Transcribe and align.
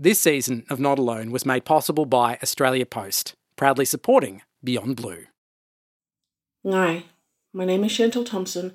This 0.00 0.20
season 0.20 0.64
of 0.70 0.78
Not 0.78 1.00
Alone 1.00 1.32
was 1.32 1.44
made 1.44 1.64
possible 1.64 2.06
by 2.06 2.38
Australia 2.40 2.86
Post, 2.86 3.34
proudly 3.56 3.84
supporting 3.84 4.42
Beyond 4.62 4.94
Blue. 4.94 5.24
Hi, 6.64 7.06
my 7.52 7.64
name 7.64 7.82
is 7.82 7.90
Shantelle 7.90 8.24
Thompson, 8.24 8.74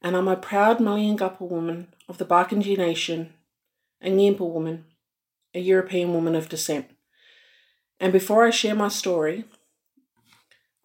and 0.00 0.16
I'm 0.16 0.28
a 0.28 0.34
proud 0.34 0.78
Malleyangupa 0.78 1.42
woman 1.42 1.88
of 2.08 2.16
the 2.16 2.24
Barkindji 2.24 2.78
Nation, 2.78 3.34
a 4.00 4.08
Ngimpa 4.08 4.40
woman, 4.40 4.86
a 5.52 5.60
European 5.60 6.14
woman 6.14 6.34
of 6.34 6.48
descent. 6.48 6.86
And 8.00 8.10
before 8.10 8.46
I 8.46 8.48
share 8.48 8.74
my 8.74 8.88
story, 8.88 9.44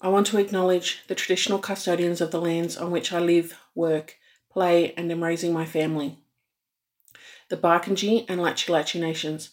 I 0.02 0.10
want 0.10 0.28
to 0.28 0.38
acknowledge 0.38 1.00
the 1.08 1.16
traditional 1.16 1.60
custodians 1.60 2.20
of 2.20 2.32
the 2.32 2.42
lands 2.42 2.76
on 2.76 2.92
which 2.92 3.14
I 3.14 3.22
live, 3.22 3.58
work, 3.74 4.18
play, 4.52 4.94
and 4.98 5.10
am 5.10 5.24
raising 5.24 5.54
my 5.54 5.66
family. 5.66 6.18
The 7.48 7.56
Barkindji 7.56 8.26
and 8.28 8.42
Latji 8.42 8.68
Latji 8.68 9.00
nations 9.00 9.52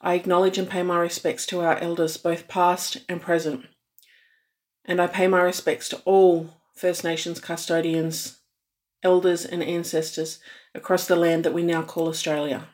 I 0.00 0.14
acknowledge 0.14 0.56
and 0.56 0.68
pay 0.68 0.82
my 0.82 0.98
respects 0.98 1.44
to 1.46 1.60
our 1.60 1.76
elders, 1.78 2.16
both 2.16 2.48
past 2.48 2.98
and 3.08 3.20
present. 3.20 3.66
And 4.84 5.00
I 5.00 5.06
pay 5.06 5.26
my 5.28 5.42
respects 5.42 5.88
to 5.90 5.98
all 6.04 6.62
First 6.74 7.04
Nations 7.04 7.40
custodians, 7.40 8.38
elders, 9.02 9.44
and 9.44 9.62
ancestors 9.62 10.38
across 10.74 11.06
the 11.06 11.16
land 11.16 11.44
that 11.44 11.52
we 11.52 11.62
now 11.62 11.82
call 11.82 12.08
Australia. 12.08 12.68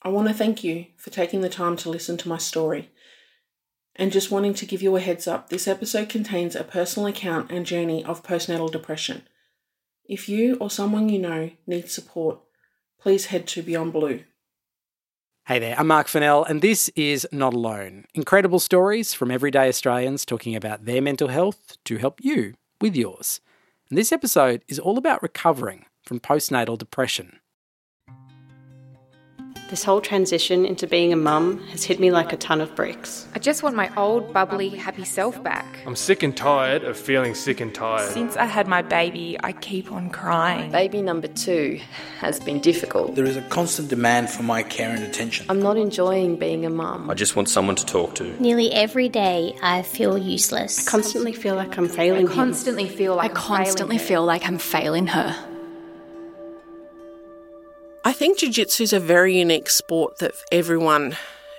I 0.00 0.08
want 0.08 0.28
to 0.28 0.34
thank 0.34 0.64
you 0.64 0.86
for 0.96 1.10
taking 1.10 1.42
the 1.42 1.48
time 1.48 1.76
to 1.76 1.90
listen 1.90 2.16
to 2.18 2.28
my 2.28 2.38
story. 2.38 2.90
And 3.96 4.10
just 4.10 4.30
wanting 4.30 4.54
to 4.54 4.66
give 4.66 4.82
you 4.82 4.96
a 4.96 5.00
heads 5.00 5.28
up, 5.28 5.50
this 5.50 5.68
episode 5.68 6.08
contains 6.08 6.56
a 6.56 6.64
personal 6.64 7.06
account 7.06 7.50
and 7.50 7.64
journey 7.64 8.04
of 8.04 8.22
postnatal 8.22 8.72
depression. 8.72 9.22
If 10.06 10.28
you 10.28 10.56
or 10.56 10.68
someone 10.68 11.08
you 11.08 11.18
know 11.18 11.50
needs 11.66 11.92
support, 11.92 12.40
please 13.00 13.26
head 13.26 13.46
to 13.48 13.62
Beyond 13.62 13.92
Blue. 13.92 14.24
Hey 15.46 15.58
there, 15.58 15.78
I'm 15.78 15.88
Marc 15.88 16.08
Fennell, 16.08 16.42
and 16.42 16.62
this 16.62 16.88
is 16.96 17.28
Not 17.30 17.52
Alone. 17.52 18.06
Incredible 18.14 18.58
stories 18.58 19.12
from 19.12 19.30
everyday 19.30 19.68
Australians 19.68 20.24
talking 20.24 20.56
about 20.56 20.86
their 20.86 21.02
mental 21.02 21.28
health 21.28 21.76
to 21.84 21.98
help 21.98 22.18
you 22.24 22.54
with 22.80 22.96
yours. 22.96 23.42
And 23.90 23.98
this 23.98 24.10
episode 24.10 24.64
is 24.68 24.78
all 24.78 24.96
about 24.96 25.22
recovering 25.22 25.84
from 26.02 26.18
postnatal 26.18 26.78
depression. 26.78 27.40
This 29.74 29.82
whole 29.82 30.00
transition 30.00 30.64
into 30.64 30.86
being 30.86 31.12
a 31.12 31.16
mum 31.16 31.58
has 31.72 31.82
hit 31.82 31.98
me 31.98 32.12
like 32.12 32.32
a 32.32 32.36
ton 32.36 32.60
of 32.60 32.76
bricks. 32.76 33.26
I 33.34 33.40
just 33.40 33.64
want 33.64 33.74
my 33.74 33.92
old, 33.96 34.32
bubbly, 34.32 34.68
happy 34.68 35.04
self 35.04 35.42
back. 35.42 35.66
I'm 35.84 35.96
sick 35.96 36.22
and 36.22 36.36
tired 36.36 36.84
of 36.84 36.96
feeling 36.96 37.34
sick 37.34 37.60
and 37.60 37.74
tired. 37.74 38.08
Since 38.12 38.36
I 38.36 38.44
had 38.44 38.68
my 38.68 38.82
baby, 38.82 39.36
I 39.42 39.50
keep 39.50 39.90
on 39.90 40.10
crying. 40.10 40.70
Baby 40.70 41.02
number 41.02 41.26
two 41.26 41.80
has 42.20 42.38
been 42.38 42.60
difficult. 42.60 43.16
There 43.16 43.24
is 43.24 43.36
a 43.36 43.42
constant 43.48 43.88
demand 43.88 44.30
for 44.30 44.44
my 44.44 44.62
care 44.62 44.90
and 44.90 45.02
attention. 45.02 45.46
I'm 45.48 45.60
not 45.60 45.76
enjoying 45.76 46.36
being 46.36 46.64
a 46.64 46.70
mum. 46.70 47.10
I 47.10 47.14
just 47.14 47.34
want 47.34 47.48
someone 47.48 47.74
to 47.74 47.84
talk 47.84 48.14
to. 48.14 48.40
Nearly 48.40 48.70
every 48.72 49.08
day, 49.08 49.56
I 49.60 49.82
feel 49.82 50.16
useless. 50.16 50.86
I 50.86 50.88
constantly 50.88 51.32
feel 51.32 51.56
like 51.56 51.76
I'm 51.76 51.88
failing 51.88 52.28
I 52.28 52.32
constantly 52.32 52.86
him. 52.86 52.96
feel 52.96 53.16
like 53.16 53.32
I 53.32 53.34
constantly 53.34 53.98
feel 53.98 54.24
like 54.24 54.46
I'm 54.46 54.58
failing 54.58 55.08
her. 55.08 55.34
I 58.14 58.16
think 58.16 58.38
jiu-jitsu 58.38 58.84
is 58.84 58.92
a 58.92 59.00
very 59.00 59.36
unique 59.36 59.68
sport 59.68 60.18
that 60.18 60.34
everyone 60.52 61.16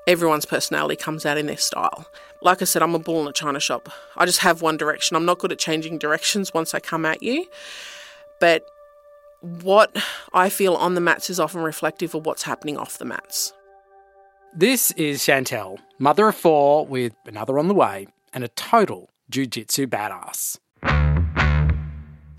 everyone's 0.07 0.45
personality 0.45 0.95
comes 0.95 1.25
out 1.25 1.37
in 1.37 1.47
their 1.47 1.57
style. 1.57 2.05
Like 2.41 2.61
I 2.61 2.65
said, 2.65 2.81
I'm 2.81 2.95
a 2.95 2.99
bull 2.99 3.21
in 3.21 3.27
a 3.27 3.33
china 3.33 3.59
shop. 3.59 3.89
I 4.15 4.25
just 4.25 4.39
have 4.39 4.61
one 4.61 4.77
direction. 4.77 5.17
I'm 5.17 5.25
not 5.25 5.37
good 5.37 5.51
at 5.51 5.59
changing 5.59 5.97
directions 5.97 6.53
once 6.53 6.73
I 6.73 6.79
come 6.79 7.05
at 7.05 7.21
you. 7.21 7.45
But 8.39 8.65
what 9.41 9.97
I 10.31 10.47
feel 10.47 10.75
on 10.75 10.95
the 10.95 11.01
mats 11.01 11.29
is 11.29 11.41
often 11.41 11.59
reflective 11.59 12.15
of 12.15 12.25
what's 12.25 12.43
happening 12.43 12.77
off 12.77 12.99
the 12.99 13.05
mats. 13.05 13.51
This 14.55 14.91
is 14.91 15.19
Shantelle, 15.19 15.79
mother 15.99 16.29
of 16.29 16.35
four 16.35 16.85
with 16.85 17.15
another 17.25 17.59
on 17.59 17.67
the 17.67 17.73
way, 17.73 18.07
and 18.31 18.45
a 18.45 18.47
total 18.47 19.09
jiu-jitsu 19.29 19.87
badass. 19.87 20.57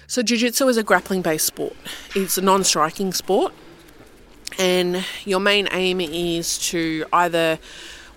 So 0.06 0.22
jiu-jitsu 0.22 0.68
is 0.68 0.78
a 0.78 0.82
grappling-based 0.82 1.44
sport. 1.44 1.76
It's 2.14 2.38
a 2.38 2.40
non-striking 2.40 3.12
sport 3.12 3.52
and 4.58 5.04
your 5.24 5.40
main 5.40 5.68
aim 5.72 6.00
is 6.00 6.58
to 6.70 7.04
either 7.12 7.58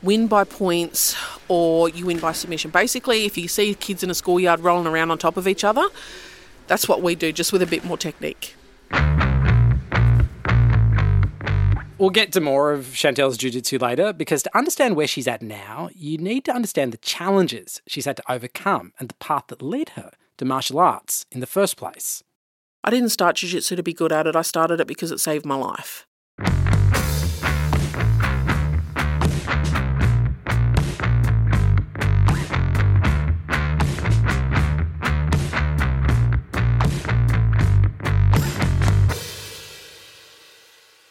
win 0.01 0.27
by 0.27 0.43
points 0.43 1.15
or 1.47 1.89
you 1.89 2.05
win 2.05 2.19
by 2.19 2.31
submission. 2.31 2.71
Basically, 2.71 3.25
if 3.25 3.37
you 3.37 3.47
see 3.47 3.73
kids 3.75 4.03
in 4.03 4.09
a 4.09 4.13
schoolyard 4.13 4.61
rolling 4.61 4.87
around 4.87 5.11
on 5.11 5.17
top 5.17 5.35
of 5.37 5.47
each 5.47 5.63
other, 5.63 5.83
that's 6.67 6.87
what 6.87 7.01
we 7.01 7.15
do, 7.15 7.31
just 7.31 7.51
with 7.51 7.61
a 7.61 7.67
bit 7.67 7.83
more 7.83 7.97
technique. 7.97 8.55
We'll 11.97 12.11
get 12.11 12.31
to 12.31 12.39
more 12.39 12.71
of 12.71 12.95
Shantelle's 12.95 13.37
jiu-jitsu 13.37 13.77
later 13.79 14.13
because 14.13 14.41
to 14.43 14.57
understand 14.57 14.95
where 14.95 15.07
she's 15.07 15.27
at 15.27 15.41
now, 15.41 15.89
you 15.93 16.17
need 16.17 16.45
to 16.45 16.53
understand 16.53 16.93
the 16.93 16.97
challenges 16.97 17.81
she's 17.87 18.05
had 18.05 18.15
to 18.15 18.31
overcome 18.31 18.93
and 18.99 19.09
the 19.09 19.15
path 19.15 19.47
that 19.47 19.61
led 19.61 19.89
her 19.89 20.11
to 20.37 20.45
martial 20.45 20.79
arts 20.79 21.25
in 21.29 21.41
the 21.41 21.45
first 21.45 21.75
place. 21.75 22.23
I 22.85 22.89
didn't 22.89 23.09
start 23.09 23.35
jiu-jitsu 23.35 23.75
to 23.75 23.83
be 23.83 23.91
good 23.91 24.13
at 24.13 24.27
it. 24.27 24.37
I 24.37 24.43
started 24.43 24.79
it 24.79 24.87
because 24.87 25.11
it 25.11 25.19
saved 25.19 25.45
my 25.45 25.55
life. 25.55 26.07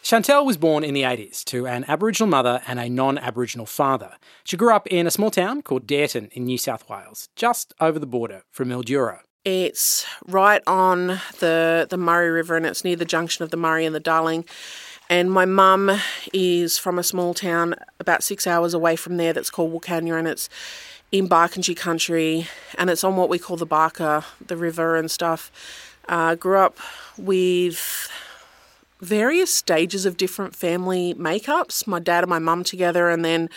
Shantelle 0.08 0.46
was 0.46 0.56
born 0.56 0.84
in 0.84 0.94
the 0.94 1.02
80s 1.02 1.44
to 1.44 1.66
an 1.66 1.84
Aboriginal 1.86 2.30
mother 2.30 2.62
and 2.66 2.80
a 2.80 2.88
non 2.88 3.18
Aboriginal 3.18 3.66
father. 3.66 4.16
She 4.42 4.56
grew 4.56 4.72
up 4.72 4.86
in 4.86 5.06
a 5.06 5.10
small 5.10 5.30
town 5.30 5.60
called 5.60 5.86
Dareton 5.86 6.32
in 6.32 6.46
New 6.46 6.56
South 6.56 6.88
Wales, 6.88 7.28
just 7.36 7.74
over 7.78 7.98
the 7.98 8.06
border 8.06 8.40
from 8.50 8.70
Mildura. 8.70 9.18
It's 9.44 10.06
right 10.26 10.62
on 10.66 11.20
the, 11.40 11.86
the 11.90 11.98
Murray 11.98 12.30
River 12.30 12.56
and 12.56 12.64
it's 12.64 12.84
near 12.84 12.96
the 12.96 13.04
junction 13.04 13.42
of 13.42 13.50
the 13.50 13.58
Murray 13.58 13.84
and 13.84 13.94
the 13.94 14.00
Darling. 14.00 14.46
And 15.10 15.30
my 15.30 15.44
mum 15.44 16.00
is 16.32 16.78
from 16.78 16.98
a 16.98 17.02
small 17.02 17.34
town 17.34 17.74
about 18.00 18.22
six 18.22 18.46
hours 18.46 18.72
away 18.72 18.96
from 18.96 19.18
there 19.18 19.34
that's 19.34 19.50
called 19.50 19.74
Wilcannia 19.74 20.18
and 20.18 20.26
it's 20.26 20.48
in 21.12 21.28
Barkindji 21.28 21.76
country 21.76 22.48
and 22.78 22.88
it's 22.88 23.04
on 23.04 23.16
what 23.16 23.28
we 23.28 23.38
call 23.38 23.58
the 23.58 23.66
Baaka, 23.66 24.24
the 24.46 24.56
river 24.56 24.96
and 24.96 25.10
stuff. 25.10 25.52
Uh, 26.08 26.34
grew 26.34 26.56
up 26.56 26.78
with 27.18 28.10
various 29.00 29.52
stages 29.52 30.06
of 30.06 30.16
different 30.16 30.54
family 30.54 31.14
makeups. 31.14 31.86
My 31.86 31.98
dad 31.98 32.24
and 32.24 32.30
my 32.30 32.38
mum 32.38 32.64
together, 32.64 33.08
and 33.08 33.24
then 33.24 33.48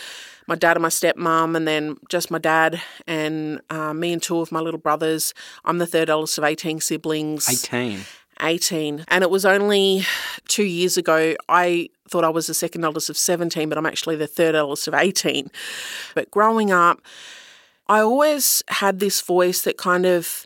my 0.47 0.55
dad 0.55 0.77
and 0.77 0.81
my 0.81 0.89
stepmom, 0.89 1.55
and 1.55 1.67
then 1.67 1.97
just 2.09 2.31
my 2.31 2.37
dad 2.37 2.81
and 3.07 3.61
uh, 3.69 3.93
me 3.93 4.13
and 4.13 4.21
two 4.21 4.39
of 4.39 4.51
my 4.51 4.59
little 4.59 4.79
brothers. 4.79 5.33
I'm 5.65 5.77
the 5.77 5.87
third 5.87 6.09
eldest 6.09 6.37
of 6.37 6.43
18 6.43 6.79
siblings. 6.79 7.49
18. 7.49 8.01
18. 8.41 9.05
And 9.07 9.23
it 9.23 9.29
was 9.29 9.45
only 9.45 10.03
two 10.47 10.63
years 10.63 10.97
ago 10.97 11.35
I 11.47 11.89
thought 12.09 12.23
I 12.23 12.29
was 12.29 12.47
the 12.47 12.53
second 12.53 12.83
eldest 12.83 13.09
of 13.09 13.17
17, 13.17 13.69
but 13.69 13.77
I'm 13.77 13.85
actually 13.85 14.17
the 14.17 14.27
third 14.27 14.55
eldest 14.55 14.87
of 14.87 14.93
18. 14.93 15.49
But 16.13 16.29
growing 16.31 16.71
up, 16.71 17.01
I 17.87 17.99
always 17.99 18.63
had 18.67 18.99
this 18.99 19.21
voice 19.21 19.61
that 19.61 19.77
kind 19.77 20.05
of 20.05 20.45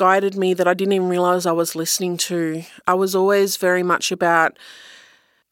guided 0.00 0.34
me 0.34 0.54
that 0.54 0.66
I 0.66 0.72
didn't 0.72 0.94
even 0.94 1.10
realize 1.10 1.44
I 1.44 1.52
was 1.52 1.76
listening 1.76 2.16
to. 2.16 2.62
I 2.86 2.94
was 2.94 3.14
always 3.14 3.58
very 3.58 3.82
much 3.82 4.10
about 4.10 4.58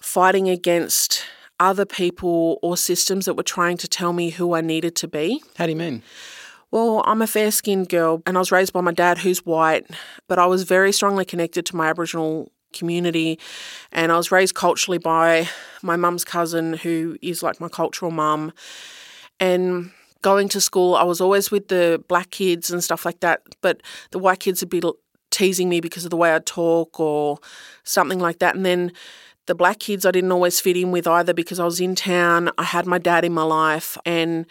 fighting 0.00 0.48
against 0.48 1.26
other 1.60 1.84
people 1.84 2.58
or 2.62 2.74
systems 2.74 3.26
that 3.26 3.34
were 3.34 3.42
trying 3.42 3.76
to 3.76 3.86
tell 3.86 4.14
me 4.14 4.30
who 4.30 4.54
I 4.54 4.62
needed 4.62 4.96
to 4.96 5.06
be. 5.06 5.42
How 5.58 5.66
do 5.66 5.72
you 5.72 5.76
mean? 5.76 6.02
Well, 6.70 7.02
I'm 7.04 7.20
a 7.20 7.26
fair 7.26 7.50
skinned 7.50 7.90
girl 7.90 8.22
and 8.24 8.38
I 8.38 8.40
was 8.40 8.50
raised 8.50 8.72
by 8.72 8.80
my 8.80 8.92
dad 8.92 9.18
who's 9.18 9.44
white, 9.44 9.86
but 10.28 10.38
I 10.38 10.46
was 10.46 10.62
very 10.62 10.92
strongly 10.92 11.26
connected 11.26 11.66
to 11.66 11.76
my 11.76 11.90
Aboriginal 11.90 12.50
community 12.72 13.38
and 13.92 14.10
I 14.10 14.16
was 14.16 14.32
raised 14.32 14.54
culturally 14.54 14.98
by 14.98 15.46
my 15.82 15.96
mum's 15.96 16.24
cousin 16.24 16.72
who 16.72 17.18
is 17.20 17.42
like 17.42 17.60
my 17.60 17.68
cultural 17.68 18.10
mum. 18.10 18.54
And 19.40 19.90
going 20.22 20.48
to 20.50 20.60
school, 20.60 20.94
I 20.94 21.04
was 21.04 21.20
always 21.20 21.50
with 21.50 21.68
the 21.68 22.02
black 22.08 22.30
kids 22.30 22.70
and 22.70 22.82
stuff 22.82 23.04
like 23.04 23.20
that, 23.20 23.42
but 23.60 23.82
the 24.10 24.18
white 24.18 24.40
kids 24.40 24.60
would 24.60 24.70
be 24.70 24.82
teasing 25.30 25.68
me 25.68 25.80
because 25.80 26.04
of 26.04 26.10
the 26.10 26.16
way 26.16 26.34
I 26.34 26.40
talk 26.40 26.98
or 26.98 27.38
something 27.84 28.18
like 28.18 28.38
that. 28.38 28.54
And 28.54 28.64
then 28.66 28.92
the 29.46 29.54
black 29.54 29.78
kids 29.78 30.04
I 30.04 30.10
didn't 30.10 30.32
always 30.32 30.60
fit 30.60 30.76
in 30.76 30.90
with 30.90 31.06
either 31.06 31.34
because 31.34 31.60
I 31.60 31.64
was 31.64 31.80
in 31.80 31.94
town. 31.94 32.50
I 32.58 32.64
had 32.64 32.86
my 32.86 32.98
dad 32.98 33.24
in 33.24 33.32
my 33.32 33.42
life 33.42 33.96
and 34.04 34.46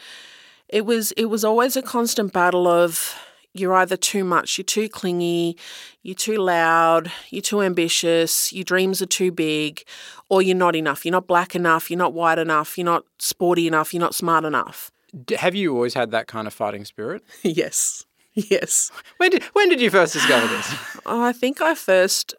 it 0.70 0.86
was 0.86 1.12
it 1.14 1.26
was 1.26 1.46
always 1.46 1.78
a 1.78 1.82
constant 1.82 2.34
battle 2.34 2.68
of 2.68 3.16
you're 3.54 3.74
either 3.74 3.98
too 3.98 4.24
much, 4.24 4.58
you're 4.58 4.66
too 4.66 4.88
clingy, 4.88 5.58
you're 6.04 6.16
too 6.16 6.38
loud, 6.38 7.12
you're 7.30 7.42
too 7.42 7.62
ambitious, 7.62 8.54
your 8.54 8.64
dreams 8.64 9.02
are 9.02 9.08
too 9.08 9.32
big, 9.32 9.84
or 10.30 10.42
you're 10.42 10.56
not 10.56 10.76
enough. 10.76 11.06
You're 11.06 11.14
not 11.14 11.28
black 11.28 11.56
enough, 11.56 11.90
you're 11.90 11.98
not 11.98 12.14
white 12.14 12.38
enough, 12.38 12.78
you're 12.78 12.86
not 12.86 13.06
sporty 13.18 13.66
enough, 13.66 13.94
you're 13.94 14.02
not 14.02 14.14
smart 14.14 14.46
enough. 14.46 14.92
Have 15.38 15.56
you 15.56 15.74
always 15.74 15.94
had 15.94 16.12
that 16.12 16.28
kind 16.28 16.48
of 16.48 16.54
fighting 16.54 16.86
spirit? 16.86 17.24
yes. 17.44 18.06
Yes. 18.34 18.92
When 19.18 19.32
did 19.32 19.44
when 19.54 19.70
did 19.70 19.82
you 19.82 19.90
first 19.90 20.14
discover 20.14 20.48
this? 20.48 20.76
I 21.06 21.34
think 21.34 21.62
I 21.62 21.74
first 21.76 22.36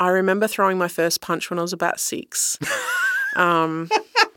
I 0.00 0.08
remember 0.08 0.48
throwing 0.48 0.78
my 0.78 0.88
first 0.88 1.20
punch 1.20 1.48
when 1.48 1.58
I 1.58 1.62
was 1.62 1.72
about 1.72 2.00
6. 2.00 2.58
Um, 3.34 3.88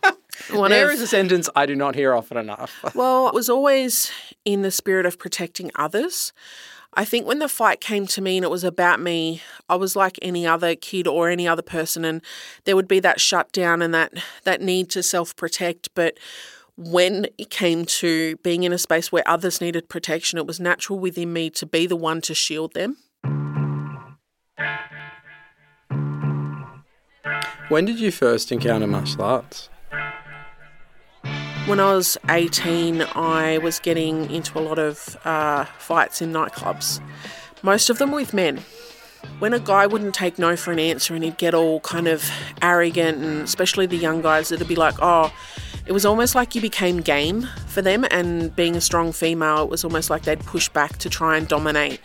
one 0.52 0.72
there 0.72 0.88
of, 0.88 0.94
is 0.94 1.02
a 1.02 1.08
sentence 1.08 1.50
I 1.56 1.66
do 1.66 1.76
not 1.76 1.96
hear 1.96 2.14
often 2.14 2.38
enough. 2.38 2.74
well, 2.96 3.28
it 3.28 3.34
was 3.34 3.50
always 3.50 4.12
in 4.46 4.62
the 4.62 4.72
spirit 4.72 5.06
of 5.06 5.20
protecting 5.20 5.72
others. 5.76 6.32
I 6.94 7.04
think 7.04 7.28
when 7.28 7.40
the 7.40 7.50
fight 7.50 7.82
came 7.82 8.08
to 8.08 8.22
me 8.22 8.38
and 8.38 8.46
it 8.46 8.50
was 8.50 8.64
about 8.64 9.02
me, 9.02 9.42
I 9.68 9.76
was 9.76 9.98
like 9.98 10.18
any 10.22 10.48
other 10.48 10.76
kid 10.76 11.08
or 11.08 11.30
any 11.30 11.46
other 11.46 11.62
person, 11.62 12.06
and 12.06 12.22
there 12.64 12.76
would 12.78 12.88
be 12.88 13.02
that 13.02 13.20
shutdown 13.20 13.82
and 13.82 13.94
that 13.94 14.14
that 14.46 14.62
need 14.62 14.90
to 14.92 15.04
self 15.04 15.36
protect. 15.36 15.90
But 15.94 16.18
when 16.78 17.28
it 17.38 17.50
came 17.50 17.86
to 17.86 18.36
being 18.38 18.64
in 18.64 18.74
a 18.74 18.78
space 18.78 19.12
where 19.12 19.24
others 19.28 19.62
needed 19.62 19.88
protection, 19.88 20.38
it 20.38 20.46
was 20.46 20.60
natural 20.60 21.00
within 21.00 21.32
me 21.32 21.50
to 21.52 21.66
be 21.66 21.88
the 21.88 21.96
one 21.96 22.22
to 22.22 22.34
shield 22.34 22.74
them. 22.74 22.98
When 27.70 27.86
did 27.86 28.00
you 28.00 28.12
first 28.12 28.52
encounter 28.52 28.88
martial 28.88 29.24
arts? 29.24 29.70
When 31.66 31.80
I 31.80 31.94
was 31.96 32.16
18, 32.30 33.02
I 33.16 33.58
was 33.58 33.80
getting 33.80 34.30
into 34.30 34.60
a 34.60 34.62
lot 34.62 34.78
of 34.78 35.18
uh, 35.26 35.66
fights 35.80 36.22
in 36.22 36.32
nightclubs, 36.32 37.02
most 37.64 37.90
of 37.90 37.98
them 37.98 38.12
with 38.12 38.36
men. 38.36 38.62
When 39.40 39.54
a 39.54 39.60
guy 39.60 39.88
wouldn't 39.88 40.14
take 40.14 40.38
no 40.38 40.56
for 40.56 40.72
an 40.72 40.78
answer 40.78 41.16
and 41.16 41.24
he'd 41.24 41.40
get 41.40 41.56
all 41.56 41.80
kind 41.80 42.08
of 42.08 42.30
arrogant, 42.62 43.18
and 43.18 43.42
especially 43.42 43.88
the 43.88 43.98
young 43.98 44.22
guys, 44.22 44.52
it'd 44.52 44.68
be 44.68 44.76
like, 44.76 44.94
oh, 45.02 45.34
it 45.86 45.92
was 45.92 46.06
almost 46.06 46.36
like 46.36 46.56
you 46.56 46.62
became 46.62 46.98
game 46.98 47.48
for 47.68 47.82
them. 47.82 48.06
And 48.12 48.56
being 48.56 48.76
a 48.76 48.82
strong 48.82 49.12
female, 49.12 49.64
it 49.64 49.70
was 49.70 49.84
almost 49.84 50.10
like 50.10 50.24
they'd 50.24 50.40
push 50.40 50.70
back 50.70 50.98
to 50.98 51.10
try 51.10 51.38
and 51.38 51.48
dominate. 51.48 52.00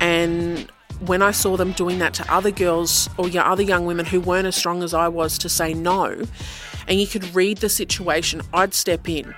And 0.00 0.70
when 1.00 1.22
I 1.22 1.30
saw 1.30 1.56
them 1.56 1.72
doing 1.72 1.98
that 1.98 2.14
to 2.14 2.32
other 2.32 2.50
girls 2.50 3.08
or 3.16 3.28
other 3.38 3.62
young 3.62 3.86
women 3.86 4.06
who 4.06 4.20
weren't 4.20 4.46
as 4.46 4.56
strong 4.56 4.82
as 4.82 4.94
I 4.94 5.08
was 5.08 5.38
to 5.38 5.48
say 5.48 5.74
no, 5.74 6.22
and 6.86 7.00
you 7.00 7.06
could 7.06 7.34
read 7.34 7.58
the 7.58 7.68
situation, 7.68 8.42
I'd 8.52 8.74
step 8.74 9.08
in. 9.08 9.34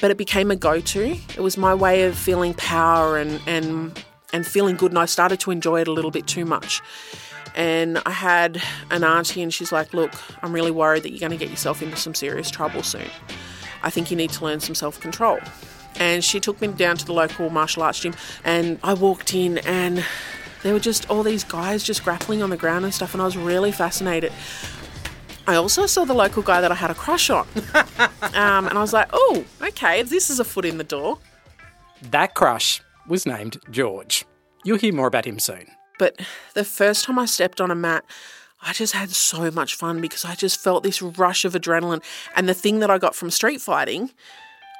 But 0.00 0.10
it 0.10 0.16
became 0.16 0.50
a 0.50 0.56
go 0.56 0.80
to. 0.80 1.04
It 1.04 1.40
was 1.40 1.56
my 1.56 1.74
way 1.74 2.04
of 2.04 2.16
feeling 2.16 2.54
power 2.54 3.16
and, 3.16 3.40
and, 3.46 4.04
and 4.32 4.46
feeling 4.46 4.76
good, 4.76 4.92
and 4.92 4.98
I 4.98 5.06
started 5.06 5.40
to 5.40 5.50
enjoy 5.50 5.80
it 5.80 5.88
a 5.88 5.92
little 5.92 6.10
bit 6.10 6.26
too 6.26 6.44
much. 6.44 6.80
And 7.54 8.00
I 8.04 8.10
had 8.10 8.60
an 8.90 9.04
auntie, 9.04 9.42
and 9.42 9.52
she's 9.52 9.72
like, 9.72 9.94
Look, 9.94 10.12
I'm 10.42 10.52
really 10.52 10.70
worried 10.70 11.02
that 11.04 11.10
you're 11.10 11.20
going 11.20 11.32
to 11.32 11.38
get 11.38 11.50
yourself 11.50 11.82
into 11.82 11.96
some 11.96 12.14
serious 12.14 12.50
trouble 12.50 12.82
soon. 12.82 13.08
I 13.82 13.90
think 13.90 14.10
you 14.10 14.16
need 14.16 14.30
to 14.30 14.44
learn 14.44 14.60
some 14.60 14.74
self 14.74 15.00
control. 15.00 15.38
And 15.96 16.24
she 16.24 16.40
took 16.40 16.60
me 16.60 16.68
down 16.68 16.96
to 16.96 17.04
the 17.04 17.12
local 17.12 17.50
martial 17.50 17.82
arts 17.82 18.00
gym, 18.00 18.14
and 18.44 18.80
I 18.82 18.94
walked 18.94 19.34
in, 19.34 19.58
and 19.58 20.04
there 20.62 20.72
were 20.72 20.80
just 20.80 21.08
all 21.08 21.22
these 21.22 21.44
guys 21.44 21.84
just 21.84 22.02
grappling 22.02 22.42
on 22.42 22.50
the 22.50 22.56
ground 22.56 22.84
and 22.84 22.92
stuff, 22.92 23.14
and 23.14 23.22
I 23.22 23.26
was 23.26 23.36
really 23.36 23.70
fascinated. 23.70 24.32
I 25.46 25.56
also 25.56 25.84
saw 25.84 26.04
the 26.04 26.14
local 26.14 26.42
guy 26.42 26.62
that 26.62 26.72
I 26.72 26.74
had 26.74 26.90
a 26.90 26.94
crush 26.94 27.28
on. 27.28 27.46
um, 27.74 28.66
and 28.66 28.70
I 28.70 28.80
was 28.80 28.94
like, 28.94 29.08
oh, 29.12 29.44
okay, 29.60 30.02
this 30.02 30.30
is 30.30 30.40
a 30.40 30.44
foot 30.44 30.64
in 30.64 30.78
the 30.78 30.84
door. 30.84 31.18
That 32.10 32.34
crush 32.34 32.80
was 33.06 33.26
named 33.26 33.58
George. 33.70 34.24
You'll 34.64 34.78
hear 34.78 34.94
more 34.94 35.06
about 35.06 35.26
him 35.26 35.38
soon. 35.38 35.66
But 35.98 36.20
the 36.54 36.64
first 36.64 37.04
time 37.04 37.18
I 37.18 37.26
stepped 37.26 37.60
on 37.60 37.70
a 37.70 37.74
mat, 37.74 38.04
I 38.62 38.72
just 38.72 38.94
had 38.94 39.10
so 39.10 39.50
much 39.50 39.74
fun 39.74 40.00
because 40.00 40.24
I 40.24 40.34
just 40.34 40.60
felt 40.60 40.82
this 40.82 41.02
rush 41.02 41.44
of 41.44 41.52
adrenaline. 41.52 42.02
And 42.34 42.48
the 42.48 42.54
thing 42.54 42.80
that 42.80 42.90
I 42.90 42.98
got 42.98 43.14
from 43.14 43.30
street 43.30 43.60
fighting, 43.60 44.10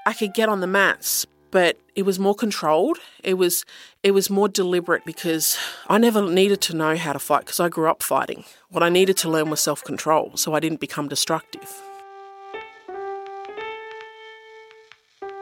I 0.07 0.13
could 0.15 0.35
get 0.35 0.49
on 0.49 0.61
the 0.61 0.67
mats, 0.67 1.27
but 1.51 1.79
it 1.95 2.03
was 2.03 2.19
more 2.19 2.35
controlled. 2.35 2.99
It 3.23 3.35
was 3.35 3.65
it 4.03 4.11
was 4.11 4.29
more 4.29 4.49
deliberate 4.49 5.05
because 5.05 5.57
I 5.87 5.99
never 5.99 6.29
needed 6.29 6.61
to 6.63 6.77
know 6.77 6.97
how 6.97 7.13
to 7.13 7.19
fight 7.19 7.41
because 7.41 7.61
I 7.61 7.69
grew 7.69 7.89
up 7.89 8.03
fighting. 8.03 8.45
What 8.71 8.83
I 8.83 8.89
needed 8.89 9.17
to 9.19 9.31
learn 9.31 9.51
was 9.51 9.61
self-control 9.61 10.37
so 10.37 10.55
I 10.55 10.61
didn't 10.61 10.81
become 10.81 11.09
destructive. 11.09 11.71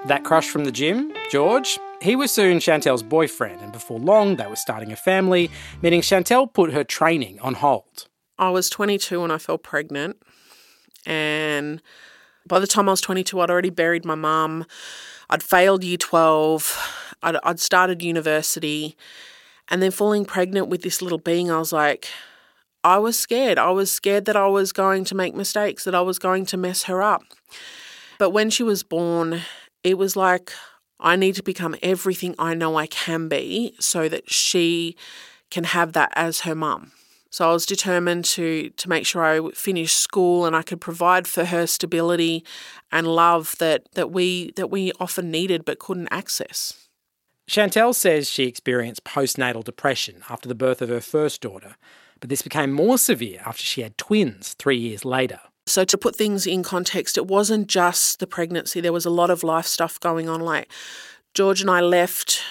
That 0.06 0.24
crush 0.24 0.48
from 0.48 0.64
the 0.64 0.72
gym, 0.72 1.12
George, 1.30 1.78
he 2.02 2.16
was 2.16 2.32
soon 2.32 2.58
Shantelle's 2.58 3.02
boyfriend, 3.02 3.60
and 3.60 3.72
before 3.72 3.98
long 3.98 4.36
they 4.36 4.46
were 4.46 4.56
starting 4.56 4.92
a 4.92 4.96
family, 4.96 5.50
meaning 5.80 6.00
Shantelle 6.00 6.52
put 6.52 6.72
her 6.72 6.84
training 6.84 7.38
on 7.40 7.54
hold. 7.54 8.08
I 8.38 8.50
was 8.50 8.68
22 8.68 9.20
when 9.20 9.30
I 9.30 9.38
fell 9.38 9.58
pregnant, 9.58 10.16
and 11.06 11.80
by 12.46 12.58
the 12.58 12.66
time 12.66 12.88
I 12.88 12.92
was 12.92 13.00
22, 13.00 13.40
I'd 13.40 13.50
already 13.50 13.70
buried 13.70 14.04
my 14.04 14.14
mum. 14.14 14.64
I'd 15.30 15.42
failed 15.42 15.84
year 15.84 15.96
12, 15.96 17.14
I'd, 17.22 17.36
I'd 17.42 17.60
started 17.60 18.02
university, 18.02 18.96
and 19.68 19.82
then 19.82 19.90
falling 19.90 20.24
pregnant 20.24 20.68
with 20.68 20.82
this 20.82 21.00
little 21.00 21.18
being, 21.18 21.50
I 21.50 21.58
was 21.58 21.72
like, 21.72 22.08
I 22.84 22.98
was 22.98 23.18
scared. 23.18 23.58
I 23.58 23.70
was 23.70 23.92
scared 23.92 24.24
that 24.24 24.36
I 24.36 24.48
was 24.48 24.72
going 24.72 25.04
to 25.04 25.14
make 25.14 25.34
mistakes, 25.34 25.84
that 25.84 25.94
I 25.94 26.00
was 26.00 26.18
going 26.18 26.46
to 26.46 26.56
mess 26.56 26.84
her 26.84 27.00
up. 27.00 27.22
But 28.18 28.30
when 28.30 28.50
she 28.50 28.64
was 28.64 28.82
born, 28.82 29.42
it 29.84 29.96
was 29.96 30.16
like, 30.16 30.52
I 31.02 31.16
need 31.16 31.34
to 31.34 31.42
become 31.42 31.76
everything 31.82 32.34
I 32.38 32.54
know 32.54 32.76
I 32.76 32.86
can 32.86 33.28
be 33.28 33.74
so 33.80 34.08
that 34.08 34.32
she 34.32 34.96
can 35.50 35.64
have 35.64 35.92
that 35.92 36.12
as 36.14 36.40
her 36.40 36.54
mum. 36.54 36.92
So 37.30 37.48
I 37.48 37.52
was 37.52 37.66
determined 37.66 38.24
to 38.26 38.70
to 38.70 38.88
make 38.88 39.06
sure 39.06 39.24
I 39.24 39.50
finished 39.52 39.96
school 39.96 40.44
and 40.44 40.54
I 40.54 40.62
could 40.62 40.80
provide 40.80 41.26
for 41.26 41.46
her 41.46 41.66
stability 41.66 42.44
and 42.90 43.06
love 43.06 43.56
that 43.58 43.86
that 43.94 44.10
we 44.10 44.52
that 44.52 44.70
we 44.70 44.92
often 45.00 45.30
needed 45.30 45.64
but 45.64 45.78
couldn't 45.78 46.08
access. 46.10 46.88
Shantelle 47.48 47.94
says 47.94 48.30
she 48.30 48.44
experienced 48.44 49.04
postnatal 49.04 49.64
depression 49.64 50.22
after 50.30 50.48
the 50.48 50.54
birth 50.54 50.80
of 50.80 50.90
her 50.90 51.00
first 51.00 51.40
daughter, 51.40 51.76
but 52.20 52.28
this 52.28 52.42
became 52.42 52.72
more 52.72 52.98
severe 52.98 53.40
after 53.44 53.64
she 53.64 53.80
had 53.82 53.98
twins 53.98 54.54
3 54.54 54.76
years 54.76 55.04
later. 55.04 55.40
So, 55.66 55.84
to 55.84 55.96
put 55.96 56.16
things 56.16 56.46
in 56.46 56.62
context, 56.62 57.16
it 57.16 57.26
wasn't 57.26 57.68
just 57.68 58.18
the 58.18 58.26
pregnancy, 58.26 58.80
there 58.80 58.92
was 58.92 59.06
a 59.06 59.10
lot 59.10 59.30
of 59.30 59.44
life 59.44 59.66
stuff 59.66 60.00
going 60.00 60.28
on. 60.28 60.40
Like, 60.40 60.70
George 61.34 61.60
and 61.60 61.70
I 61.70 61.80
left 61.80 62.42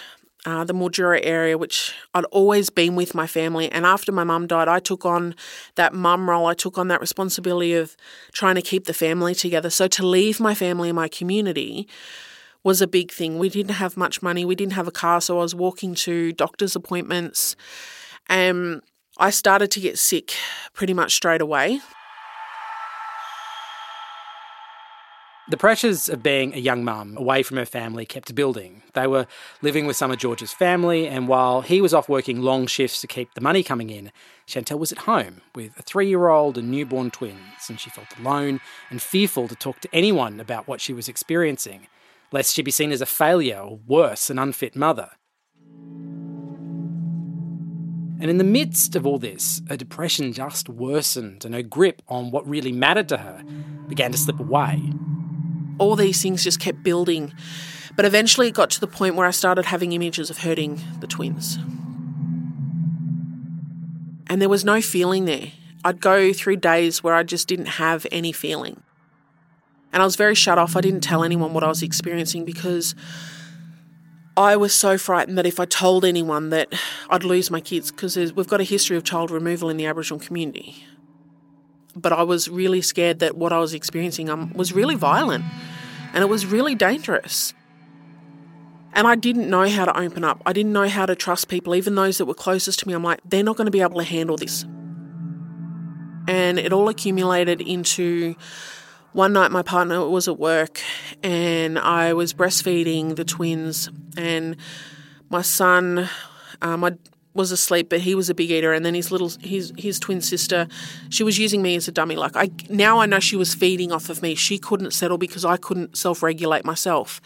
uh, 0.46 0.64
the 0.64 0.74
Mildura 0.74 1.20
area, 1.22 1.58
which 1.58 1.94
I'd 2.14 2.26
always 2.26 2.70
been 2.70 2.96
with 2.96 3.14
my 3.14 3.28
family. 3.28 3.72
And 3.72 3.86
after 3.86 4.12
my 4.12 4.24
mum 4.24 4.48
died, 4.48 4.68
I 4.68 4.80
took 4.80 5.06
on 5.06 5.36
that 5.76 5.94
mum 5.94 6.30
role. 6.30 6.48
I 6.48 6.54
took 6.54 6.78
on 6.78 6.88
that 6.88 7.02
responsibility 7.02 7.74
of 7.76 7.96
trying 8.32 8.56
to 8.56 8.62
keep 8.62 8.86
the 8.86 8.94
family 8.94 9.36
together. 9.36 9.70
So 9.70 9.88
to 9.90 10.06
leave 10.06 10.40
my 10.40 10.56
family 10.56 10.90
and 10.90 10.96
my 10.96 11.08
community 11.08 11.88
was 12.64 12.82
a 12.82 12.88
big 12.88 13.12
thing. 13.12 13.38
We 13.38 13.50
didn't 13.50 13.76
have 13.76 13.98
much 13.98 14.22
money, 14.22 14.46
we 14.46 14.56
didn't 14.56 14.74
have 14.74 14.88
a 14.88 14.92
car, 14.92 15.20
so 15.20 15.40
I 15.40 15.42
was 15.42 15.56
walking 15.56 15.96
to 15.96 16.32
doctor's 16.32 16.76
appointments. 16.76 17.56
And 18.28 18.82
I 19.18 19.30
started 19.32 19.72
to 19.72 19.80
get 19.80 19.98
sick 19.98 20.34
pretty 20.74 20.94
much 20.94 21.14
straight 21.14 21.42
away. 21.42 21.82
The 25.50 25.58
pressures 25.58 26.08
of 26.08 26.22
being 26.22 26.54
a 26.54 26.60
young 26.60 26.84
mum 26.84 27.18
away 27.18 27.42
from 27.42 27.58
her 27.58 27.66
family 27.66 28.06
kept 28.06 28.34
building. 28.36 28.84
They 28.94 29.08
were 29.08 29.26
living 29.64 29.88
with 29.88 29.96
some 29.96 30.12
of 30.12 30.20
George's 30.20 30.54
family, 30.54 31.08
and 31.08 31.28
while 31.28 31.62
he 31.62 31.82
was 31.82 31.96
off 31.96 32.08
working 32.08 32.42
long 32.42 32.68
shifts 32.68 33.02
to 33.02 33.08
keep 33.08 33.34
the 33.34 33.42
money 33.42 33.64
coming 33.64 33.90
in, 33.90 34.12
Shantelle 34.48 34.78
was 34.78 34.92
at 34.92 35.00
home 35.00 35.42
with 35.56 35.78
a 35.80 35.82
three 35.82 36.08
year 36.08 36.28
old 36.28 36.60
and 36.60 36.70
newborn 36.70 37.10
twins, 37.10 37.70
and 37.70 37.80
she 37.80 37.90
felt 37.90 38.18
alone 38.20 38.62
and 38.92 39.02
fearful 39.02 39.48
to 39.48 39.56
talk 39.56 39.82
to 39.82 39.90
anyone 39.92 40.40
about 40.40 40.68
what 40.68 40.80
she 40.80 40.94
was 40.94 41.10
experiencing, 41.10 41.88
lest 42.32 42.54
she 42.54 42.62
be 42.62 42.72
seen 42.72 42.92
as 42.92 43.02
a 43.02 43.08
failure 43.08 43.60
or 43.60 43.80
worse, 43.88 44.30
an 44.30 44.38
unfit 44.38 44.76
mother. 44.76 45.10
And 48.20 48.30
in 48.30 48.38
the 48.38 48.44
midst 48.44 48.96
of 48.96 49.08
all 49.08 49.18
this, 49.18 49.64
her 49.70 49.76
depression 49.76 50.34
just 50.34 50.70
worsened 50.70 51.44
and 51.44 51.56
her 51.56 51.64
grip 51.64 52.04
on 52.08 52.30
what 52.30 52.48
really 52.48 52.72
mattered 52.72 53.10
to 53.10 53.18
her 53.18 53.44
began 53.88 54.12
to 54.12 54.18
slip 54.20 54.40
away 54.40 54.94
all 55.82 55.96
these 55.96 56.22
things 56.22 56.44
just 56.44 56.60
kept 56.60 56.84
building. 56.84 57.34
But 57.96 58.06
eventually 58.06 58.48
it 58.48 58.54
got 58.54 58.70
to 58.72 58.80
the 58.80 58.88
point 58.88 59.16
where 59.16 59.28
I 59.28 59.32
started 59.32 59.66
having 59.66 59.92
images 59.92 60.30
of 60.30 60.38
hurting 60.40 60.82
the 61.00 61.08
twins. 61.08 61.58
And 64.28 64.42
there 64.42 64.48
was 64.48 64.64
no 64.64 64.80
feeling 64.80 65.26
there. 65.26 65.52
I'd 65.84 66.00
go 66.00 66.32
through 66.32 66.58
days 66.58 67.04
where 67.04 67.16
I 67.16 67.24
just 67.24 67.48
didn't 67.48 67.66
have 67.66 68.06
any 68.12 68.32
feeling. 68.32 68.82
And 69.92 70.02
I 70.02 70.06
was 70.06 70.16
very 70.16 70.36
shut 70.36 70.58
off. 70.58 70.78
I 70.78 70.82
didn't 70.82 71.02
tell 71.02 71.24
anyone 71.24 71.54
what 71.54 71.64
I 71.64 71.68
was 71.68 71.84
experiencing 71.84 72.46
because 72.46 72.96
I 74.38 74.56
was 74.56 74.74
so 74.74 74.98
frightened 74.98 75.38
that 75.38 75.46
if 75.46 75.60
I 75.60 75.66
told 75.66 76.06
anyone 76.06 76.50
that 76.52 76.74
I'd 77.10 77.26
lose 77.26 77.52
my 77.52 77.60
kids 77.60 77.92
because 77.92 78.16
we've 78.34 78.48
got 78.48 78.62
a 78.62 78.64
history 78.64 78.96
of 78.96 79.04
child 79.04 79.32
removal 79.32 79.70
in 79.70 79.76
the 79.76 79.88
Aboriginal 79.88 80.20
community. 80.20 80.86
But 81.94 82.14
I 82.14 82.24
was 82.24 82.48
really 82.48 82.82
scared 82.82 83.20
that 83.20 83.36
what 83.36 83.52
I 83.52 83.60
was 83.60 83.74
experiencing 83.74 84.30
um, 84.30 84.54
was 84.54 84.72
really 84.72 84.96
violent 84.96 85.44
and 86.14 86.24
it 86.24 86.28
was 86.28 86.46
really 86.46 86.76
dangerous. 86.76 87.54
And 88.94 89.08
I 89.08 89.16
didn't 89.16 89.50
know 89.50 89.68
how 89.70 89.86
to 89.86 89.98
open 89.98 90.24
up. 90.24 90.42
I 90.46 90.52
didn't 90.52 90.74
know 90.74 90.88
how 90.88 91.06
to 91.06 91.16
trust 91.16 91.48
people, 91.48 91.76
even 91.76 91.96
those 91.96 92.18
that 92.18 92.26
were 92.26 92.34
closest 92.34 92.80
to 92.80 92.88
me. 92.88 92.94
I'm 92.94 93.04
like, 93.04 93.22
they're 93.24 93.44
not 93.44 93.56
going 93.56 93.66
to 93.66 93.72
be 93.72 93.82
able 93.82 94.00
to 94.00 94.04
handle 94.04 94.36
this. 94.36 94.64
And 96.28 96.60
it 96.60 96.74
all 96.74 96.90
accumulated 96.90 97.62
into 97.62 98.36
one 99.14 99.34
night 99.34 99.52
my 99.52 99.62
partner 99.62 100.08
was 100.08 100.28
at 100.28 100.40
work 100.40 100.82
and 101.24 101.78
I 101.80 102.14
was 102.14 102.34
breastfeeding 102.34 103.16
the 103.16 103.26
twins, 103.26 103.90
and 104.16 104.56
my 105.30 105.42
son, 105.42 106.10
um, 106.62 106.84
I'd 106.84 106.98
was 107.34 107.52
asleep, 107.52 107.90
but 107.90 108.02
he 108.02 108.14
was 108.14 108.30
a 108.30 108.34
big 108.34 108.52
eater, 108.52 108.74
and 108.74 108.86
then 108.86 108.94
his 108.94 109.12
little 109.12 109.32
his 109.42 109.74
his 109.78 110.00
twin 110.00 110.22
sister, 110.22 110.68
she 111.10 111.24
was 111.24 111.40
using 111.40 111.62
me 111.62 111.76
as 111.76 111.88
a 111.88 111.92
dummy. 111.92 112.16
Like 112.16 112.36
I 112.36 112.50
now 112.70 113.00
I 113.00 113.06
know 113.06 113.20
she 113.20 113.36
was 113.36 113.54
feeding 113.54 113.92
off 113.92 114.10
of 114.10 114.22
me. 114.22 114.36
She 114.36 114.58
couldn't 114.58 114.92
settle 114.92 115.18
because 115.18 115.46
I 115.46 115.58
couldn't 115.58 115.98
self 115.98 116.22
regulate 116.24 116.66
myself, 116.66 117.22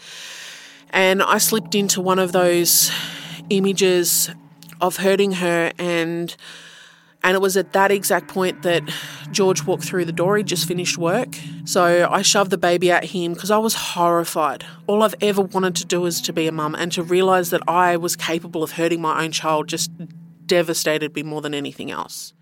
and 0.90 1.22
I 1.22 1.38
slipped 1.38 1.74
into 1.74 2.00
one 2.00 2.18
of 2.18 2.32
those 2.32 2.90
images 3.50 4.30
of 4.80 4.98
hurting 4.98 5.32
her 5.32 5.72
and 5.78 6.36
and 7.26 7.34
it 7.34 7.40
was 7.40 7.56
at 7.56 7.72
that 7.72 7.90
exact 7.90 8.28
point 8.28 8.62
that 8.62 8.88
George 9.32 9.64
walked 9.64 9.82
through 9.82 10.04
the 10.04 10.12
door. 10.12 10.36
He 10.36 10.44
just 10.44 10.68
finished 10.68 10.96
work. 10.96 11.34
So 11.64 12.08
I 12.08 12.22
shoved 12.22 12.52
the 12.52 12.56
baby 12.56 12.88
at 12.92 13.06
him 13.06 13.34
because 13.34 13.50
I 13.50 13.58
was 13.58 13.74
horrified. 13.74 14.64
All 14.86 15.02
I've 15.02 15.16
ever 15.20 15.42
wanted 15.42 15.74
to 15.74 15.84
do 15.84 16.06
is 16.06 16.20
to 16.20 16.32
be 16.32 16.46
a 16.46 16.52
mum 16.52 16.76
and 16.76 16.92
to 16.92 17.02
realise 17.02 17.50
that 17.50 17.62
I 17.66 17.96
was 17.96 18.14
capable 18.14 18.62
of 18.62 18.72
hurting 18.72 19.00
my 19.00 19.24
own 19.24 19.32
child 19.32 19.66
just 19.66 19.90
devastated 20.46 21.16
me 21.16 21.24
more 21.24 21.40
than 21.40 21.52
anything 21.52 21.90
else. 21.90 22.32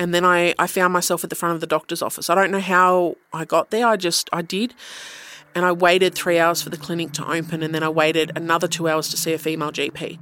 And 0.00 0.12
then 0.12 0.24
I, 0.24 0.52
I 0.58 0.66
found 0.66 0.92
myself 0.92 1.22
at 1.22 1.30
the 1.30 1.36
front 1.36 1.54
of 1.54 1.60
the 1.60 1.68
doctor's 1.68 2.02
office. 2.02 2.28
I 2.28 2.34
don't 2.34 2.50
know 2.50 2.58
how 2.58 3.14
I 3.32 3.44
got 3.44 3.70
there, 3.70 3.86
I 3.86 3.96
just, 3.96 4.28
I 4.32 4.42
did. 4.42 4.74
And 5.54 5.64
I 5.64 5.70
waited 5.70 6.16
three 6.16 6.40
hours 6.40 6.60
for 6.60 6.70
the 6.70 6.76
clinic 6.76 7.12
to 7.12 7.30
open, 7.30 7.62
and 7.62 7.72
then 7.72 7.84
I 7.84 7.88
waited 7.88 8.32
another 8.34 8.66
two 8.66 8.88
hours 8.88 9.08
to 9.10 9.16
see 9.16 9.32
a 9.32 9.38
female 9.38 9.70
GP. 9.70 10.18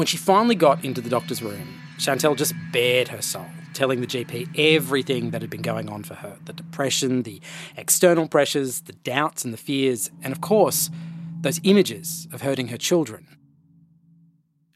When 0.00 0.06
she 0.06 0.16
finally 0.16 0.54
got 0.54 0.82
into 0.82 1.02
the 1.02 1.10
doctor's 1.10 1.42
room, 1.42 1.78
Shantelle 1.98 2.34
just 2.34 2.54
bared 2.72 3.08
her 3.08 3.20
soul, 3.20 3.44
telling 3.74 4.00
the 4.00 4.06
GP 4.06 4.48
everything 4.56 5.30
that 5.32 5.42
had 5.42 5.50
been 5.50 5.60
going 5.60 5.90
on 5.90 6.04
for 6.04 6.14
her 6.14 6.38
the 6.46 6.54
depression, 6.54 7.24
the 7.24 7.38
external 7.76 8.26
pressures, 8.26 8.80
the 8.80 8.94
doubts 8.94 9.44
and 9.44 9.52
the 9.52 9.58
fears, 9.58 10.10
and 10.22 10.32
of 10.32 10.40
course, 10.40 10.88
those 11.42 11.60
images 11.64 12.26
of 12.32 12.40
hurting 12.40 12.68
her 12.68 12.78
children. 12.78 13.26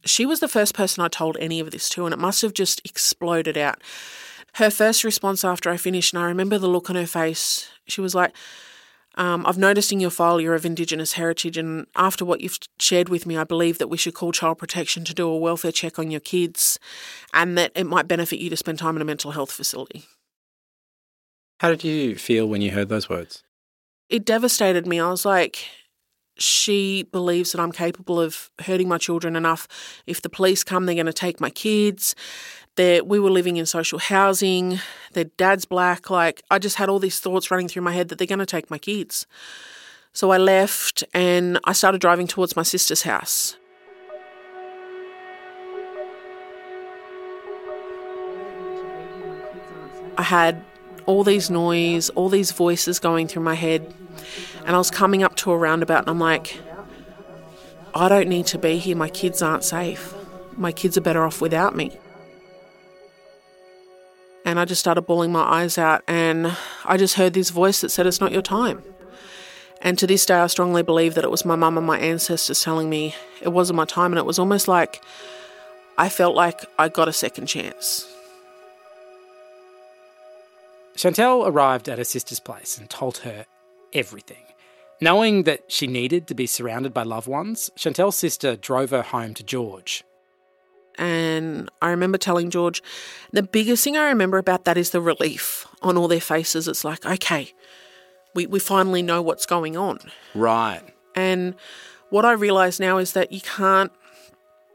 She 0.04 0.26
was 0.26 0.40
the 0.40 0.46
first 0.46 0.74
person 0.74 1.02
I 1.02 1.08
told 1.08 1.38
any 1.40 1.58
of 1.58 1.70
this 1.70 1.88
to, 1.88 2.04
and 2.04 2.12
it 2.12 2.20
must 2.20 2.42
have 2.42 2.52
just 2.52 2.84
exploded 2.84 3.56
out. 3.56 3.80
Her 4.56 4.68
first 4.68 5.04
response 5.04 5.42
after 5.42 5.70
I 5.70 5.78
finished, 5.78 6.12
and 6.12 6.22
I 6.22 6.26
remember 6.26 6.58
the 6.58 6.68
look 6.68 6.90
on 6.90 6.96
her 6.96 7.06
face, 7.06 7.70
she 7.86 8.02
was 8.02 8.14
like, 8.14 8.34
um, 9.16 9.46
I've 9.46 9.58
noticed 9.58 9.92
in 9.92 10.00
your 10.00 10.10
file 10.10 10.40
you're 10.40 10.54
of 10.54 10.66
Indigenous 10.66 11.12
heritage, 11.12 11.56
and 11.56 11.86
after 11.94 12.24
what 12.24 12.40
you've 12.40 12.58
shared 12.78 13.08
with 13.08 13.26
me, 13.26 13.36
I 13.36 13.44
believe 13.44 13.78
that 13.78 13.88
we 13.88 13.96
should 13.96 14.14
call 14.14 14.32
Child 14.32 14.58
Protection 14.58 15.04
to 15.04 15.14
do 15.14 15.28
a 15.28 15.38
welfare 15.38 15.72
check 15.72 15.98
on 15.98 16.10
your 16.10 16.20
kids 16.20 16.78
and 17.32 17.56
that 17.56 17.72
it 17.74 17.84
might 17.84 18.08
benefit 18.08 18.40
you 18.40 18.50
to 18.50 18.56
spend 18.56 18.78
time 18.78 18.96
in 18.96 19.02
a 19.02 19.04
mental 19.04 19.30
health 19.30 19.52
facility. 19.52 20.04
How 21.60 21.70
did 21.70 21.84
you 21.84 22.16
feel 22.16 22.46
when 22.46 22.60
you 22.60 22.72
heard 22.72 22.88
those 22.88 23.08
words? 23.08 23.44
It 24.08 24.24
devastated 24.24 24.86
me. 24.86 25.00
I 25.00 25.08
was 25.08 25.24
like, 25.24 25.64
she 26.36 27.04
believes 27.04 27.52
that 27.52 27.60
I'm 27.60 27.72
capable 27.72 28.20
of 28.20 28.50
hurting 28.60 28.88
my 28.88 28.98
children 28.98 29.36
enough. 29.36 29.68
If 30.06 30.20
the 30.20 30.28
police 30.28 30.64
come, 30.64 30.86
they're 30.86 30.94
going 30.96 31.06
to 31.06 31.12
take 31.12 31.40
my 31.40 31.50
kids 31.50 32.14
that 32.76 33.06
we 33.06 33.20
were 33.20 33.30
living 33.30 33.56
in 33.56 33.66
social 33.66 33.98
housing, 33.98 34.80
their 35.12 35.24
dad's 35.24 35.64
black. 35.64 36.10
Like, 36.10 36.42
I 36.50 36.58
just 36.58 36.76
had 36.76 36.88
all 36.88 36.98
these 36.98 37.20
thoughts 37.20 37.50
running 37.50 37.68
through 37.68 37.82
my 37.82 37.92
head 37.92 38.08
that 38.08 38.18
they're 38.18 38.26
going 38.26 38.38
to 38.40 38.46
take 38.46 38.70
my 38.70 38.78
kids. 38.78 39.26
So 40.12 40.30
I 40.30 40.38
left 40.38 41.04
and 41.12 41.58
I 41.64 41.72
started 41.72 42.00
driving 42.00 42.26
towards 42.26 42.56
my 42.56 42.62
sister's 42.62 43.02
house. 43.02 43.56
I 50.16 50.22
had 50.22 50.64
all 51.06 51.24
these 51.24 51.50
noise, 51.50 52.08
all 52.10 52.28
these 52.28 52.52
voices 52.52 53.00
going 53.00 53.26
through 53.26 53.42
my 53.42 53.54
head, 53.54 53.92
and 54.64 54.74
I 54.74 54.78
was 54.78 54.90
coming 54.90 55.24
up 55.24 55.34
to 55.36 55.50
a 55.50 55.56
roundabout 55.56 56.00
and 56.00 56.08
I'm 56.08 56.20
like, 56.20 56.60
I 57.94 58.08
don't 58.08 58.28
need 58.28 58.46
to 58.46 58.58
be 58.58 58.78
here. 58.78 58.96
My 58.96 59.08
kids 59.08 59.42
aren't 59.42 59.64
safe. 59.64 60.14
My 60.56 60.70
kids 60.70 60.96
are 60.96 61.00
better 61.00 61.24
off 61.24 61.40
without 61.40 61.74
me 61.74 61.98
and 64.44 64.60
I 64.60 64.64
just 64.64 64.80
started 64.80 65.02
bawling 65.02 65.32
my 65.32 65.42
eyes 65.42 65.78
out. 65.78 66.02
And 66.06 66.56
I 66.84 66.96
just 66.96 67.14
heard 67.14 67.32
this 67.32 67.50
voice 67.50 67.80
that 67.80 67.90
said, 67.90 68.06
It's 68.06 68.20
not 68.20 68.32
your 68.32 68.42
time. 68.42 68.82
And 69.80 69.98
to 69.98 70.06
this 70.06 70.24
day, 70.24 70.34
I 70.34 70.46
strongly 70.46 70.82
believe 70.82 71.14
that 71.14 71.24
it 71.24 71.30
was 71.30 71.44
my 71.44 71.56
mum 71.56 71.76
and 71.76 71.86
my 71.86 71.98
ancestors 71.98 72.60
telling 72.60 72.88
me 72.88 73.14
it 73.42 73.50
wasn't 73.50 73.76
my 73.76 73.84
time. 73.84 74.12
And 74.12 74.18
it 74.18 74.26
was 74.26 74.38
almost 74.38 74.68
like 74.68 75.02
I 75.98 76.08
felt 76.08 76.34
like 76.34 76.64
I 76.78 76.88
got 76.88 77.08
a 77.08 77.12
second 77.12 77.46
chance. 77.46 78.10
Shantelle 80.96 81.46
arrived 81.46 81.88
at 81.88 81.98
her 81.98 82.04
sister's 82.04 82.40
place 82.40 82.78
and 82.78 82.88
told 82.88 83.18
her 83.18 83.46
everything. 83.92 84.38
Knowing 85.00 85.42
that 85.42 85.70
she 85.70 85.86
needed 85.86 86.26
to 86.28 86.34
be 86.34 86.46
surrounded 86.46 86.94
by 86.94 87.02
loved 87.02 87.26
ones, 87.26 87.70
Shantelle's 87.76 88.16
sister 88.16 88.56
drove 88.56 88.90
her 88.90 89.02
home 89.02 89.34
to 89.34 89.42
George, 89.42 90.04
and 90.98 91.70
I 91.82 91.90
remember 91.90 92.18
telling 92.18 92.50
George, 92.50 92.82
the 93.32 93.42
biggest 93.42 93.84
thing 93.84 93.96
I 93.96 94.08
remember 94.08 94.38
about 94.38 94.64
that 94.64 94.76
is 94.76 94.90
the 94.90 95.00
relief 95.00 95.66
on 95.82 95.96
all 95.96 96.08
their 96.08 96.20
faces. 96.20 96.68
It's 96.68 96.84
like, 96.84 97.04
okay, 97.04 97.52
we, 98.34 98.46
we 98.46 98.58
finally 98.58 99.02
know 99.02 99.22
what's 99.22 99.46
going 99.46 99.76
on. 99.76 99.98
Right. 100.34 100.82
And 101.14 101.54
what 102.10 102.24
I 102.24 102.32
realize 102.32 102.80
now 102.80 102.98
is 102.98 103.12
that 103.12 103.32
you 103.32 103.40
can't, 103.40 103.92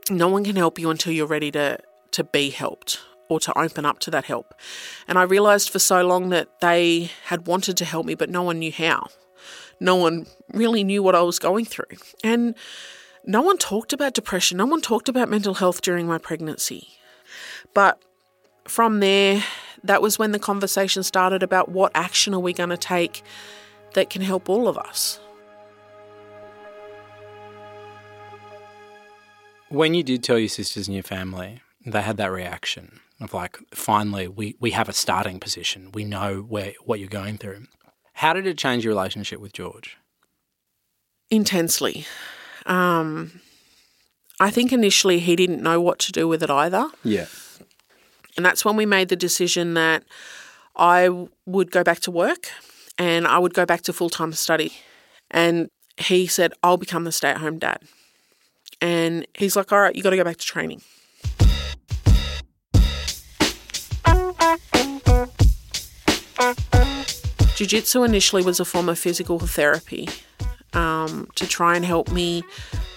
no 0.09 0.27
one 0.27 0.43
can 0.43 0.55
help 0.55 0.79
you 0.79 0.89
until 0.89 1.13
you're 1.13 1.27
ready 1.27 1.51
to, 1.51 1.79
to 2.11 2.23
be 2.23 2.49
helped 2.49 2.99
or 3.29 3.39
to 3.39 3.57
open 3.57 3.85
up 3.85 3.99
to 3.99 4.11
that 4.11 4.25
help. 4.25 4.53
And 5.07 5.17
I 5.17 5.23
realized 5.23 5.69
for 5.69 5.79
so 5.79 6.05
long 6.05 6.29
that 6.29 6.61
they 6.61 7.11
had 7.25 7.47
wanted 7.47 7.77
to 7.77 7.85
help 7.85 8.05
me, 8.05 8.15
but 8.15 8.29
no 8.29 8.43
one 8.43 8.59
knew 8.59 8.71
how. 8.71 9.07
No 9.79 9.95
one 9.95 10.25
really 10.51 10.83
knew 10.83 11.01
what 11.03 11.15
I 11.15 11.21
was 11.21 11.39
going 11.39 11.65
through. 11.65 11.97
And 12.23 12.55
no 13.29 13.43
one 13.43 13.59
talked 13.59 13.93
about 13.93 14.15
depression, 14.15 14.57
no 14.57 14.65
one 14.65 14.81
talked 14.81 15.07
about 15.07 15.29
mental 15.29 15.53
health 15.53 15.81
during 15.81 16.07
my 16.07 16.17
pregnancy. 16.17 16.87
But 17.75 18.01
from 18.67 19.01
there, 19.01 19.43
that 19.83 20.01
was 20.01 20.17
when 20.17 20.31
the 20.31 20.39
conversation 20.39 21.03
started 21.03 21.43
about 21.43 21.69
what 21.69 21.91
action 21.93 22.33
are 22.33 22.39
we 22.39 22.53
going 22.53 22.71
to 22.71 22.77
take 22.77 23.21
that 23.93 24.09
can 24.09 24.23
help 24.23 24.49
all 24.49 24.67
of 24.67 24.79
us. 24.79 25.19
When 29.69 29.93
you 29.93 30.01
did 30.01 30.23
tell 30.23 30.39
your 30.39 30.49
sisters 30.49 30.87
and 30.87 30.95
your 30.95 31.03
family, 31.03 31.61
they 31.85 32.01
had 32.01 32.17
that 32.17 32.31
reaction 32.31 32.99
of 33.21 33.31
like, 33.31 33.59
finally, 33.69 34.27
we, 34.27 34.55
we 34.59 34.71
have 34.71 34.89
a 34.89 34.93
starting 34.93 35.39
position. 35.39 35.91
We 35.93 36.03
know 36.03 36.39
where 36.41 36.73
what 36.83 36.99
you're 36.99 37.07
going 37.07 37.37
through. 37.37 37.67
How 38.13 38.33
did 38.33 38.47
it 38.47 38.57
change 38.57 38.83
your 38.83 38.95
relationship 38.95 39.39
with 39.39 39.53
George? 39.53 39.97
Intensely. 41.29 42.07
Um, 42.69 43.41
I 44.39 44.51
think 44.51 44.71
initially 44.71 45.19
he 45.19 45.35
didn't 45.35 45.61
know 45.61 45.81
what 45.81 45.99
to 45.99 46.11
do 46.11 46.27
with 46.27 46.41
it 46.43 46.49
either. 46.49 46.87
Yeah. 47.03 47.25
And 48.37 48.45
that's 48.45 48.63
when 48.63 48.77
we 48.77 48.85
made 48.85 49.09
the 49.09 49.17
decision 49.17 49.73
that 49.73 50.03
I 50.75 51.09
would 51.45 51.71
go 51.71 51.83
back 51.83 51.99
to 52.01 52.11
work 52.11 52.47
and 52.97 53.27
I 53.27 53.37
would 53.39 53.53
go 53.53 53.65
back 53.65 53.81
to 53.81 53.93
full 53.93 54.09
time 54.09 54.31
study. 54.31 54.73
And 55.31 55.69
he 55.97 56.27
said, 56.27 56.53
I'll 56.63 56.77
become 56.77 57.03
the 57.03 57.11
stay 57.11 57.31
at 57.31 57.37
home 57.37 57.59
dad. 57.59 57.81
And 58.79 59.27
he's 59.33 59.57
like, 59.57 59.73
all 59.73 59.81
right, 59.81 59.95
you 59.95 60.03
got 60.03 60.11
to 60.11 60.15
go 60.15 60.23
back 60.23 60.37
to 60.37 60.45
training. 60.45 60.81
Jiu 67.55 67.67
Jitsu 67.67 68.03
initially 68.03 68.41
was 68.41 68.61
a 68.61 68.65
form 68.65 68.87
of 68.87 68.97
physical 68.97 69.37
therapy 69.39 70.07
um, 70.73 71.29
to 71.35 71.47
try 71.47 71.75
and 71.75 71.85
help 71.85 72.11
me 72.11 72.43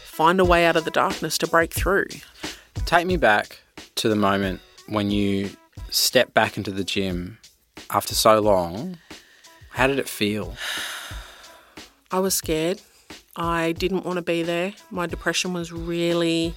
find 0.04 0.40
a 0.40 0.44
way 0.44 0.66
out 0.66 0.76
of 0.76 0.84
the 0.84 0.90
darkness 0.90 1.38
to 1.38 1.46
break 1.46 1.72
through. 1.72 2.06
Take 2.86 3.06
me 3.06 3.16
back 3.16 3.60
to 3.96 4.08
the 4.08 4.16
moment 4.16 4.60
when 4.88 5.10
you 5.10 5.50
stepped 5.90 6.34
back 6.34 6.56
into 6.56 6.70
the 6.70 6.84
gym 6.84 7.38
after 7.90 8.14
so 8.14 8.40
long. 8.40 8.98
How 9.70 9.86
did 9.86 9.98
it 9.98 10.08
feel? 10.08 10.54
I 12.10 12.18
was 12.18 12.34
scared. 12.34 12.80
I 13.36 13.72
didn't 13.72 14.04
want 14.04 14.16
to 14.16 14.22
be 14.22 14.42
there. 14.42 14.74
My 14.90 15.06
depression 15.06 15.54
was 15.54 15.72
really 15.72 16.54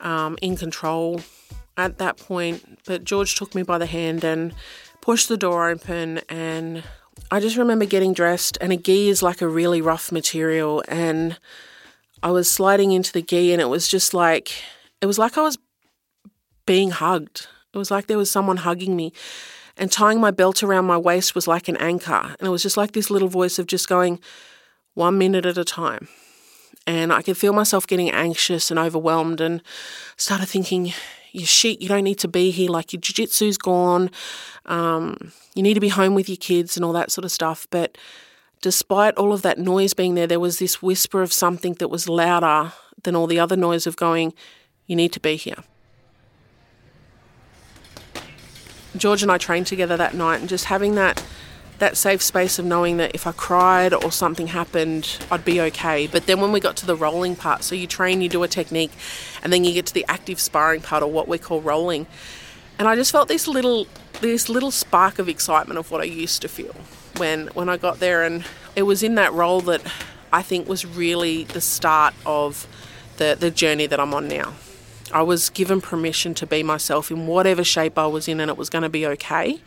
um, 0.00 0.38
in 0.40 0.56
control 0.56 1.20
at 1.76 1.98
that 1.98 2.16
point. 2.16 2.78
But 2.86 3.04
George 3.04 3.34
took 3.34 3.54
me 3.54 3.62
by 3.62 3.78
the 3.78 3.86
hand 3.86 4.22
and 4.24 4.54
pushed 5.00 5.28
the 5.28 5.36
door 5.36 5.68
open, 5.68 6.18
and 6.28 6.84
I 7.30 7.40
just 7.40 7.56
remember 7.56 7.86
getting 7.86 8.12
dressed, 8.12 8.56
and 8.60 8.72
a 8.72 8.76
gi 8.76 9.08
is 9.08 9.22
like 9.22 9.40
a 9.42 9.48
really 9.48 9.80
rough 9.80 10.12
material, 10.12 10.84
and 10.86 11.36
I 12.22 12.30
was 12.30 12.50
sliding 12.50 12.92
into 12.92 13.12
the 13.12 13.22
gi, 13.22 13.52
and 13.52 13.60
it 13.60 13.68
was 13.68 13.88
just 13.88 14.14
like 14.14 14.52
it 15.00 15.06
was 15.06 15.18
like 15.18 15.36
I 15.36 15.42
was 15.42 15.58
being 16.66 16.90
hugged. 16.90 17.48
It 17.74 17.78
was 17.78 17.90
like 17.90 18.06
there 18.06 18.16
was 18.18 18.30
someone 18.30 18.58
hugging 18.58 18.94
me, 18.94 19.12
and 19.76 19.90
tying 19.90 20.20
my 20.20 20.30
belt 20.30 20.62
around 20.62 20.84
my 20.86 20.96
waist 20.96 21.34
was 21.34 21.48
like 21.48 21.68
an 21.68 21.76
anchor, 21.78 22.36
and 22.38 22.46
it 22.46 22.50
was 22.50 22.62
just 22.62 22.76
like 22.76 22.92
this 22.92 23.10
little 23.10 23.28
voice 23.28 23.58
of 23.58 23.66
just 23.66 23.88
going 23.88 24.20
one 24.94 25.18
minute 25.18 25.46
at 25.46 25.58
a 25.58 25.64
time. 25.64 26.08
And 26.86 27.12
I 27.12 27.22
could 27.22 27.36
feel 27.36 27.52
myself 27.52 27.88
getting 27.88 28.10
anxious 28.10 28.70
and 28.70 28.78
overwhelmed, 28.78 29.40
and 29.40 29.62
started 30.16 30.48
thinking, 30.48 30.92
"You 31.36 31.46
shit, 31.46 31.80
you 31.80 31.88
don't 31.88 32.04
need 32.04 32.18
to 32.20 32.28
be 32.28 32.50
here. 32.50 32.70
Like 32.70 32.92
your 32.92 33.00
jiu-jitsu's 33.00 33.58
gone." 33.58 34.10
Um, 34.64 35.32
you 35.54 35.62
need 35.62 35.74
to 35.74 35.80
be 35.80 35.88
home 35.88 36.14
with 36.14 36.28
your 36.28 36.36
kids 36.36 36.76
and 36.76 36.84
all 36.84 36.92
that 36.92 37.10
sort 37.10 37.24
of 37.24 37.30
stuff. 37.30 37.66
But 37.70 37.96
despite 38.62 39.14
all 39.14 39.32
of 39.32 39.42
that 39.42 39.58
noise 39.58 39.94
being 39.94 40.14
there, 40.14 40.26
there 40.26 40.40
was 40.40 40.58
this 40.58 40.82
whisper 40.82 41.22
of 41.22 41.32
something 41.32 41.74
that 41.74 41.88
was 41.88 42.08
louder 42.08 42.72
than 43.02 43.14
all 43.14 43.26
the 43.26 43.38
other 43.38 43.56
noise 43.56 43.86
of 43.86 43.96
going, 43.96 44.34
You 44.86 44.96
need 44.96 45.12
to 45.12 45.20
be 45.20 45.36
here. 45.36 45.62
George 48.96 49.22
and 49.22 49.30
I 49.30 49.38
trained 49.38 49.66
together 49.66 49.96
that 49.96 50.14
night, 50.14 50.40
and 50.40 50.48
just 50.48 50.66
having 50.66 50.94
that 50.94 51.22
that 51.78 51.96
safe 51.96 52.22
space 52.22 52.58
of 52.58 52.64
knowing 52.64 52.96
that 52.96 53.14
if 53.14 53.26
I 53.26 53.32
cried 53.32 53.92
or 53.92 54.10
something 54.10 54.48
happened, 54.48 55.18
I'd 55.30 55.44
be 55.44 55.60
okay. 55.60 56.06
But 56.06 56.26
then 56.26 56.40
when 56.40 56.52
we 56.52 56.60
got 56.60 56.76
to 56.78 56.86
the 56.86 56.96
rolling 56.96 57.36
part, 57.36 57.64
so 57.64 57.74
you 57.74 57.86
train, 57.86 58.22
you 58.22 58.28
do 58.28 58.42
a 58.42 58.48
technique, 58.48 58.92
and 59.42 59.52
then 59.52 59.64
you 59.64 59.74
get 59.74 59.86
to 59.86 59.94
the 59.94 60.04
active 60.08 60.40
sparring 60.40 60.80
part 60.80 61.02
or 61.02 61.10
what 61.10 61.28
we 61.28 61.38
call 61.38 61.60
rolling. 61.60 62.06
And 62.78 62.88
I 62.88 62.94
just 62.94 63.12
felt 63.12 63.28
this 63.28 63.46
little 63.48 63.86
this 64.20 64.48
little 64.48 64.70
spark 64.70 65.18
of 65.18 65.28
excitement 65.28 65.78
of 65.78 65.90
what 65.90 66.00
I 66.00 66.04
used 66.04 66.40
to 66.42 66.48
feel 66.48 66.74
when 67.18 67.48
when 67.48 67.68
I 67.68 67.76
got 67.76 68.00
there 68.00 68.22
and 68.22 68.44
it 68.74 68.82
was 68.82 69.02
in 69.02 69.14
that 69.16 69.32
role 69.32 69.60
that 69.62 69.82
I 70.32 70.42
think 70.42 70.68
was 70.68 70.84
really 70.84 71.44
the 71.44 71.60
start 71.60 72.14
of 72.24 72.66
the, 73.16 73.36
the 73.38 73.50
journey 73.50 73.86
that 73.86 73.98
I'm 73.98 74.12
on 74.12 74.28
now. 74.28 74.54
I 75.12 75.22
was 75.22 75.50
given 75.50 75.80
permission 75.80 76.34
to 76.34 76.46
be 76.46 76.62
myself 76.62 77.10
in 77.10 77.26
whatever 77.26 77.64
shape 77.64 77.96
I 77.98 78.06
was 78.06 78.28
in 78.28 78.40
and 78.40 78.50
it 78.50 78.56
was 78.56 78.68
going 78.68 78.82
to 78.82 78.88
be 78.88 79.06
okay. 79.06 79.60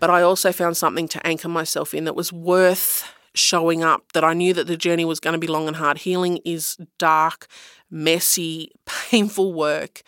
But 0.00 0.10
I 0.10 0.22
also 0.22 0.50
found 0.50 0.76
something 0.76 1.06
to 1.08 1.26
anchor 1.26 1.48
myself 1.48 1.94
in 1.94 2.04
that 2.04 2.16
was 2.16 2.32
worth 2.32 3.04
showing 3.34 3.84
up, 3.84 4.12
that 4.12 4.24
I 4.24 4.34
knew 4.34 4.52
that 4.54 4.66
the 4.66 4.76
journey 4.76 5.04
was 5.04 5.20
going 5.20 5.34
to 5.34 5.38
be 5.38 5.46
long 5.46 5.68
and 5.68 5.76
hard. 5.76 5.98
Healing 5.98 6.40
is 6.44 6.76
dark, 6.98 7.46
messy, 7.90 8.72
painful 8.86 9.52
work, 9.52 10.02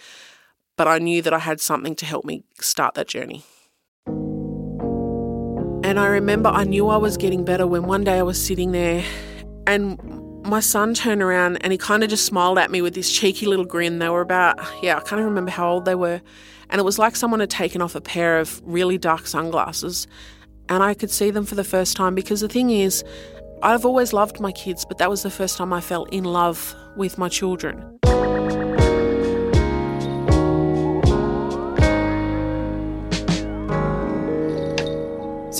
but 0.77 0.89
I 0.89 0.99
knew 0.99 1.23
that 1.23 1.33
I 1.33 1.39
had 1.39 1.61
something 1.61 1.95
to 1.97 2.07
help 2.07 2.25
me 2.25 2.43
start 2.61 2.95
that 2.95 3.07
journey. 3.09 3.45
And 5.85 6.01
I 6.01 6.07
remember 6.07 6.49
I 6.49 6.65
knew 6.65 6.89
I 6.89 6.97
was 6.97 7.17
getting 7.17 7.45
better 7.45 7.67
when 7.67 7.85
one 7.85 8.03
day 8.05 8.19
I 8.19 8.23
was 8.23 8.43
sitting 8.43 8.73
there 8.73 9.05
and 9.67 10.01
my 10.45 10.61
son 10.61 10.95
turned 10.95 11.23
around 11.23 11.59
and 11.59 11.73
he 11.73 11.79
kind 11.79 12.03
of 12.03 12.11
just 12.11 12.25
smiled 12.25 12.59
at 12.59 12.71
me 12.71 12.83
with 12.83 12.95
this 12.95 13.13
cheeky 13.13 13.47
little 13.47 13.65
grin. 13.65 13.99
They 13.99 14.09
were 14.09 14.21
about, 14.21 14.59
yeah, 14.83 14.97
I 14.97 15.01
can't 15.01 15.21
remember 15.23 15.51
how 15.51 15.71
old 15.71 15.85
they 15.85 15.95
were. 15.95 16.21
And 16.73 16.81
it 16.81 16.85
was 16.85 16.99
like 16.99 17.15
someone 17.15 17.39
had 17.39 17.51
taken 17.51 17.81
off 17.81 17.95
a 17.95 18.01
pair 18.01 18.41
of 18.41 18.61
really 18.65 18.99
dark 18.99 19.29
sunglasses 19.29 20.09
and 20.69 20.83
I 20.83 20.95
could 20.95 21.11
see 21.11 21.31
them 21.31 21.45
for 21.45 21.55
the 21.55 21.65
first 21.65 21.97
time 21.97 22.15
because 22.15 22.41
the 22.41 22.49
thing 22.49 22.71
is, 22.71 23.05
I've 23.63 23.85
always 23.85 24.13
loved 24.13 24.41
my 24.41 24.53
kids, 24.53 24.85
but 24.85 24.99
that 24.99 25.11
was 25.11 25.23
the 25.23 25.31
first 25.31 25.59
time 25.59 25.73
I 25.73 25.83
fell 25.83 26.05
in 26.05 26.25
love 26.25 26.75
with 26.97 27.19
my 27.19 27.29
children. 27.29 27.99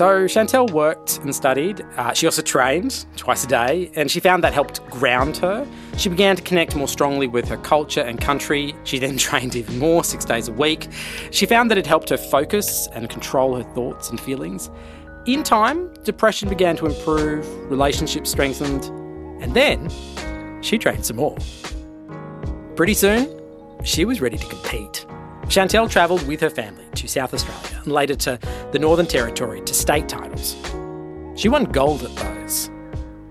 So 0.03 0.25
Shantelle 0.25 0.69
worked 0.73 1.19
and 1.19 1.33
studied. 1.33 1.87
Uh, 1.97 2.13
she 2.13 2.27
also 2.27 2.43
trained 2.43 3.07
twice 3.15 3.45
a 3.45 3.47
day, 3.47 3.89
and 3.95 4.11
she 4.11 4.19
found 4.19 4.43
that 4.43 4.53
helped 4.53 4.85
ground 4.91 5.37
her. 5.37 5.65
She 5.97 6.09
began 6.09 6.35
to 6.35 6.43
connect 6.43 6.75
more 6.75 6.89
strongly 6.89 7.29
with 7.29 7.47
her 7.49 7.57
culture 7.59 8.01
and 8.01 8.21
country. 8.21 8.75
She 8.83 8.99
then 8.99 9.17
trained 9.27 9.55
even 9.55 9.79
more, 9.79 10.03
six 10.03 10.25
days 10.25 10.49
a 10.49 10.53
week. 10.53 10.89
She 11.31 11.47
found 11.47 11.71
that 11.71 11.79
it 11.79 11.87
helped 11.87 12.09
her 12.09 12.17
focus 12.17 12.89
and 12.95 13.09
control 13.09 13.55
her 13.55 13.63
thoughts 13.75 14.11
and 14.11 14.21
feelings. 14.21 14.71
In 15.27 15.45
time, 15.45 15.95
depression 16.03 16.49
began 16.49 16.75
to 16.79 16.87
improve, 16.87 17.47
relationships 17.71 18.29
strengthened, 18.29 18.87
and 19.41 19.55
then 19.55 19.89
she 20.63 20.79
trained 20.79 21.07
some 21.07 21.19
more. 21.19 21.39
Pretty 22.75 22.95
soon, 22.95 23.41
she 23.85 24.05
was 24.05 24.21
ready 24.21 24.37
to 24.37 24.47
compete. 24.47 25.07
Shantelle 25.53 25.91
travelled 25.91 26.27
with 26.27 26.41
her 26.41 26.49
family 26.49 26.87
to 26.95 27.07
South 27.07 27.35
Australia 27.35 27.83
and 27.85 27.93
later 27.93 28.15
to 28.15 28.39
the 28.73 28.79
Northern 28.79 29.05
Territory 29.05 29.61
to 29.61 29.75
state 29.75 30.09
titles. 30.09 30.57
She 31.39 31.51
won 31.51 31.65
gold 31.65 32.03
at 32.03 32.17
those. 32.17 32.71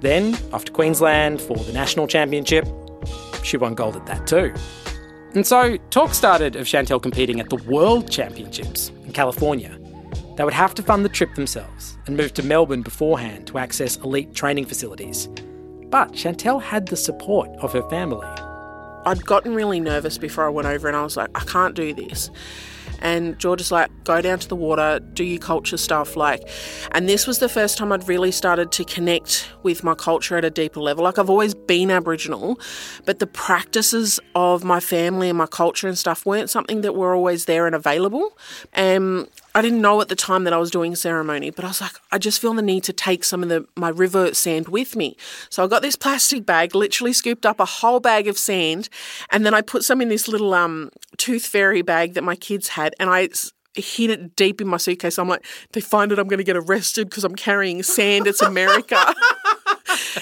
Then, 0.02 0.38
off 0.54 0.64
to 0.66 0.72
Queensland 0.72 1.42
for 1.42 1.58
the 1.58 1.74
National 1.74 2.06
Championship, 2.06 2.68
she 3.42 3.58
won 3.58 3.74
gold 3.74 3.96
at 3.96 4.06
that 4.06 4.28
too. 4.28 4.54
And 5.34 5.48
so, 5.48 5.78
talk 5.90 6.14
started 6.14 6.56
of 6.56 6.68
Shantelle 6.68 7.02
competing 7.02 7.40
at 7.40 7.50
the 7.50 7.56
World 7.56 8.12
Championships 8.12 8.90
in 9.04 9.14
California. 9.14 9.80
They 10.38 10.44
would 10.44 10.54
have 10.54 10.76
to 10.76 10.84
fund 10.84 11.04
the 11.04 11.10
trip 11.10 11.34
themselves 11.34 11.98
and 12.06 12.16
move 12.16 12.36
to 12.36 12.44
Melbourne 12.44 12.84
beforehand 12.84 13.48
to 13.48 13.58
access 13.58 13.98
elite 13.98 14.36
training 14.36 14.68
facilities. 14.68 15.28
But 15.90 16.12
Shantelle 16.12 16.62
had 16.62 16.86
the 16.86 16.98
support 16.98 17.50
of 17.62 17.74
her 17.74 17.90
family. 17.90 18.28
I'd 19.06 19.26
gotten 19.26 19.56
really 19.56 19.80
nervous 19.80 20.18
before 20.18 20.46
I 20.46 20.50
went 20.50 20.68
over 20.68 20.88
and 20.88 20.96
I 20.96 21.04
was 21.04 21.18
like, 21.18 21.30
I 21.36 21.44
can't 21.46 21.76
do 21.76 21.94
this. 21.94 22.30
And 23.02 23.38
George 23.40 23.62
is 23.62 23.72
like, 23.72 23.90
go 24.04 24.22
down 24.22 24.40
to 24.40 24.48
the 24.48 24.56
water, 24.56 25.00
do 25.00 25.24
your 25.24 25.40
culture 25.40 25.78
stuff. 25.78 26.16
Like, 26.16 26.48
and 26.92 27.10
this 27.10 27.26
was 27.26 27.40
the 27.40 27.50
first 27.50 27.78
time 27.78 27.92
I'd 27.92 28.08
really 28.08 28.32
started 28.32 28.72
to 28.74 28.86
connect 28.86 29.50
with 29.64 29.84
my 29.84 29.96
culture 29.96 30.38
at 30.38 30.46
a 30.46 30.52
deeper 30.52 30.80
level. 30.80 31.04
Like, 31.04 31.18
I've 31.18 31.30
always 31.30 31.56
been 31.56 31.90
Aboriginal, 31.90 32.60
but 33.06 33.20
the 33.20 33.28
practices 33.28 34.20
of 34.36 34.64
my 34.64 34.80
family 34.80 35.30
and 35.30 35.38
my 35.38 35.48
culture 35.48 35.88
and 35.88 35.98
stuff 35.98 36.26
weren't 36.26 36.50
something 36.50 36.82
that 36.82 36.96
were 36.96 37.16
always 37.16 37.46
there 37.46 37.66
and 37.66 37.76
available. 37.76 38.38
And 38.74 39.28
I 39.54 39.62
didn't 39.62 39.82
know 39.82 40.00
at 40.02 40.08
the 40.08 40.16
time 40.16 40.46
that 40.46 40.54
I 40.54 40.58
was 40.58 40.72
doing 40.72 40.96
ceremony, 40.96 41.50
but 41.50 41.66
I 41.66 41.68
was 41.68 41.82
like, 41.82 41.96
I 42.12 42.18
just 42.18 42.40
feel 42.40 42.54
the 42.54 42.62
need 42.62 42.84
to 42.86 42.94
take 42.94 43.24
some 43.24 43.44
of 43.44 43.50
the 43.50 43.66
my 43.76 43.90
river 43.90 44.34
sand 44.34 44.70
with 44.70 44.96
me. 44.96 45.18
So 45.50 45.64
I 45.64 45.68
got 45.68 45.82
this 45.82 45.96
plastic 45.96 46.46
bag, 46.46 46.74
literally 46.74 47.14
scooped 47.14 47.46
up 47.46 47.60
a 47.60 47.66
whole 47.66 48.00
bag 48.00 48.28
of 48.28 48.38
sand, 48.38 48.88
and 49.30 49.46
then 49.46 49.54
I 49.54 49.62
put 49.62 49.84
some 49.84 50.02
in 50.02 50.10
this 50.10 50.28
little 50.28 50.54
um, 50.54 50.90
tooth 51.18 51.46
fairy 51.46 51.82
bag 51.82 52.14
that 52.14 52.24
my 52.24 52.36
kids 52.36 52.70
had, 52.70 52.96
and 53.00 53.10
I 53.10 53.30
hid 53.76 54.10
it 54.10 54.36
deep 54.36 54.62
in 54.62 54.68
my 54.68 54.78
suitcase. 54.78 55.18
I'm 55.18 55.28
like, 55.30 55.46
they 55.72 55.82
find 55.82 56.12
it, 56.12 56.20
I'm 56.20 56.28
going 56.28 56.40
to 56.40 56.44
get 56.44 56.58
arrested 56.58 57.10
because 57.10 57.24
I'm 57.24 57.36
carrying 57.36 57.84
sand. 57.84 58.28
It's 58.28 58.42
America. 58.42 59.14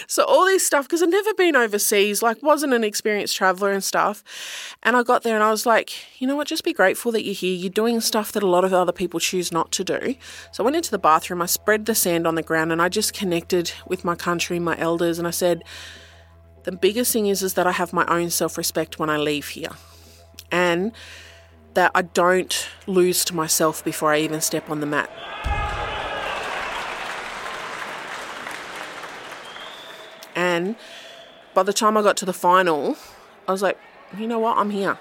so 0.08 0.24
all 0.24 0.46
this 0.46 0.66
stuff 0.66 0.88
because 0.88 1.02
I'd 1.02 1.10
never 1.10 1.34
been 1.34 1.56
overseas, 1.56 2.22
like 2.22 2.42
wasn't 2.42 2.74
an 2.74 2.84
experienced 2.84 3.36
traveler 3.36 3.72
and 3.72 3.84
stuff. 3.84 4.24
And 4.84 4.96
I 4.96 5.04
got 5.04 5.24
there 5.24 5.36
and 5.36 5.44
I 5.44 5.52
was 5.52 5.66
like, 5.66 6.22
you 6.22 6.28
know 6.28 6.36
what, 6.36 6.48
just 6.48 6.64
be 6.64 6.74
grateful 6.74 7.12
that 7.12 7.24
you're 7.24 7.34
here. 7.34 7.56
You're 7.56 7.70
doing 7.70 8.02
stuff 8.02 8.32
that 8.34 8.44
a 8.44 8.48
lot 8.48 8.66
of 8.66 8.74
other 8.74 8.92
people 8.92 9.20
choose 9.20 9.52
not 9.52 9.72
to 9.74 9.84
do. 9.84 10.16
So 10.52 10.64
I 10.64 10.66
went 10.66 10.76
into 10.76 10.92
the 10.92 11.00
bathroom, 11.00 11.42
I 11.42 11.46
spread 11.46 11.86
the 11.86 11.96
sand 11.96 12.28
on 12.28 12.36
the 12.36 12.44
ground 12.44 12.72
and 12.72 12.82
I 12.82 12.90
just 12.90 13.14
connected 13.14 13.72
with 13.88 14.06
my 14.06 14.16
country, 14.16 14.60
my 14.60 14.78
elders, 14.78 15.20
and 15.20 15.28
I 15.28 15.32
said, 15.32 15.64
the 16.64 16.72
biggest 16.72 17.14
thing 17.14 17.28
is 17.28 17.42
is 17.42 17.54
that 17.56 17.68
I 17.68 17.72
have 17.72 17.94
my 17.94 18.06
own 18.08 18.30
self-respect 18.30 19.00
when 19.00 19.10
I 19.10 19.18
leave 19.18 19.50
here. 19.50 19.72
And 20.52 20.92
that 21.76 21.92
I 21.94 22.02
don't 22.02 22.68
lose 22.88 23.24
to 23.26 23.36
myself 23.36 23.84
before 23.86 24.12
I 24.12 24.20
even 24.20 24.42
step 24.42 24.70
on 24.70 24.80
the 24.80 24.88
mat. 24.88 25.59
And 30.60 30.76
by 31.54 31.64
the 31.64 31.74
time 31.74 31.98
I 31.98 32.02
got 32.02 32.18
to 32.18 32.26
the 32.26 32.34
final, 32.34 32.98
I 33.48 33.52
was 33.52 33.62
like, 33.62 33.78
you 34.18 34.28
know 34.28 34.40
what, 34.40 34.58
I'm 34.58 34.70
here. 34.70 34.98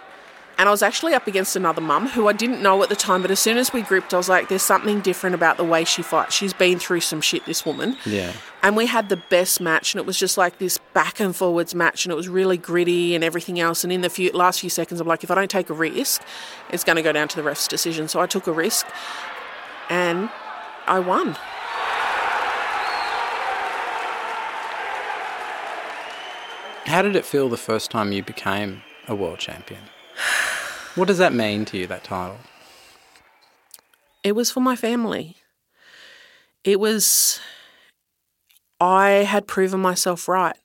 And 0.56 0.68
I 0.68 0.72
was 0.72 0.82
actually 0.82 1.14
up 1.14 1.28
against 1.28 1.54
another 1.54 1.80
mum 1.80 2.08
who 2.08 2.26
I 2.26 2.32
didn't 2.32 2.60
know 2.60 2.82
at 2.82 2.88
the 2.88 2.96
time, 2.96 3.22
but 3.22 3.30
as 3.30 3.38
soon 3.38 3.58
as 3.58 3.72
we 3.72 3.80
grouped, 3.80 4.12
I 4.12 4.16
was 4.16 4.28
like, 4.28 4.48
there's 4.48 4.62
something 4.62 5.00
different 5.00 5.34
about 5.34 5.56
the 5.56 5.64
way 5.64 5.84
she 5.84 6.02
fights. 6.02 6.34
She's 6.34 6.52
been 6.52 6.80
through 6.80 6.98
some 7.00 7.20
shit, 7.20 7.46
this 7.46 7.64
woman. 7.64 7.96
Yeah. 8.04 8.32
And 8.60 8.76
we 8.76 8.86
had 8.86 9.08
the 9.08 9.22
best 9.30 9.60
match, 9.60 9.94
and 9.94 10.00
it 10.00 10.06
was 10.06 10.18
just 10.18 10.36
like 10.36 10.58
this 10.58 10.78
back 10.94 11.20
and 11.20 11.34
forwards 11.34 11.76
match, 11.76 12.04
and 12.04 12.12
it 12.12 12.16
was 12.16 12.28
really 12.28 12.56
gritty 12.56 13.14
and 13.14 13.22
everything 13.22 13.60
else. 13.60 13.84
And 13.84 13.92
in 13.92 14.00
the 14.00 14.10
few, 14.10 14.32
last 14.32 14.58
few 14.58 14.70
seconds, 14.70 15.00
I'm 15.00 15.06
like, 15.06 15.22
if 15.22 15.30
I 15.30 15.36
don't 15.36 15.50
take 15.50 15.70
a 15.70 15.74
risk, 15.74 16.22
it's 16.70 16.82
going 16.82 16.96
to 16.96 17.02
go 17.02 17.12
down 17.12 17.28
to 17.28 17.36
the 17.36 17.44
ref's 17.44 17.68
decision. 17.68 18.08
So 18.08 18.18
I 18.18 18.26
took 18.26 18.48
a 18.48 18.52
risk, 18.52 18.84
and 19.88 20.28
I 20.88 20.98
won. 20.98 21.36
How 26.88 27.02
did 27.02 27.16
it 27.16 27.26
feel 27.26 27.50
the 27.50 27.58
first 27.58 27.90
time 27.90 28.12
you 28.12 28.22
became 28.22 28.80
a 29.06 29.14
world 29.14 29.38
champion? 29.38 29.82
What 30.94 31.06
does 31.06 31.18
that 31.18 31.34
mean 31.34 31.66
to 31.66 31.76
you, 31.76 31.86
that 31.86 32.02
title? 32.02 32.38
It 34.24 34.32
was 34.32 34.50
for 34.50 34.60
my 34.60 34.74
family. 34.74 35.36
It 36.64 36.80
was, 36.80 37.40
I 38.80 39.10
had 39.10 39.46
proven 39.46 39.80
myself 39.80 40.28
right. 40.28 40.56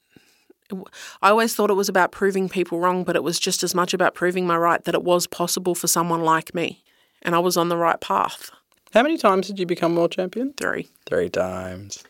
I 1.21 1.29
always 1.29 1.53
thought 1.55 1.69
it 1.69 1.73
was 1.73 1.89
about 1.89 2.13
proving 2.13 2.47
people 2.47 2.79
wrong, 2.79 3.03
but 3.03 3.17
it 3.17 3.23
was 3.23 3.37
just 3.37 3.61
as 3.61 3.75
much 3.75 3.93
about 3.93 4.15
proving 4.15 4.47
my 4.47 4.55
right 4.55 4.81
that 4.85 4.95
it 4.95 5.03
was 5.03 5.27
possible 5.27 5.75
for 5.75 5.87
someone 5.87 6.21
like 6.21 6.55
me. 6.55 6.85
And 7.21 7.35
I 7.35 7.39
was 7.39 7.57
on 7.57 7.67
the 7.67 7.77
right 7.77 7.99
path. 7.99 8.49
How 8.93 9.03
many 9.03 9.17
times 9.17 9.47
did 9.47 9.59
you 9.59 9.65
become 9.65 9.97
world 9.97 10.13
champion? 10.13 10.53
Three. 10.53 10.87
Three 11.05 11.29
times. 11.29 12.05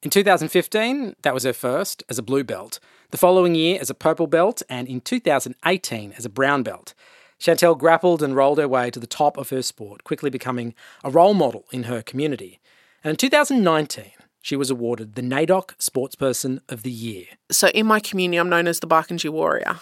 In 0.00 0.10
2015, 0.10 1.16
that 1.22 1.34
was 1.34 1.42
her 1.42 1.52
first 1.52 2.04
as 2.08 2.18
a 2.18 2.22
blue 2.22 2.44
belt. 2.44 2.78
The 3.10 3.18
following 3.18 3.56
year 3.56 3.78
as 3.80 3.90
a 3.90 3.94
purple 3.94 4.28
belt, 4.28 4.62
and 4.68 4.86
in 4.86 5.00
2018 5.00 6.12
as 6.12 6.24
a 6.24 6.28
brown 6.28 6.62
belt. 6.62 6.94
Shantelle 7.40 7.76
grappled 7.76 8.22
and 8.22 8.36
rolled 8.36 8.58
her 8.58 8.68
way 8.68 8.90
to 8.90 9.00
the 9.00 9.08
top 9.08 9.36
of 9.36 9.50
her 9.50 9.62
sport, 9.62 10.04
quickly 10.04 10.30
becoming 10.30 10.74
a 11.02 11.10
role 11.10 11.34
model 11.34 11.64
in 11.72 11.84
her 11.84 12.00
community. 12.00 12.60
And 13.02 13.10
in 13.10 13.16
2019, 13.16 14.12
she 14.40 14.54
was 14.54 14.70
awarded 14.70 15.16
the 15.16 15.22
NAIDOC 15.22 15.76
Sportsperson 15.78 16.60
of 16.68 16.84
the 16.84 16.92
Year. 16.92 17.26
So 17.50 17.68
in 17.68 17.86
my 17.86 17.98
community, 17.98 18.38
I'm 18.38 18.48
known 18.48 18.68
as 18.68 18.78
the 18.78 18.86
Barkindji 18.86 19.30
Warrior. 19.30 19.80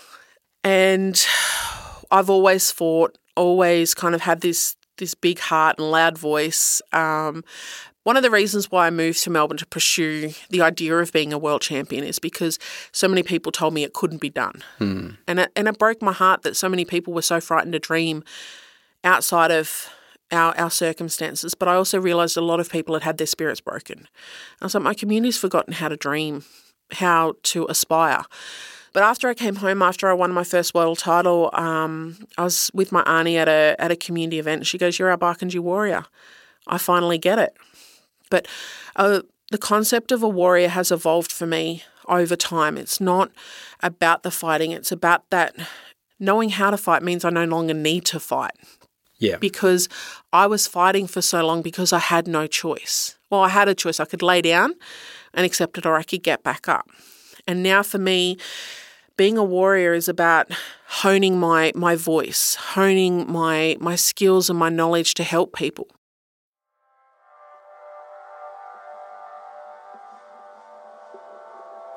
And 0.65 1.27
I've 2.11 2.31
always 2.31 2.71
fought, 2.71 3.19
always 3.37 3.93
kind 3.93 4.15
of 4.15 4.23
had 4.23 4.41
this 4.41 4.77
this 4.99 5.15
big 5.15 5.39
heart 5.39 5.79
and 5.79 5.91
loud 5.91 6.17
voice. 6.17 6.81
Um, 6.93 7.45
One 8.07 8.17
of 8.17 8.23
the 8.23 8.31
reasons 8.31 8.71
why 8.71 8.87
I 8.87 8.91
moved 8.91 9.21
to 9.25 9.31
Melbourne 9.31 9.57
to 9.57 9.67
pursue 9.67 10.33
the 10.49 10.63
idea 10.63 10.97
of 10.97 11.11
being 11.11 11.33
a 11.33 11.39
world 11.39 11.61
champion 11.61 12.05
is 12.05 12.21
because 12.21 12.57
so 12.93 13.09
many 13.09 13.25
people 13.25 13.51
told 13.51 13.75
me 13.75 13.83
it 13.83 13.95
couldn't 13.95 14.21
be 14.21 14.31
done. 14.31 14.63
Hmm. 14.79 15.09
And, 15.27 15.41
it, 15.41 15.51
and 15.57 15.67
it 15.67 15.77
broke 15.77 16.01
my 16.01 16.13
heart 16.13 16.43
that 16.43 16.57
so 16.57 16.69
many 16.69 16.85
people 16.85 17.13
were 17.13 17.23
so 17.23 17.41
frightened 17.41 17.73
to 17.73 17.81
dream 17.81 18.23
outside 19.03 19.51
of 19.51 19.89
our, 20.31 20.57
our 20.57 20.71
circumstances. 20.71 21.57
But 21.57 21.67
I 21.67 21.75
also 21.75 21.99
realised 22.01 22.37
a 22.37 22.43
lot 22.43 22.61
of 22.61 22.71
people 22.71 22.95
had 22.95 23.03
had 23.03 23.19
their 23.19 23.27
spirits 23.27 23.61
broken. 23.61 24.07
I 24.63 24.67
was 24.67 24.75
like, 24.75 24.85
my 24.85 24.95
community's 24.95 25.37
forgotten 25.37 25.73
how 25.73 25.89
to 25.89 25.97
dream, 25.97 26.45
how 26.93 27.35
to 27.43 27.67
aspire. 27.69 28.23
But 28.93 29.03
after 29.03 29.29
I 29.29 29.35
came 29.35 29.57
home, 29.57 29.83
after 29.83 30.09
I 30.09 30.13
won 30.13 30.31
my 30.31 30.45
first 30.45 30.75
world 30.75 31.01
title, 31.01 31.51
um, 31.55 32.19
I 32.39 32.45
was 32.45 32.71
with 32.73 32.93
my 32.93 33.03
auntie 33.03 33.37
at 33.37 33.49
a 33.49 33.75
at 33.81 33.91
a 33.91 33.97
community 33.97 34.39
event. 34.39 34.65
She 34.65 34.79
goes, 34.79 34.97
"You're 34.97 35.11
our 35.11 35.19
Barkindji 35.19 35.59
warrior." 35.59 36.05
I 36.69 36.79
finally 36.79 37.19
get 37.19 37.41
it. 37.41 37.57
But 38.31 38.47
uh, 38.97 39.23
the 39.51 39.59
concept 39.59 40.13
of 40.13 40.23
a 40.23 40.29
warrior 40.29 40.69
has 40.69 40.91
evolved 40.91 41.33
for 41.33 41.47
me 41.47 41.83
over 42.09 42.37
time. 42.37 42.77
It's 42.77 43.01
not 43.01 43.31
about 43.81 44.23
the 44.23 44.31
fighting, 44.31 44.73
it's 44.73 44.93
about 44.93 45.29
that 45.31 45.55
knowing 46.19 46.51
how 46.51 46.71
to 46.71 46.77
fight 46.77 47.03
means 47.03 47.25
I 47.25 47.31
no 47.31 47.45
longer 47.45 47.75
need 47.75 48.05
to 48.07 48.21
fight. 48.21 48.53
Yeah. 49.19 49.37
Because 49.37 49.89
I 50.33 50.47
was 50.47 50.67
fighting 50.67 51.07
for 51.07 51.23
so 51.23 51.45
long 51.45 51.63
because 51.63 51.93
I 51.93 51.99
had 51.99 52.27
no 52.27 52.47
choice. 52.47 53.17
Well, 53.31 53.43
I 53.43 53.49
had 53.49 53.69
a 53.69 53.75
choice. 53.75 53.99
I 53.99 54.05
could 54.05 54.23
lay 54.23 54.43
down 54.43 54.75
and 55.33 55.47
accept 55.47 55.79
it, 55.79 55.87
or 55.87 55.97
I 55.97 56.03
could 56.03 56.23
get 56.23 56.43
back 56.43 56.69
up. 56.69 56.89
And 57.47 57.63
now 57.63 57.83
for 57.83 57.99
me, 57.99 58.37
being 59.17 59.39
a 59.39 59.45
warrior 59.45 59.95
is 59.95 60.09
about 60.09 60.51
honing 60.89 61.39
my 61.39 61.73
my 61.75 61.97
voice, 61.97 62.57
honing 62.57 63.31
my 63.31 63.77
my 63.81 63.97
skills 63.97 64.51
and 64.51 64.59
my 64.59 64.69
knowledge 64.69 65.15
to 65.15 65.25
help 65.25 65.55
people. 65.55 65.89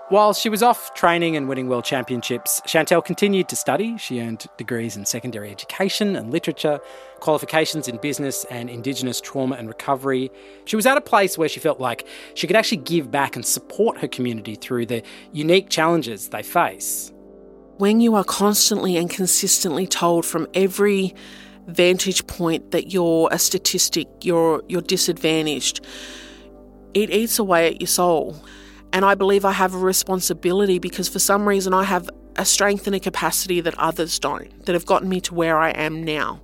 While 0.10 0.34
she 0.34 0.50
was 0.50 0.63
off 0.63 0.95
training 0.95 1.36
and 1.36 1.48
winning 1.48 1.69
world 1.69 1.86
championships, 1.86 2.62
Shantelle 2.65 3.06
continued 3.06 3.48
to 3.50 3.56
study. 3.56 3.95
She 3.98 4.19
earned 4.19 4.48
degrees 4.58 4.98
in 4.98 5.06
secondary 5.06 5.52
education 5.52 6.15
and 6.15 6.32
literature, 6.32 6.80
qualifications 7.19 7.88
in 7.88 7.98
business 7.98 8.43
and 8.45 8.72
Indigenous 8.72 9.22
trauma 9.22 9.56
and 9.58 9.67
recovery. 9.67 10.32
She 10.65 10.76
was 10.76 10.88
at 10.88 10.98
a 10.98 11.02
place 11.02 11.38
where 11.38 11.48
she 11.48 11.60
felt 11.60 11.80
like 11.80 12.08
she 12.34 12.48
could 12.48 12.56
actually 12.56 12.78
give 12.78 13.12
back 13.12 13.36
and 13.36 13.45
support 13.45 14.00
her 14.00 14.08
community 14.08 14.56
through 14.56 14.88
the 14.88 15.04
unique 15.32 15.69
challenges 15.69 16.30
they 16.30 16.41
face. 16.41 17.12
When 17.78 18.02
you 18.02 18.15
are 18.15 18.24
constantly 18.24 18.98
and 18.98 19.12
consistently 19.12 19.86
told 19.86 20.26
from 20.26 20.48
every 20.56 21.13
vantage 21.67 22.26
point 22.26 22.72
that 22.72 22.91
you're 22.91 23.30
a 23.32 23.38
statistic, 23.38 24.08
you're 24.24 24.63
you're 24.67 24.82
disadvantaged, 24.82 25.86
it 26.95 27.12
eats 27.12 27.38
away 27.38 27.67
at 27.67 27.80
your 27.80 27.88
soul. 27.88 28.36
And 28.91 29.06
I 29.06 29.15
believe 29.15 29.45
I 29.45 29.52
have 29.52 29.73
a 29.73 29.78
responsibility 29.78 30.80
because 30.80 31.08
for 31.08 31.19
some 31.19 31.47
reason 31.47 31.73
I 31.73 31.84
have 31.84 32.10
a 32.36 32.45
strength 32.45 32.88
and 32.88 32.95
a 32.95 32.99
capacity 32.99 33.62
that 33.62 33.78
others 33.78 34.17
don't, 34.17 34.65
that 34.65 34.73
have 34.73 34.86
gotten 34.86 35.10
me 35.10 35.21
to 35.21 35.34
where 35.34 35.60
I 35.60 35.71
am 35.71 36.04
now. 36.04 36.41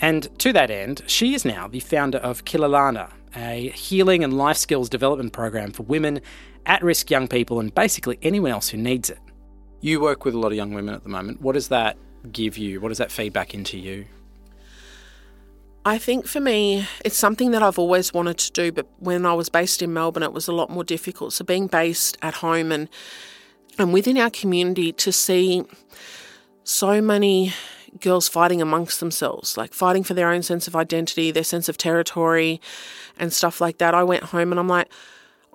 And 0.00 0.28
to 0.38 0.52
that 0.52 0.70
end, 0.70 1.02
she 1.06 1.34
is 1.34 1.44
now 1.44 1.66
the 1.68 1.80
founder 1.80 2.18
of 2.18 2.44
Kilalana, 2.44 3.10
a 3.34 3.70
healing 3.70 4.22
and 4.22 4.36
life 4.36 4.56
skills 4.56 4.88
development 4.88 5.32
program 5.32 5.72
for 5.72 5.82
women, 5.82 6.20
at 6.66 6.82
risk 6.82 7.10
young 7.10 7.26
people, 7.28 7.60
and 7.60 7.74
basically 7.74 8.18
anyone 8.22 8.50
else 8.50 8.68
who 8.68 8.76
needs 8.76 9.10
it. 9.10 9.18
You 9.80 10.00
work 10.00 10.24
with 10.24 10.34
a 10.34 10.38
lot 10.38 10.48
of 10.48 10.54
young 10.54 10.72
women 10.74 10.94
at 10.94 11.02
the 11.02 11.08
moment. 11.08 11.40
What 11.40 11.54
does 11.54 11.68
that 11.68 11.96
give 12.30 12.58
you? 12.58 12.80
What 12.80 12.88
does 12.88 12.98
that 12.98 13.10
feedback 13.10 13.54
into 13.54 13.78
you? 13.78 14.06
I 15.84 15.98
think 15.98 16.26
for 16.26 16.40
me, 16.40 16.86
it's 17.04 17.16
something 17.16 17.52
that 17.52 17.62
I've 17.62 17.78
always 17.78 18.12
wanted 18.12 18.38
to 18.38 18.52
do, 18.52 18.72
but 18.72 18.86
when 18.98 19.24
I 19.24 19.32
was 19.32 19.48
based 19.48 19.80
in 19.80 19.92
Melbourne, 19.92 20.22
it 20.22 20.32
was 20.32 20.48
a 20.48 20.52
lot 20.52 20.70
more 20.70 20.84
difficult. 20.84 21.32
So 21.32 21.44
being 21.44 21.66
based 21.66 22.18
at 22.20 22.34
home 22.34 22.72
and 22.72 22.88
and 23.78 23.92
within 23.92 24.18
our 24.18 24.30
community 24.30 24.92
to 24.92 25.12
see 25.12 25.64
so 26.64 27.00
many 27.00 27.54
girls 28.00 28.28
fighting 28.28 28.60
amongst 28.60 29.00
themselves, 29.00 29.56
like 29.56 29.72
fighting 29.72 30.02
for 30.02 30.14
their 30.14 30.30
own 30.30 30.42
sense 30.42 30.66
of 30.66 30.76
identity, 30.76 31.30
their 31.30 31.44
sense 31.44 31.68
of 31.68 31.78
territory, 31.78 32.60
and 33.18 33.32
stuff 33.32 33.60
like 33.60 33.78
that. 33.78 33.94
I 33.94 34.02
went 34.02 34.24
home 34.24 34.52
and 34.52 34.58
I'm 34.58 34.68
like, 34.68 34.88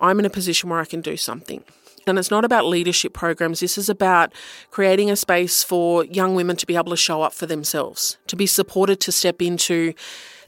I'm 0.00 0.18
in 0.18 0.24
a 0.24 0.30
position 0.30 0.70
where 0.70 0.80
I 0.80 0.84
can 0.84 1.02
do 1.02 1.16
something. 1.16 1.62
And 2.06 2.18
it's 2.18 2.30
not 2.30 2.44
about 2.44 2.66
leadership 2.66 3.14
programs. 3.14 3.60
This 3.60 3.78
is 3.78 3.88
about 3.88 4.32
creating 4.70 5.10
a 5.10 5.16
space 5.16 5.62
for 5.62 6.04
young 6.04 6.34
women 6.34 6.56
to 6.56 6.66
be 6.66 6.76
able 6.76 6.90
to 6.90 6.96
show 6.96 7.22
up 7.22 7.32
for 7.32 7.46
themselves, 7.46 8.18
to 8.26 8.36
be 8.36 8.46
supported 8.46 9.00
to 9.00 9.12
step 9.12 9.40
into 9.40 9.94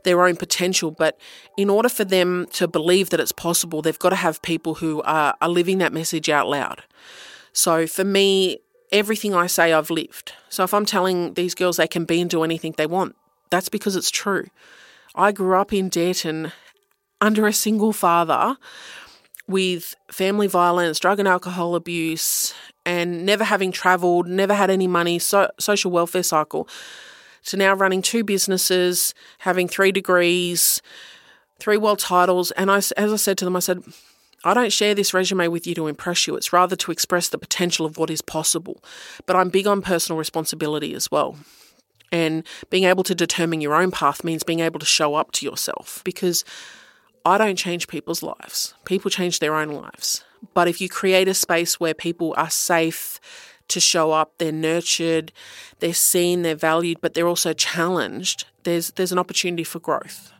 their 0.04 0.24
own 0.24 0.36
potential. 0.36 0.90
But 0.90 1.18
in 1.56 1.70
order 1.70 1.88
for 1.88 2.04
them 2.04 2.46
to 2.52 2.68
believe 2.68 3.10
that 3.10 3.20
it's 3.20 3.32
possible, 3.32 3.82
they've 3.82 3.98
got 3.98 4.10
to 4.10 4.16
have 4.16 4.42
people 4.42 4.74
who 4.74 5.02
are, 5.02 5.34
are 5.40 5.48
living 5.48 5.78
that 5.78 5.92
message 5.92 6.28
out 6.28 6.48
loud. 6.48 6.82
So 7.52 7.86
for 7.86 8.04
me, 8.04 8.58
everything 8.92 9.34
I 9.34 9.46
say, 9.46 9.72
I've 9.72 9.90
lived. 9.90 10.32
So 10.48 10.62
if 10.62 10.74
I'm 10.74 10.86
telling 10.86 11.34
these 11.34 11.54
girls 11.54 11.76
they 11.76 11.88
can 11.88 12.04
be 12.04 12.20
and 12.20 12.30
do 12.30 12.44
anything 12.44 12.74
they 12.76 12.86
want, 12.86 13.16
that's 13.50 13.68
because 13.68 13.96
it's 13.96 14.10
true. 14.10 14.46
I 15.14 15.32
grew 15.32 15.56
up 15.56 15.72
in 15.72 15.90
and 16.24 16.52
under 17.20 17.46
a 17.46 17.52
single 17.52 17.92
father 17.92 18.56
with 19.48 19.94
family 20.10 20.46
violence, 20.46 20.98
drug 20.98 21.18
and 21.18 21.28
alcohol 21.28 21.74
abuse, 21.74 22.54
and 22.84 23.24
never 23.24 23.44
having 23.44 23.72
travelled, 23.72 24.26
never 24.26 24.54
had 24.54 24.70
any 24.70 24.86
money, 24.86 25.18
so, 25.18 25.50
social 25.58 25.90
welfare 25.90 26.22
cycle, 26.22 26.68
to 27.44 27.56
now 27.56 27.74
running 27.74 28.02
two 28.02 28.24
businesses, 28.24 29.14
having 29.38 29.68
three 29.68 29.92
degrees, 29.92 30.82
three 31.58 31.76
world 31.76 31.98
titles. 31.98 32.50
And 32.52 32.70
I, 32.70 32.78
as 32.78 32.94
I 32.96 33.16
said 33.16 33.38
to 33.38 33.44
them, 33.44 33.56
I 33.56 33.60
said, 33.60 33.82
I 34.44 34.54
don't 34.54 34.72
share 34.72 34.94
this 34.94 35.14
resume 35.14 35.48
with 35.48 35.66
you 35.66 35.74
to 35.74 35.86
impress 35.86 36.26
you. 36.26 36.36
It's 36.36 36.52
rather 36.52 36.76
to 36.76 36.92
express 36.92 37.28
the 37.28 37.38
potential 37.38 37.86
of 37.86 37.98
what 37.98 38.10
is 38.10 38.22
possible. 38.22 38.82
But 39.26 39.36
I'm 39.36 39.48
big 39.48 39.66
on 39.66 39.82
personal 39.82 40.18
responsibility 40.18 40.94
as 40.94 41.10
well. 41.10 41.36
And 42.12 42.46
being 42.70 42.84
able 42.84 43.02
to 43.04 43.14
determine 43.14 43.60
your 43.60 43.74
own 43.74 43.90
path 43.90 44.22
means 44.22 44.44
being 44.44 44.60
able 44.60 44.78
to 44.78 44.86
show 44.86 45.14
up 45.14 45.32
to 45.32 45.46
yourself 45.46 46.02
because 46.04 46.44
I 47.26 47.38
don't 47.38 47.56
change 47.56 47.88
people's 47.88 48.22
lives. 48.22 48.74
People 48.84 49.10
change 49.10 49.40
their 49.40 49.56
own 49.56 49.70
lives. 49.70 50.24
But 50.54 50.68
if 50.68 50.80
you 50.80 50.88
create 50.88 51.26
a 51.26 51.34
space 51.34 51.80
where 51.80 51.92
people 51.92 52.32
are 52.36 52.48
safe 52.48 53.18
to 53.66 53.80
show 53.80 54.12
up, 54.12 54.34
they're 54.38 54.52
nurtured, 54.52 55.32
they're 55.80 55.92
seen, 55.92 56.42
they're 56.42 56.54
valued, 56.54 57.00
but 57.00 57.14
they're 57.14 57.26
also 57.26 57.52
challenged, 57.52 58.46
there's 58.62 58.92
there's 58.92 59.10
an 59.10 59.18
opportunity 59.18 59.64
for 59.64 59.80
growth. 59.80 60.32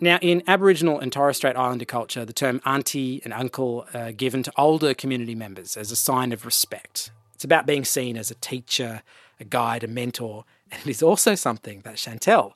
Now, 0.00 0.18
in 0.22 0.44
Aboriginal 0.46 1.00
and 1.00 1.12
Torres 1.12 1.38
Strait 1.38 1.56
Islander 1.56 1.84
culture, 1.84 2.24
the 2.24 2.32
term 2.32 2.60
auntie 2.64 3.20
and 3.24 3.32
uncle 3.32 3.86
are 3.92 4.12
given 4.12 4.44
to 4.44 4.52
older 4.56 4.94
community 4.94 5.34
members 5.34 5.76
as 5.76 5.90
a 5.90 5.96
sign 5.96 6.30
of 6.30 6.46
respect. 6.46 7.10
It's 7.34 7.42
about 7.42 7.66
being 7.66 7.84
seen 7.84 8.16
as 8.16 8.30
a 8.30 8.36
teacher, 8.36 9.02
a 9.40 9.44
guide, 9.44 9.82
a 9.82 9.88
mentor, 9.88 10.44
and 10.70 10.80
it 10.82 10.88
is 10.88 11.02
also 11.02 11.34
something 11.34 11.80
that 11.80 11.96
Shantelle 11.96 12.52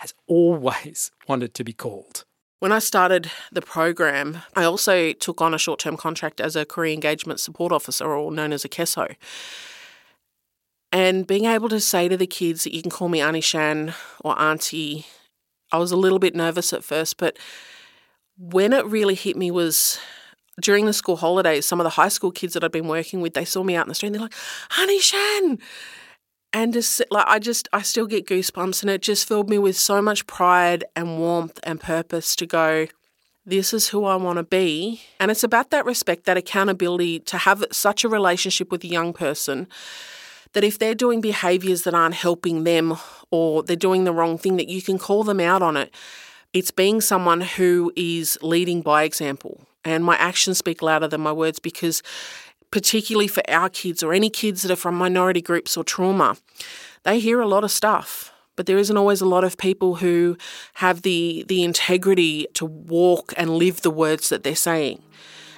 has 0.00 0.14
always 0.26 1.10
wanted 1.28 1.54
to 1.54 1.64
be 1.64 1.72
called. 1.72 2.24
When 2.58 2.72
I 2.72 2.78
started 2.78 3.30
the 3.52 3.62
program, 3.62 4.42
I 4.54 4.64
also 4.64 5.12
took 5.12 5.40
on 5.40 5.54
a 5.54 5.58
short 5.58 5.80
term 5.80 5.96
contract 5.96 6.40
as 6.40 6.56
a 6.56 6.66
career 6.66 6.92
engagement 6.92 7.40
support 7.40 7.72
officer, 7.72 8.06
or 8.06 8.30
known 8.30 8.52
as 8.52 8.64
a 8.64 8.68
KESO. 8.68 9.14
And 10.92 11.26
being 11.26 11.44
able 11.44 11.68
to 11.68 11.80
say 11.80 12.08
to 12.08 12.16
the 12.16 12.26
kids 12.26 12.64
that 12.64 12.74
you 12.74 12.82
can 12.82 12.90
call 12.90 13.08
me 13.08 13.20
Auntie 13.20 13.40
Shan 13.40 13.94
or 14.24 14.38
Auntie, 14.38 15.06
I 15.70 15.78
was 15.78 15.92
a 15.92 15.96
little 15.96 16.18
bit 16.18 16.34
nervous 16.34 16.72
at 16.72 16.82
first, 16.82 17.16
but 17.16 17.38
when 18.36 18.72
it 18.72 18.84
really 18.86 19.14
hit 19.14 19.36
me 19.36 19.50
was 19.50 19.98
during 20.60 20.86
the 20.86 20.92
school 20.92 21.16
holidays, 21.16 21.64
some 21.64 21.80
of 21.80 21.84
the 21.84 21.90
high 21.90 22.08
school 22.08 22.32
kids 22.32 22.54
that 22.54 22.64
I'd 22.64 22.72
been 22.72 22.88
working 22.88 23.20
with, 23.20 23.34
they 23.34 23.44
saw 23.44 23.62
me 23.62 23.76
out 23.76 23.86
in 23.86 23.88
the 23.88 23.94
street 23.94 24.08
and 24.08 24.14
they're 24.16 24.22
like, 24.22 24.34
Honey 24.70 25.00
Shan. 25.00 25.58
And 26.52 26.72
just 26.72 27.02
like 27.10 27.26
I 27.28 27.38
just 27.38 27.68
I 27.72 27.82
still 27.82 28.06
get 28.06 28.26
goosebumps 28.26 28.82
and 28.82 28.90
it 28.90 29.02
just 29.02 29.26
filled 29.26 29.48
me 29.48 29.58
with 29.58 29.76
so 29.76 30.02
much 30.02 30.26
pride 30.26 30.84
and 30.96 31.18
warmth 31.18 31.60
and 31.62 31.80
purpose 31.80 32.34
to 32.36 32.46
go, 32.46 32.86
this 33.46 33.72
is 33.72 33.88
who 33.88 34.04
I 34.04 34.16
want 34.16 34.38
to 34.38 34.42
be. 34.42 35.02
And 35.18 35.30
it's 35.30 35.44
about 35.44 35.70
that 35.70 35.84
respect, 35.86 36.24
that 36.24 36.36
accountability 36.36 37.20
to 37.20 37.38
have 37.38 37.64
such 37.70 38.04
a 38.04 38.08
relationship 38.08 38.70
with 38.70 38.84
a 38.84 38.88
young 38.88 39.12
person 39.12 39.68
that 40.52 40.64
if 40.64 40.78
they're 40.78 40.94
doing 40.94 41.20
behaviors 41.20 41.82
that 41.82 41.94
aren't 41.94 42.14
helping 42.14 42.64
them 42.64 42.96
or 43.30 43.62
they're 43.62 43.76
doing 43.76 44.04
the 44.04 44.12
wrong 44.12 44.36
thing, 44.36 44.56
that 44.56 44.68
you 44.68 44.82
can 44.82 44.98
call 44.98 45.22
them 45.22 45.40
out 45.40 45.62
on 45.62 45.76
it. 45.76 45.94
It's 46.52 46.72
being 46.72 47.00
someone 47.00 47.40
who 47.40 47.92
is 47.94 48.36
leading 48.42 48.82
by 48.82 49.04
example. 49.04 49.66
And 49.84 50.04
my 50.04 50.16
actions 50.16 50.58
speak 50.58 50.82
louder 50.82 51.06
than 51.06 51.20
my 51.20 51.32
words 51.32 51.58
because, 51.58 52.02
particularly 52.70 53.28
for 53.28 53.42
our 53.48 53.68
kids 53.68 54.02
or 54.02 54.12
any 54.12 54.30
kids 54.30 54.62
that 54.62 54.70
are 54.70 54.76
from 54.76 54.94
minority 54.94 55.40
groups 55.40 55.76
or 55.76 55.84
trauma, 55.84 56.36
they 57.02 57.18
hear 57.18 57.40
a 57.40 57.48
lot 57.48 57.64
of 57.64 57.70
stuff. 57.70 58.32
But 58.56 58.66
there 58.66 58.78
isn't 58.78 58.96
always 58.96 59.20
a 59.20 59.26
lot 59.26 59.44
of 59.44 59.56
people 59.56 59.96
who 59.96 60.36
have 60.74 61.02
the, 61.02 61.44
the 61.48 61.62
integrity 61.62 62.46
to 62.54 62.66
walk 62.66 63.32
and 63.36 63.50
live 63.50 63.80
the 63.80 63.90
words 63.90 64.28
that 64.28 64.42
they're 64.42 64.54
saying. 64.54 65.02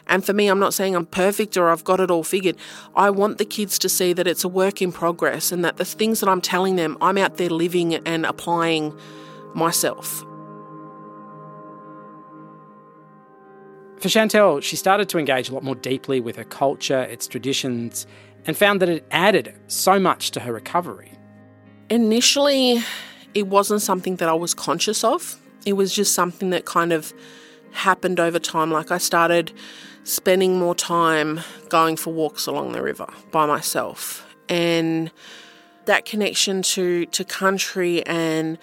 And 0.06 0.24
for 0.24 0.32
me, 0.32 0.48
I'm 0.48 0.58
not 0.58 0.74
saying 0.74 0.94
I'm 0.94 1.06
perfect 1.06 1.56
or 1.56 1.70
I've 1.70 1.84
got 1.84 2.00
it 2.00 2.10
all 2.10 2.24
figured. 2.24 2.56
I 2.94 3.10
want 3.10 3.38
the 3.38 3.44
kids 3.44 3.78
to 3.80 3.88
see 3.88 4.12
that 4.12 4.26
it's 4.26 4.44
a 4.44 4.48
work 4.48 4.82
in 4.82 4.92
progress 4.92 5.52
and 5.52 5.64
that 5.64 5.76
the 5.76 5.84
things 5.84 6.20
that 6.20 6.28
I'm 6.28 6.40
telling 6.40 6.76
them, 6.76 6.96
I'm 7.00 7.18
out 7.18 7.36
there 7.36 7.50
living 7.50 7.94
and 7.94 8.26
applying 8.26 8.96
myself. 9.54 10.24
For 14.02 14.08
Shantelle, 14.08 14.60
she 14.64 14.74
started 14.74 15.08
to 15.10 15.18
engage 15.18 15.48
a 15.48 15.54
lot 15.54 15.62
more 15.62 15.76
deeply 15.76 16.18
with 16.18 16.34
her 16.34 16.42
culture, 16.42 17.02
its 17.02 17.28
traditions, 17.28 18.04
and 18.44 18.56
found 18.56 18.82
that 18.82 18.88
it 18.88 19.06
added 19.12 19.54
so 19.68 20.00
much 20.00 20.32
to 20.32 20.40
her 20.40 20.52
recovery. 20.52 21.12
Initially, 21.88 22.82
it 23.32 23.46
wasn't 23.46 23.80
something 23.80 24.16
that 24.16 24.28
I 24.28 24.32
was 24.32 24.54
conscious 24.54 25.04
of. 25.04 25.40
It 25.64 25.74
was 25.74 25.94
just 25.94 26.16
something 26.16 26.50
that 26.50 26.64
kind 26.64 26.92
of 26.92 27.14
happened 27.70 28.18
over 28.18 28.40
time. 28.40 28.72
Like 28.72 28.90
I 28.90 28.98
started 28.98 29.52
spending 30.02 30.58
more 30.58 30.74
time 30.74 31.38
going 31.68 31.96
for 31.96 32.12
walks 32.12 32.48
along 32.48 32.72
the 32.72 32.82
river 32.82 33.06
by 33.30 33.46
myself. 33.46 34.26
And 34.48 35.12
that 35.84 36.06
connection 36.06 36.62
to, 36.62 37.06
to 37.06 37.24
country 37.24 38.04
and 38.04 38.58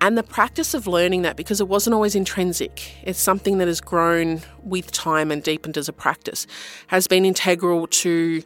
and 0.00 0.16
the 0.16 0.22
practice 0.22 0.74
of 0.74 0.86
learning 0.86 1.22
that 1.22 1.36
because 1.36 1.60
it 1.60 1.68
wasn't 1.68 1.92
always 1.94 2.14
intrinsic 2.14 2.92
it's 3.02 3.18
something 3.18 3.58
that 3.58 3.68
has 3.68 3.80
grown 3.80 4.40
with 4.62 4.90
time 4.92 5.30
and 5.30 5.42
deepened 5.42 5.76
as 5.76 5.88
a 5.88 5.92
practice 5.92 6.46
has 6.88 7.06
been 7.06 7.24
integral 7.24 7.86
to 7.86 8.42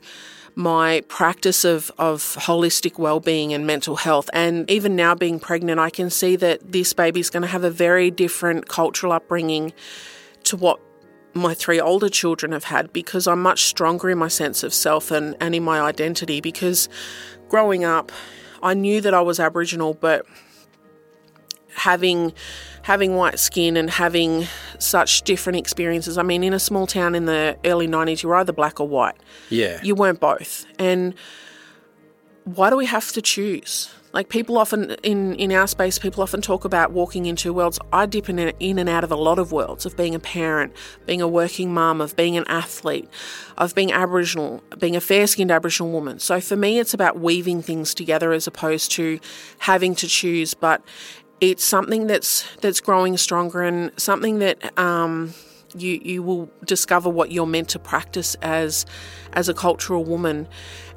my 0.55 1.03
practice 1.09 1.65
of, 1.65 1.91
of 1.99 2.21
holistic 2.21 2.99
well-being 2.99 3.55
and 3.55 3.67
mental 3.67 3.97
health. 3.97 4.29
And 4.35 4.71
even 4.71 4.95
now 4.95 5.15
being 5.15 5.41
pregnant 5.41 5.81
i 5.81 5.91
can 5.91 6.11
see 6.11 6.37
that 6.37 6.73
this 6.73 6.93
baby's 6.93 7.31
going 7.31 7.43
to 7.43 7.49
have 7.49 7.65
a 7.65 7.71
very 7.71 8.11
different 8.11 8.69
cultural 8.69 9.13
upbringing 9.13 9.73
to 10.45 10.57
what 10.57 10.81
my 11.35 11.55
three 11.55 11.81
older 11.81 12.11
children 12.11 12.53
have 12.53 12.65
had 12.65 12.93
because 12.93 13.27
i'm 13.27 13.41
much 13.41 13.65
stronger 13.65 14.11
in 14.11 14.19
my 14.19 14.29
sense 14.29 14.63
of 14.63 14.75
self 14.75 15.11
and, 15.11 15.35
and 15.41 15.55
in 15.55 15.63
my 15.63 15.81
identity 15.81 16.41
because 16.43 16.91
growing 17.49 17.85
up 17.85 18.13
i 18.63 18.75
knew 18.75 19.01
that 19.01 19.15
i 19.15 19.21
was 19.21 19.41
aboriginal 19.41 19.95
but 19.95 20.27
having 21.75 22.33
having 22.83 23.15
white 23.15 23.39
skin 23.39 23.77
and 23.77 23.91
having 23.91 24.47
such 24.79 25.23
different 25.23 25.59
experiences. 25.59 26.19
I 26.19 26.23
mean, 26.23 26.43
in 26.43 26.53
a 26.53 26.59
small 26.59 26.87
town 26.87 27.15
in 27.15 27.27
the 27.27 27.57
early 27.65 27.87
90s, 27.87 28.23
you 28.23 28.29
were 28.29 28.37
either 28.37 28.53
black 28.53 28.81
or 28.81 28.89
white. 28.89 29.15
Yeah. 29.51 29.81
You 29.83 29.95
weren't 29.95 30.19
both. 30.19 30.67
And 30.79 31.15
why 32.45 32.71
do 32.71 32.77
we 32.77 32.87
have 32.87 33.13
to 33.13 33.23
choose? 33.23 33.95
Like 34.13 34.29
people 34.29 34.59
often 34.59 34.91
in 35.03 35.35
in 35.37 35.53
our 35.53 35.67
space, 35.67 35.99
people 35.99 36.23
often 36.23 36.43
talk 36.43 36.67
about 36.67 36.93
walking 36.93 37.25
into 37.25 37.51
worlds. 37.55 37.79
I 37.95 38.05
dip 38.05 38.29
in, 38.29 38.39
in 38.39 38.79
and 38.79 38.89
out 38.89 39.05
of 39.05 39.11
a 39.11 39.17
lot 39.17 39.39
of 39.39 39.53
worlds 39.53 39.87
of 39.87 39.97
being 39.97 40.15
a 40.15 40.19
parent, 40.19 40.75
being 41.07 41.23
a 41.23 41.29
working 41.29 41.73
mum, 41.73 42.03
of 42.03 42.15
being 42.15 42.37
an 42.37 42.45
athlete, 42.47 43.09
of 43.57 43.75
being 43.75 43.91
Aboriginal, 43.91 44.63
being 44.79 44.97
a 44.97 45.01
fair 45.01 45.27
skinned 45.27 45.51
Aboriginal 45.51 45.91
woman. 45.91 46.19
So 46.19 46.43
for 46.43 46.57
me, 46.57 46.79
it's 46.79 46.93
about 46.93 47.21
weaving 47.21 47.63
things 47.63 47.95
together 47.95 48.33
as 48.33 48.47
opposed 48.47 48.93
to 48.93 49.19
having 49.61 49.95
to 49.95 50.07
choose. 50.07 50.53
But 50.53 50.83
it's 51.43 51.65
something 51.65 52.07
that's 52.07 52.45
that's 52.59 52.81
growing 52.81 53.17
stronger 53.17 53.63
and 53.63 53.91
something 53.97 54.39
that 54.39 54.79
um, 54.79 55.35
you 55.77 56.01
you 56.03 56.23
will 56.23 56.49
discover 56.65 57.11
what 57.11 57.33
you're 57.33 57.47
meant 57.47 57.69
to 57.71 57.81
practice 57.81 58.37
as 58.43 58.87
as 59.33 59.49
a 59.49 59.55
cultural 59.55 60.05
woman. 60.05 60.47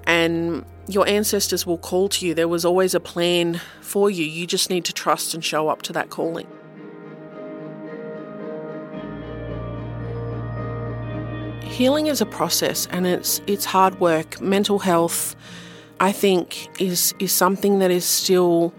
And 0.06 0.64
your 0.88 1.08
ancestors 1.08 1.66
will 1.66 1.80
call 1.80 2.10
to 2.10 2.28
you. 2.28 2.36
There 2.36 2.48
was 2.48 2.64
always 2.64 2.94
a 2.94 3.00
plan 3.00 3.60
for 3.82 4.12
you. 4.12 4.24
You 4.24 4.46
just 4.46 4.70
need 4.70 4.86
to 4.86 4.94
trust 4.94 5.34
and 5.34 5.44
show 5.44 5.68
up 5.68 5.82
to 5.82 5.94
that 5.94 6.12
calling. 6.12 6.48
Healing 11.64 12.06
is 12.06 12.22
a 12.22 12.26
process 12.28 12.88
and 12.92 13.08
it's 13.08 13.42
it's 13.48 13.66
hard 13.66 14.00
work. 14.00 14.40
Mental 14.40 14.80
health 14.80 15.36
i 15.98 16.12
think 16.12 16.68
is 16.78 17.16
is 17.20 17.32
something 17.32 17.80
that 17.80 17.90
is 17.90 18.04
still 18.04 18.74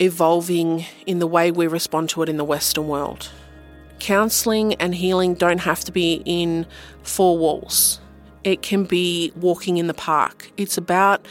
evolving 0.00 0.84
in 1.06 1.20
the 1.20 1.26
way 1.26 1.50
we 1.50 1.66
respond 1.66 2.08
to 2.10 2.22
it 2.22 2.28
in 2.28 2.36
the 2.36 2.44
Western 2.44 2.88
world. 2.88 3.30
Counselling 3.98 4.74
and 4.74 4.94
healing 4.94 5.34
don't 5.34 5.58
have 5.58 5.84
to 5.84 5.92
be 5.92 6.22
in 6.24 6.66
four 7.02 7.36
walls, 7.38 8.00
it 8.42 8.62
can 8.62 8.84
be 8.84 9.30
walking 9.36 9.76
in 9.76 9.86
the 9.86 9.94
park. 9.94 10.50
It's 10.56 10.78
about 10.78 11.26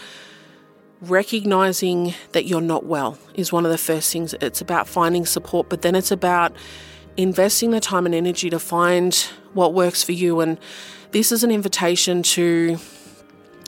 recognizing 1.01 2.13
that 2.33 2.45
you're 2.45 2.61
not 2.61 2.85
well, 2.85 3.17
is 3.33 3.51
one 3.51 3.65
of 3.65 3.71
the 3.71 3.77
first 3.77 4.13
things. 4.13 4.35
It's 4.41 4.61
about 4.61 4.87
finding 4.87 5.25
support, 5.25 5.69
but 5.69 5.81
then 5.81 5.95
it's 5.95 6.11
about 6.11 6.53
investing 7.17 7.71
the 7.71 7.79
time 7.79 8.05
and 8.05 8.13
energy 8.13 8.49
to 8.49 8.59
find 8.59 9.15
what 9.53 9.73
works 9.73 10.03
for 10.03 10.11
you. 10.11 10.39
And 10.41 10.59
this 11.11 11.31
is 11.31 11.43
an 11.43 11.51
invitation 11.51 12.21
to 12.23 12.77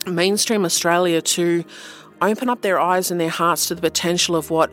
mainstream 0.06 0.64
Australia 0.64 1.20
to 1.22 1.64
open 2.22 2.48
up 2.48 2.62
their 2.62 2.80
eyes 2.80 3.10
and 3.10 3.20
their 3.20 3.28
hearts 3.28 3.68
to 3.68 3.74
the 3.74 3.82
potential 3.82 4.36
of 4.36 4.48
what 4.48 4.72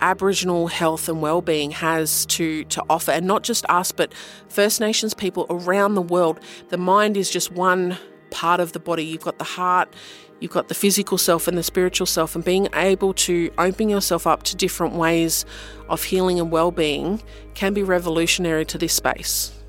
Aboriginal 0.00 0.68
health 0.68 1.08
and 1.08 1.20
well-being 1.20 1.72
has 1.72 2.24
to 2.26 2.64
to 2.64 2.82
offer, 2.88 3.10
and 3.10 3.26
not 3.26 3.42
just 3.42 3.66
us, 3.68 3.92
but 3.92 4.14
First 4.48 4.80
Nations 4.80 5.12
people 5.12 5.46
around 5.50 5.94
the 5.94 6.02
world. 6.02 6.40
The 6.68 6.78
mind 6.78 7.16
is 7.16 7.30
just 7.30 7.52
one 7.52 7.98
part 8.30 8.60
of 8.60 8.72
the 8.72 8.78
body. 8.78 9.04
You've 9.04 9.22
got 9.24 9.38
the 9.38 9.44
heart, 9.44 9.92
you've 10.38 10.52
got 10.52 10.68
the 10.68 10.74
physical 10.74 11.18
self 11.18 11.48
and 11.48 11.58
the 11.58 11.62
spiritual 11.62 12.06
self, 12.06 12.34
and 12.34 12.42
being 12.42 12.68
able 12.74 13.12
to 13.14 13.50
open 13.58 13.90
yourself 13.90 14.26
up 14.26 14.42
to 14.44 14.56
different 14.56 14.94
ways 14.94 15.44
of 15.90 16.04
healing 16.04 16.40
and 16.40 16.50
well-being 16.50 17.22
can 17.54 17.74
be 17.74 17.82
revolutionary 17.82 18.64
to 18.64 18.78
this 18.78 18.94
space. 18.94 19.59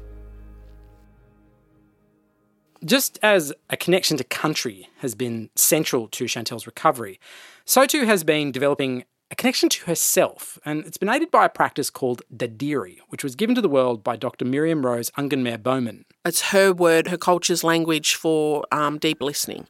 Just 2.84 3.20
as 3.22 3.54
a 3.70 3.78
connection 3.78 4.18
to 4.18 4.24
country 4.24 4.90
has 5.00 5.14
been 5.14 5.50
central 5.56 6.08
to 6.10 6.26
Shantelle's 6.26 6.66
recovery, 6.66 7.20
so 7.66 7.86
too 7.86 8.06
has 8.06 8.24
been 8.24 8.52
developing 8.52 9.04
a 9.30 9.36
connection 9.36 9.70
to 9.70 9.86
herself, 9.86 10.60
and 10.66 10.86
it's 10.86 10.98
been 10.98 11.08
aided 11.08 11.32
by 11.32 11.46
a 11.46 11.50
practice 11.50 11.90
called 11.90 12.22
Dadirri, 12.36 12.98
which 13.08 13.24
was 13.24 13.36
given 13.36 13.56
to 13.56 13.62
the 13.62 13.70
world 13.70 14.04
by 14.04 14.18
Dr. 14.18 14.44
Miriam 14.46 14.86
Rose 14.86 15.10
Ungunmerr 15.12 15.62
Baumann. 15.64 16.06
It's 16.26 16.50
her 16.50 16.74
word, 16.74 17.08
her 17.08 17.18
culture's 17.18 17.64
language 17.64 18.16
for 18.16 18.66
um, 18.72 18.98
deep 18.98 19.22
listening. 19.22 19.68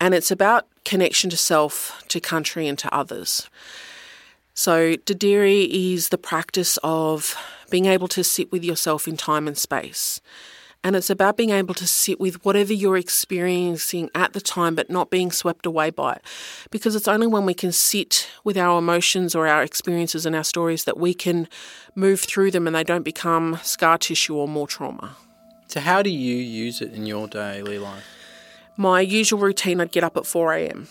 And 0.00 0.14
it's 0.14 0.30
about 0.30 0.68
connection 0.84 1.30
to 1.30 1.36
self, 1.36 2.04
to 2.08 2.20
country, 2.20 2.68
and 2.68 2.78
to 2.78 2.94
others. 2.94 3.50
So, 4.54 4.94
Dadirri 4.96 5.68
is 5.68 6.10
the 6.10 6.18
practice 6.18 6.78
of 6.84 7.34
being 7.70 7.86
able 7.86 8.08
to 8.08 8.22
sit 8.22 8.52
with 8.52 8.64
yourself 8.64 9.08
in 9.08 9.16
time 9.16 9.48
and 9.48 9.58
space. 9.58 10.20
And 10.84 10.94
it's 10.94 11.10
about 11.10 11.36
being 11.36 11.50
able 11.50 11.74
to 11.74 11.86
sit 11.86 12.20
with 12.20 12.44
whatever 12.44 12.72
you're 12.72 12.96
experiencing 12.96 14.08
at 14.14 14.34
the 14.34 14.40
time, 14.40 14.74
but 14.76 14.88
not 14.88 15.10
being 15.10 15.32
swept 15.32 15.66
away 15.66 15.90
by 15.90 16.14
it. 16.14 16.22
Because 16.70 16.94
it's 16.94 17.08
only 17.08 17.26
when 17.26 17.44
we 17.44 17.54
can 17.54 17.72
sit 17.72 18.28
with 18.44 18.56
our 18.56 18.78
emotions 18.78 19.34
or 19.34 19.48
our 19.48 19.62
experiences 19.62 20.26
and 20.26 20.36
our 20.36 20.44
stories 20.44 20.84
that 20.84 20.96
we 20.96 21.12
can 21.12 21.48
move 21.96 22.20
through 22.20 22.52
them 22.52 22.66
and 22.68 22.76
they 22.76 22.84
don't 22.84 23.02
become 23.02 23.58
scar 23.62 23.98
tissue 23.98 24.36
or 24.36 24.46
more 24.46 24.68
trauma. 24.68 25.16
So, 25.68 25.80
how 25.80 26.02
do 26.02 26.10
you 26.10 26.36
use 26.36 26.80
it 26.80 26.92
in 26.92 27.06
your 27.06 27.26
daily 27.26 27.78
life? 27.78 28.04
My 28.76 29.00
usual 29.00 29.40
routine 29.40 29.80
I'd 29.80 29.90
get 29.90 30.04
up 30.04 30.16
at 30.16 30.26
4 30.26 30.52
a.m. 30.54 30.86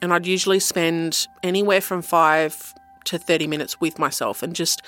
and 0.00 0.14
I'd 0.14 0.26
usually 0.26 0.60
spend 0.60 1.26
anywhere 1.42 1.80
from 1.80 2.00
5 2.00 2.74
to 3.04 3.18
30 3.18 3.46
minutes 3.46 3.80
with 3.80 3.98
myself 3.98 4.42
and 4.42 4.54
just 4.54 4.82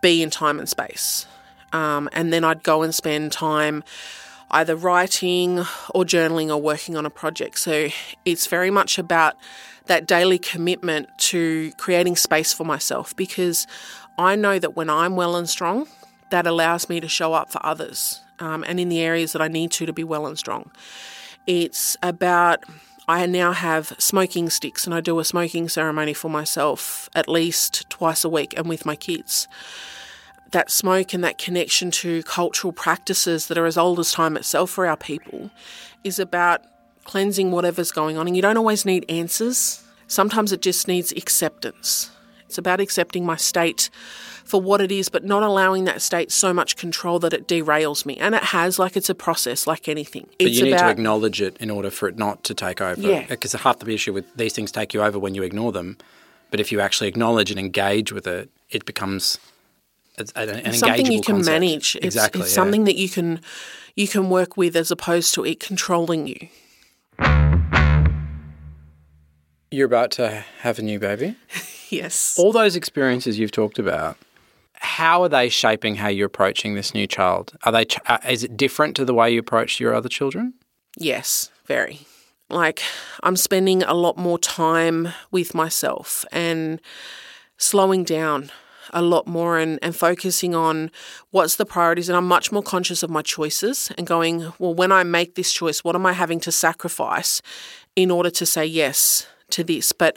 be 0.00 0.22
in 0.22 0.30
time 0.30 0.58
and 0.58 0.68
space. 0.68 1.26
Um, 1.72 2.08
and 2.12 2.32
then 2.32 2.44
I'd 2.44 2.62
go 2.62 2.82
and 2.82 2.94
spend 2.94 3.32
time 3.32 3.84
either 4.50 4.76
writing 4.76 5.58
or 5.90 6.04
journaling 6.04 6.48
or 6.48 6.60
working 6.60 6.96
on 6.96 7.04
a 7.04 7.10
project. 7.10 7.58
So 7.58 7.88
it's 8.24 8.46
very 8.46 8.70
much 8.70 8.98
about 8.98 9.36
that 9.86 10.06
daily 10.06 10.38
commitment 10.38 11.08
to 11.18 11.72
creating 11.76 12.16
space 12.16 12.52
for 12.52 12.64
myself 12.64 13.14
because 13.16 13.66
I 14.18 14.36
know 14.36 14.58
that 14.58 14.76
when 14.76 14.88
I'm 14.90 15.16
well 15.16 15.36
and 15.36 15.48
strong, 15.48 15.86
that 16.30 16.46
allows 16.46 16.88
me 16.88 17.00
to 17.00 17.08
show 17.08 17.34
up 17.34 17.50
for 17.50 17.64
others 17.64 18.20
um, 18.38 18.64
and 18.66 18.80
in 18.80 18.88
the 18.88 19.00
areas 19.00 19.32
that 19.32 19.42
I 19.42 19.48
need 19.48 19.70
to 19.72 19.86
to 19.86 19.92
be 19.92 20.04
well 20.04 20.26
and 20.26 20.38
strong. 20.38 20.70
It's 21.46 21.96
about 22.02 22.64
I 23.08 23.24
now 23.26 23.52
have 23.52 23.92
smoking 23.98 24.50
sticks 24.50 24.84
and 24.84 24.94
I 24.94 25.00
do 25.00 25.18
a 25.20 25.24
smoking 25.24 25.68
ceremony 25.68 26.12
for 26.12 26.28
myself 26.28 27.08
at 27.14 27.28
least 27.28 27.88
twice 27.88 28.24
a 28.24 28.28
week 28.28 28.54
and 28.56 28.68
with 28.68 28.84
my 28.84 28.96
kids 28.96 29.46
that 30.52 30.70
smoke 30.70 31.12
and 31.12 31.24
that 31.24 31.38
connection 31.38 31.90
to 31.90 32.22
cultural 32.22 32.72
practices 32.72 33.48
that 33.48 33.58
are 33.58 33.66
as 33.66 33.76
old 33.76 33.98
as 33.98 34.12
time 34.12 34.36
itself 34.36 34.70
for 34.70 34.86
our 34.86 34.96
people 34.96 35.50
is 36.04 36.18
about 36.18 36.62
cleansing 37.04 37.50
whatever's 37.50 37.92
going 37.92 38.16
on. 38.16 38.26
And 38.26 38.36
you 38.36 38.42
don't 38.42 38.56
always 38.56 38.84
need 38.84 39.04
answers, 39.08 39.82
sometimes 40.06 40.52
it 40.52 40.62
just 40.62 40.88
needs 40.88 41.12
acceptance. 41.12 42.10
It's 42.46 42.58
about 42.58 42.80
accepting 42.80 43.26
my 43.26 43.36
state 43.36 43.90
for 44.44 44.60
what 44.60 44.80
it 44.80 44.92
is, 44.92 45.08
but 45.08 45.24
not 45.24 45.42
allowing 45.42 45.84
that 45.84 46.00
state 46.00 46.30
so 46.30 46.54
much 46.54 46.76
control 46.76 47.18
that 47.18 47.32
it 47.32 47.48
derails 47.48 48.06
me. 48.06 48.16
And 48.18 48.34
it 48.34 48.44
has, 48.44 48.78
like 48.78 48.96
it's 48.96 49.10
a 49.10 49.14
process, 49.14 49.66
like 49.66 49.88
anything. 49.88 50.28
But 50.38 50.46
it's 50.46 50.58
you 50.58 50.64
need 50.64 50.74
about, 50.74 50.84
to 50.84 50.90
acknowledge 50.90 51.42
it 51.42 51.56
in 51.58 51.70
order 51.70 51.90
for 51.90 52.08
it 52.08 52.16
not 52.16 52.44
to 52.44 52.54
take 52.54 52.80
over. 52.80 53.00
Yeah. 53.00 53.26
Because 53.26 53.52
half 53.52 53.80
the 53.80 53.92
issue 53.92 54.12
with 54.12 54.32
these 54.36 54.52
things 54.52 54.70
take 54.70 54.94
you 54.94 55.02
over 55.02 55.18
when 55.18 55.34
you 55.34 55.42
ignore 55.42 55.72
them. 55.72 55.98
But 56.52 56.60
if 56.60 56.70
you 56.70 56.80
actually 56.80 57.08
acknowledge 57.08 57.50
and 57.50 57.58
engage 57.58 58.12
with 58.12 58.28
it, 58.28 58.48
it 58.70 58.84
becomes 58.84 59.38
an, 60.18 60.48
an 60.50 60.72
something 60.72 61.06
you 61.06 61.20
can 61.20 61.36
concept. 61.36 61.52
manage. 61.52 61.96
It's, 61.96 62.06
exactly, 62.06 62.42
it's 62.42 62.50
yeah. 62.50 62.54
something 62.54 62.84
that 62.84 62.96
you 62.96 63.08
can 63.08 63.40
you 63.94 64.08
can 64.08 64.28
work 64.28 64.56
with 64.56 64.76
as 64.76 64.90
opposed 64.90 65.34
to 65.34 65.44
it 65.44 65.60
controlling 65.60 66.26
you. 66.26 66.48
You're 69.70 69.86
about 69.86 70.10
to 70.12 70.44
have 70.60 70.78
a 70.78 70.82
new 70.82 70.98
baby. 70.98 71.36
Yes. 71.88 72.36
All 72.36 72.50
those 72.50 72.74
experiences 72.74 73.38
you've 73.38 73.52
talked 73.52 73.78
about, 73.78 74.16
how 74.72 75.22
are 75.22 75.28
they 75.28 75.48
shaping 75.48 75.94
how 75.94 76.08
you're 76.08 76.26
approaching 76.26 76.74
this 76.74 76.94
new 76.94 77.06
child? 77.06 77.56
Are 77.62 77.70
they? 77.70 77.84
Ch- 77.84 78.00
uh, 78.06 78.18
is 78.28 78.42
it 78.42 78.56
different 78.56 78.96
to 78.96 79.04
the 79.04 79.14
way 79.14 79.30
you 79.30 79.38
approach 79.38 79.78
your 79.78 79.94
other 79.94 80.08
children? 80.08 80.54
Yes, 80.98 81.50
very. 81.66 82.00
Like, 82.50 82.82
I'm 83.22 83.36
spending 83.36 83.82
a 83.84 83.94
lot 83.94 84.16
more 84.16 84.38
time 84.38 85.12
with 85.30 85.54
myself 85.54 86.24
and 86.32 86.80
slowing 87.56 88.02
down 88.02 88.50
a 88.92 89.02
lot 89.02 89.26
more 89.26 89.58
and, 89.58 89.78
and 89.82 89.94
focusing 89.94 90.54
on 90.54 90.90
what's 91.30 91.56
the 91.56 91.66
priorities. 91.66 92.08
And 92.08 92.16
I'm 92.16 92.26
much 92.26 92.52
more 92.52 92.62
conscious 92.62 93.02
of 93.02 93.10
my 93.10 93.22
choices 93.22 93.90
and 93.98 94.06
going, 94.06 94.52
well, 94.58 94.74
when 94.74 94.92
I 94.92 95.02
make 95.02 95.34
this 95.34 95.52
choice, 95.52 95.84
what 95.84 95.94
am 95.94 96.06
I 96.06 96.12
having 96.12 96.40
to 96.40 96.52
sacrifice 96.52 97.42
in 97.94 98.10
order 98.10 98.30
to 98.30 98.46
say 98.46 98.64
yes 98.66 99.26
to 99.50 99.64
this? 99.64 99.92
But 99.92 100.16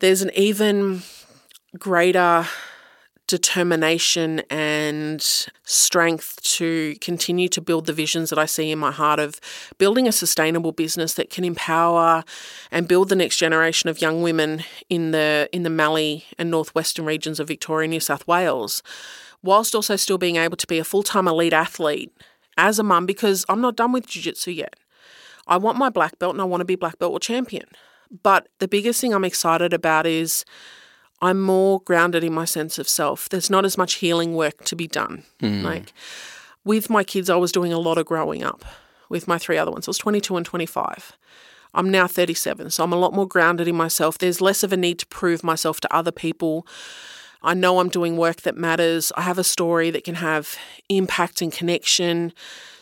there's 0.00 0.22
an 0.22 0.30
even 0.34 1.02
greater 1.78 2.46
determination 3.32 4.40
and 4.50 5.22
strength 5.64 6.38
to 6.42 6.94
continue 7.00 7.48
to 7.48 7.62
build 7.62 7.86
the 7.86 7.92
visions 7.94 8.28
that 8.28 8.38
I 8.38 8.44
see 8.44 8.70
in 8.70 8.78
my 8.78 8.90
heart 8.90 9.18
of 9.18 9.40
building 9.78 10.06
a 10.06 10.12
sustainable 10.12 10.72
business 10.72 11.14
that 11.14 11.30
can 11.30 11.42
empower 11.42 12.24
and 12.70 12.86
build 12.86 13.08
the 13.08 13.16
next 13.16 13.38
generation 13.38 13.88
of 13.88 14.02
young 14.02 14.20
women 14.20 14.64
in 14.90 15.12
the 15.12 15.48
in 15.50 15.62
the 15.62 15.70
Mallee 15.70 16.26
and 16.38 16.50
northwestern 16.50 17.06
regions 17.06 17.40
of 17.40 17.48
Victoria 17.48 17.88
New 17.88 18.00
South 18.00 18.28
Wales, 18.28 18.82
whilst 19.42 19.74
also 19.74 19.96
still 19.96 20.18
being 20.18 20.36
able 20.36 20.58
to 20.58 20.66
be 20.66 20.78
a 20.78 20.84
full-time 20.84 21.26
elite 21.26 21.54
athlete 21.54 22.12
as 22.58 22.78
a 22.78 22.82
mum 22.82 23.06
because 23.06 23.46
I'm 23.48 23.62
not 23.62 23.76
done 23.76 23.92
with 23.92 24.06
jiu-jitsu 24.06 24.50
yet. 24.50 24.76
I 25.46 25.56
want 25.56 25.78
my 25.78 25.88
black 25.88 26.18
belt 26.18 26.34
and 26.34 26.42
I 26.42 26.44
want 26.44 26.60
to 26.60 26.66
be 26.66 26.76
black 26.76 26.98
belt 26.98 27.12
or 27.12 27.18
champion. 27.18 27.64
But 28.22 28.48
the 28.58 28.68
biggest 28.68 29.00
thing 29.00 29.14
I'm 29.14 29.24
excited 29.24 29.72
about 29.72 30.06
is 30.06 30.44
I'm 31.22 31.40
more 31.40 31.80
grounded 31.80 32.24
in 32.24 32.34
my 32.34 32.44
sense 32.44 32.78
of 32.78 32.88
self. 32.88 33.28
There's 33.28 33.48
not 33.48 33.64
as 33.64 33.78
much 33.78 33.94
healing 33.94 34.34
work 34.34 34.64
to 34.64 34.76
be 34.76 34.88
done. 34.88 35.22
Mm. 35.40 35.62
Like 35.62 35.92
with 36.64 36.90
my 36.90 37.04
kids, 37.04 37.30
I 37.30 37.36
was 37.36 37.52
doing 37.52 37.72
a 37.72 37.78
lot 37.78 37.96
of 37.96 38.06
growing 38.06 38.42
up 38.42 38.64
with 39.08 39.28
my 39.28 39.38
three 39.38 39.56
other 39.56 39.70
ones. 39.70 39.86
I 39.86 39.90
was 39.90 39.98
22 39.98 40.36
and 40.36 40.44
25. 40.44 41.12
I'm 41.74 41.90
now 41.90 42.06
37, 42.06 42.70
so 42.70 42.84
I'm 42.84 42.92
a 42.92 42.96
lot 42.96 43.14
more 43.14 43.26
grounded 43.26 43.66
in 43.66 43.76
myself. 43.76 44.18
There's 44.18 44.40
less 44.40 44.62
of 44.62 44.72
a 44.72 44.76
need 44.76 44.98
to 44.98 45.06
prove 45.06 45.42
myself 45.42 45.80
to 45.80 45.94
other 45.94 46.12
people. 46.12 46.66
I 47.42 47.54
know 47.54 47.78
I'm 47.78 47.88
doing 47.88 48.16
work 48.16 48.42
that 48.42 48.56
matters. 48.56 49.10
I 49.16 49.22
have 49.22 49.38
a 49.38 49.44
story 49.44 49.90
that 49.90 50.04
can 50.04 50.16
have 50.16 50.56
impact 50.88 51.40
and 51.40 51.50
connection. 51.52 52.32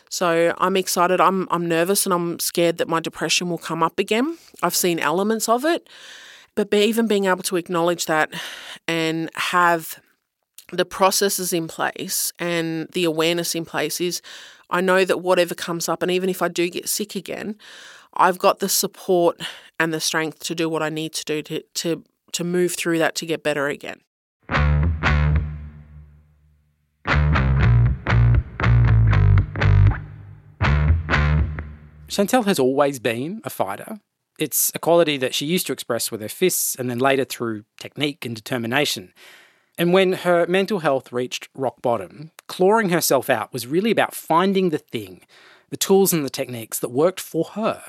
So 0.08 0.54
I'm 0.58 0.76
excited. 0.76 1.20
I'm 1.20 1.46
I'm 1.50 1.66
nervous 1.68 2.04
and 2.04 2.12
I'm 2.12 2.40
scared 2.40 2.78
that 2.78 2.88
my 2.88 3.00
depression 3.00 3.48
will 3.48 3.58
come 3.58 3.82
up 3.82 3.98
again. 3.98 4.38
I've 4.62 4.74
seen 4.74 4.98
elements 4.98 5.48
of 5.48 5.64
it, 5.64 5.88
but 6.64 6.80
even 6.80 7.06
being 7.06 7.26
able 7.26 7.42
to 7.44 7.56
acknowledge 7.56 8.06
that 8.06 8.32
and 8.86 9.30
have 9.34 10.00
the 10.72 10.84
processes 10.84 11.52
in 11.52 11.68
place 11.68 12.32
and 12.38 12.88
the 12.92 13.04
awareness 13.04 13.54
in 13.54 13.64
place 13.64 14.00
is 14.00 14.22
I 14.70 14.80
know 14.80 15.04
that 15.04 15.18
whatever 15.18 15.54
comes 15.54 15.88
up, 15.88 16.02
and 16.02 16.10
even 16.10 16.28
if 16.28 16.42
I 16.42 16.48
do 16.48 16.68
get 16.70 16.88
sick 16.88 17.16
again, 17.16 17.56
I've 18.14 18.38
got 18.38 18.60
the 18.60 18.68
support 18.68 19.40
and 19.78 19.92
the 19.92 20.00
strength 20.00 20.40
to 20.40 20.54
do 20.54 20.68
what 20.68 20.82
I 20.82 20.88
need 20.88 21.12
to 21.14 21.24
do 21.24 21.42
to, 21.42 21.62
to, 21.74 22.04
to 22.32 22.44
move 22.44 22.74
through 22.74 22.98
that 22.98 23.14
to 23.16 23.26
get 23.26 23.42
better 23.42 23.66
again. 23.66 24.00
Shantelle 32.08 32.44
has 32.44 32.58
always 32.58 32.98
been 32.98 33.40
a 33.44 33.50
fighter. 33.50 34.00
It's 34.40 34.72
a 34.74 34.78
quality 34.78 35.18
that 35.18 35.34
she 35.34 35.44
used 35.44 35.66
to 35.66 35.72
express 35.74 36.10
with 36.10 36.22
her 36.22 36.28
fists 36.28 36.74
and 36.74 36.88
then 36.88 36.98
later 36.98 37.26
through 37.26 37.64
technique 37.78 38.24
and 38.24 38.34
determination. 38.34 39.12
And 39.76 39.92
when 39.92 40.14
her 40.14 40.46
mental 40.46 40.78
health 40.78 41.12
reached 41.12 41.50
rock 41.54 41.82
bottom, 41.82 42.30
clawing 42.46 42.88
herself 42.88 43.28
out 43.28 43.52
was 43.52 43.66
really 43.66 43.90
about 43.90 44.14
finding 44.14 44.70
the 44.70 44.78
thing, 44.78 45.26
the 45.68 45.76
tools 45.76 46.14
and 46.14 46.24
the 46.24 46.30
techniques 46.30 46.78
that 46.78 46.88
worked 46.88 47.20
for 47.20 47.44
her. 47.52 47.82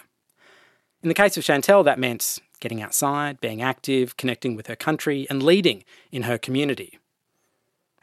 In 1.01 1.07
the 1.07 1.15
case 1.15 1.37
of 1.37 1.43
Shantelle, 1.45 1.85
that 1.85 1.97
meant 1.97 2.39
getting 2.59 2.81
outside, 2.81 3.39
being 3.39 3.61
active, 3.61 4.17
connecting 4.17 4.53
with 4.53 4.67
her 4.67 4.75
country, 4.75 5.25
and 5.29 5.41
leading 5.41 5.85
in 6.11 6.23
her 6.23 6.37
community. 6.37 6.99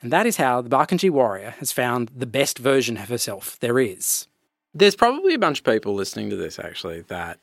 And 0.01 0.11
that 0.11 0.27
is 0.27 0.39
how 0.39 0.63
the 0.63 0.71
Barkindji 0.71 1.11
warrior 1.11 1.51
has 1.59 1.71
found 1.71 2.11
the 2.17 2.27
best 2.27 2.59
version 2.59 2.97
of 2.97 3.11
herself 3.11 3.59
there 3.61 3.79
is. 3.79 4.27
There's 4.73 4.97
probably 4.97 5.35
a 5.35 5.39
bunch 5.39 5.59
of 5.59 5.65
people 5.65 5.95
listening 5.95 6.31
to 6.31 6.37
this 6.37 6.59
actually 6.59 7.03
that 7.03 7.41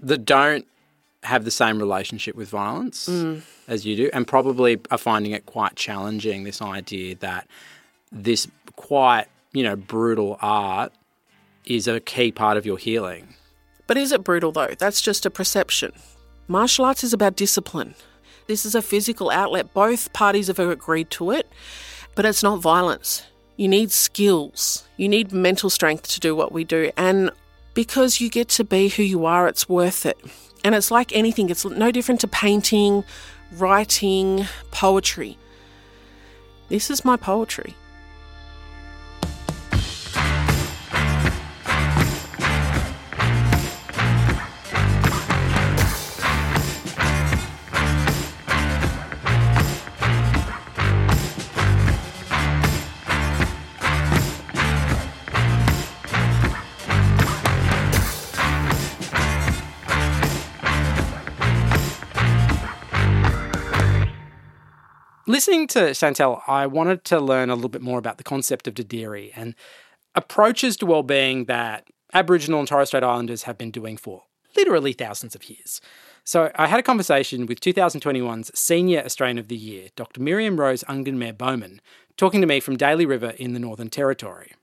that 0.00 0.24
don't 0.24 0.66
have 1.24 1.44
the 1.44 1.50
same 1.50 1.78
relationship 1.78 2.36
with 2.36 2.48
violence 2.48 3.08
mm. 3.08 3.42
as 3.66 3.84
you 3.84 3.96
do, 3.96 4.10
and 4.12 4.26
probably 4.26 4.80
are 4.90 4.98
finding 4.98 5.32
it 5.32 5.46
quite 5.46 5.74
challenging. 5.76 6.44
This 6.44 6.62
idea 6.62 7.16
that 7.16 7.46
this 8.12 8.48
quite 8.76 9.26
you 9.52 9.62
know 9.62 9.76
brutal 9.76 10.38
art 10.40 10.92
is 11.64 11.88
a 11.88 12.00
key 12.00 12.32
part 12.32 12.56
of 12.56 12.64
your 12.64 12.78
healing. 12.78 13.34
But 13.86 13.96
is 13.96 14.12
it 14.12 14.24
brutal 14.24 14.52
though? 14.52 14.74
That's 14.78 15.00
just 15.00 15.26
a 15.26 15.30
perception. 15.30 15.92
Martial 16.46 16.84
arts 16.84 17.04
is 17.04 17.12
about 17.12 17.36
discipline. 17.36 17.94
This 18.46 18.64
is 18.64 18.74
a 18.74 18.80
physical 18.80 19.30
outlet. 19.30 19.74
Both 19.74 20.12
parties 20.14 20.46
have 20.46 20.58
agreed 20.58 21.10
to 21.10 21.30
it, 21.30 21.46
but 22.14 22.24
it's 22.24 22.42
not 22.42 22.60
violence. 22.60 23.24
You 23.56 23.68
need 23.68 23.90
skills. 23.90 24.88
You 24.96 25.08
need 25.08 25.32
mental 25.32 25.68
strength 25.68 26.08
to 26.08 26.20
do 26.20 26.34
what 26.34 26.52
we 26.52 26.64
do. 26.64 26.90
And 26.96 27.30
because 27.78 28.20
you 28.20 28.28
get 28.28 28.48
to 28.48 28.64
be 28.64 28.88
who 28.88 29.04
you 29.04 29.24
are, 29.24 29.46
it's 29.46 29.68
worth 29.68 30.04
it. 30.04 30.18
And 30.64 30.74
it's 30.74 30.90
like 30.90 31.14
anything, 31.14 31.48
it's 31.48 31.64
no 31.64 31.92
different 31.92 32.20
to 32.22 32.26
painting, 32.26 33.04
writing, 33.52 34.46
poetry. 34.72 35.38
This 36.68 36.90
is 36.90 37.04
my 37.04 37.16
poetry. 37.16 37.76
Listening 65.38 65.68
to 65.68 65.90
Shantelle, 65.90 66.42
I 66.48 66.66
wanted 66.66 67.04
to 67.04 67.20
learn 67.20 67.48
a 67.48 67.54
little 67.54 67.68
bit 67.68 67.80
more 67.80 68.00
about 68.00 68.18
the 68.18 68.24
concept 68.24 68.66
of 68.66 68.74
Dadirri 68.74 69.30
and 69.36 69.54
approaches 70.16 70.76
to 70.78 70.86
well-being 70.86 71.44
that 71.44 71.86
Aboriginal 72.12 72.58
and 72.58 72.66
Torres 72.66 72.88
Strait 72.88 73.04
Islanders 73.04 73.44
have 73.44 73.56
been 73.56 73.70
doing 73.70 73.96
for 73.96 74.24
literally 74.56 74.92
thousands 74.92 75.36
of 75.36 75.48
years. 75.48 75.80
So 76.24 76.50
I 76.56 76.66
had 76.66 76.80
a 76.80 76.82
conversation 76.82 77.46
with 77.46 77.60
2021's 77.60 78.50
Senior 78.58 79.04
Australian 79.04 79.38
of 79.38 79.46
the 79.46 79.56
Year, 79.56 79.90
Dr. 79.94 80.20
Miriam 80.20 80.58
Rose 80.58 80.82
Ungunmerr 80.88 81.38
Baumann, 81.38 81.80
talking 82.16 82.40
to 82.40 82.46
me 82.48 82.58
from 82.58 82.76
Daly 82.76 83.06
River 83.06 83.30
in 83.38 83.52
the 83.52 83.60
Northern 83.60 83.90
Territory. 83.90 84.54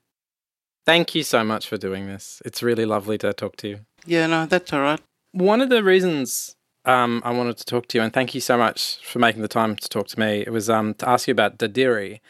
Thank 0.84 1.14
you 1.14 1.22
so 1.22 1.42
much 1.42 1.66
for 1.66 1.78
doing 1.78 2.06
this. 2.06 2.42
It's 2.44 2.62
really 2.62 2.84
lovely 2.84 3.16
to 3.16 3.32
talk 3.32 3.56
to 3.56 3.68
you. 3.68 3.80
Yeah, 4.04 4.26
no, 4.26 4.44
that's 4.44 4.74
all 4.74 4.82
right. 4.82 5.00
One 5.32 5.62
of 5.62 5.70
the 5.70 5.82
reasons 5.82 6.54
um, 6.86 7.20
I 7.24 7.32
wanted 7.32 7.56
to 7.58 7.64
talk 7.64 7.88
to 7.88 7.98
you, 7.98 8.02
and 8.02 8.12
thank 8.12 8.34
you 8.34 8.40
so 8.40 8.56
much 8.56 8.98
for 9.04 9.18
making 9.18 9.42
the 9.42 9.48
time 9.48 9.76
to 9.76 9.88
talk 9.88 10.06
to 10.08 10.20
me. 10.20 10.44
It 10.46 10.50
was 10.50 10.70
um, 10.70 10.94
to 10.94 11.08
ask 11.08 11.26
you 11.26 11.32
about 11.32 11.58
Dadirri. 11.58 12.20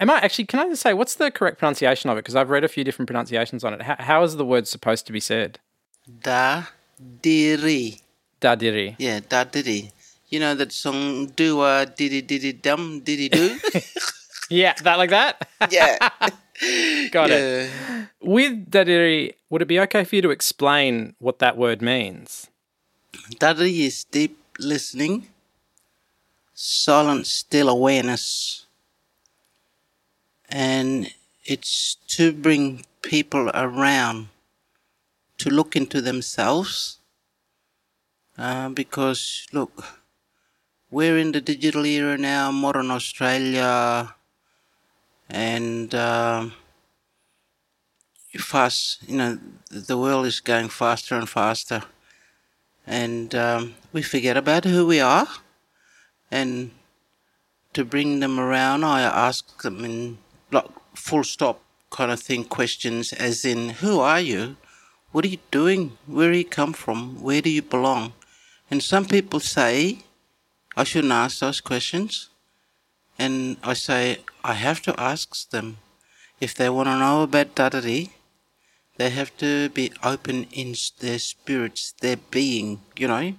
Am 0.00 0.10
I 0.10 0.16
actually? 0.16 0.46
Can 0.46 0.60
I 0.60 0.68
just 0.68 0.82
say 0.82 0.94
what's 0.94 1.14
the 1.14 1.30
correct 1.30 1.58
pronunciation 1.58 2.10
of 2.10 2.16
it? 2.16 2.20
Because 2.20 2.34
I've 2.34 2.50
read 2.50 2.64
a 2.64 2.68
few 2.68 2.84
different 2.84 3.08
pronunciations 3.08 3.64
on 3.64 3.74
it. 3.74 3.82
How, 3.82 3.96
how 3.98 4.22
is 4.22 4.36
the 4.36 4.44
word 4.44 4.66
supposed 4.66 5.06
to 5.06 5.12
be 5.12 5.20
said? 5.20 5.58
Dadirri. 6.10 8.00
Dadirri. 8.40 8.96
Yeah, 8.98 9.20
Dadirri. 9.20 9.92
You 10.28 10.40
know 10.40 10.54
that 10.54 10.72
song 10.72 11.26
"Do 11.36 11.62
a 11.62 11.86
diddy 11.86 12.22
diddy 12.22 12.52
dum 12.52 13.00
diddy 13.00 13.28
do." 13.28 13.58
yeah, 14.50 14.74
that 14.82 14.98
like 14.98 15.10
that. 15.10 15.48
yeah. 15.70 15.98
Got 17.10 17.30
yeah. 17.30 17.36
it. 17.36 17.70
With 18.20 18.70
Dadirri, 18.70 19.34
would 19.50 19.62
it 19.62 19.68
be 19.68 19.78
okay 19.80 20.04
for 20.04 20.16
you 20.16 20.22
to 20.22 20.30
explain 20.30 21.14
what 21.18 21.38
that 21.38 21.56
word 21.56 21.80
means? 21.80 22.48
Daddy 23.38 23.84
is 23.84 24.04
deep 24.04 24.38
listening, 24.58 25.28
silent, 26.54 27.26
still 27.26 27.68
awareness. 27.68 28.66
And 30.48 31.12
it's 31.44 31.96
to 32.08 32.32
bring 32.32 32.84
people 33.02 33.50
around 33.54 34.28
to 35.38 35.50
look 35.50 35.76
into 35.76 36.00
themselves. 36.00 36.98
Uh, 38.38 38.68
because, 38.68 39.46
look, 39.52 39.84
we're 40.90 41.18
in 41.18 41.32
the 41.32 41.40
digital 41.40 41.84
era 41.84 42.18
now, 42.18 42.50
modern 42.50 42.90
Australia, 42.90 44.14
and 45.28 45.94
uh, 45.94 46.48
fast, 48.38 49.02
you 49.08 49.16
know, 49.16 49.38
the 49.70 49.96
world 49.96 50.26
is 50.26 50.40
going 50.40 50.68
faster 50.68 51.16
and 51.16 51.28
faster 51.28 51.82
and 52.86 53.34
um, 53.34 53.74
we 53.92 54.02
forget 54.02 54.36
about 54.36 54.64
who 54.64 54.86
we 54.86 55.00
are 55.00 55.26
and 56.30 56.70
to 57.72 57.84
bring 57.84 58.20
them 58.20 58.38
around, 58.38 58.84
I 58.84 59.02
ask 59.02 59.62
them 59.62 59.84
in 59.84 60.18
like 60.50 60.66
full 60.94 61.24
stop 61.24 61.60
kind 61.90 62.10
of 62.10 62.20
thing 62.20 62.44
questions, 62.44 63.12
as 63.12 63.44
in, 63.44 63.70
who 63.80 64.00
are 64.00 64.20
you? 64.20 64.56
What 65.12 65.24
are 65.24 65.28
you 65.28 65.38
doing? 65.50 65.96
Where 66.06 66.32
do 66.32 66.38
you 66.38 66.44
come 66.44 66.72
from? 66.72 67.22
Where 67.22 67.40
do 67.40 67.50
you 67.50 67.62
belong? 67.62 68.12
And 68.70 68.82
some 68.82 69.04
people 69.04 69.40
say, 69.40 70.00
I 70.76 70.84
shouldn't 70.84 71.12
ask 71.12 71.38
those 71.38 71.60
questions. 71.60 72.28
And 73.18 73.56
I 73.62 73.74
say, 73.74 74.18
I 74.44 74.54
have 74.54 74.82
to 74.82 75.00
ask 75.00 75.50
them. 75.50 75.78
If 76.38 76.54
they 76.54 76.68
want 76.68 76.88
to 76.88 76.98
know 76.98 77.22
about 77.22 77.54
Dadirri, 77.54 78.10
they 78.96 79.10
have 79.10 79.36
to 79.38 79.68
be 79.70 79.92
open 80.02 80.46
in 80.52 80.74
their 81.00 81.18
spirits, 81.18 81.92
their 82.00 82.16
being, 82.16 82.80
you 82.96 83.08
know. 83.08 83.34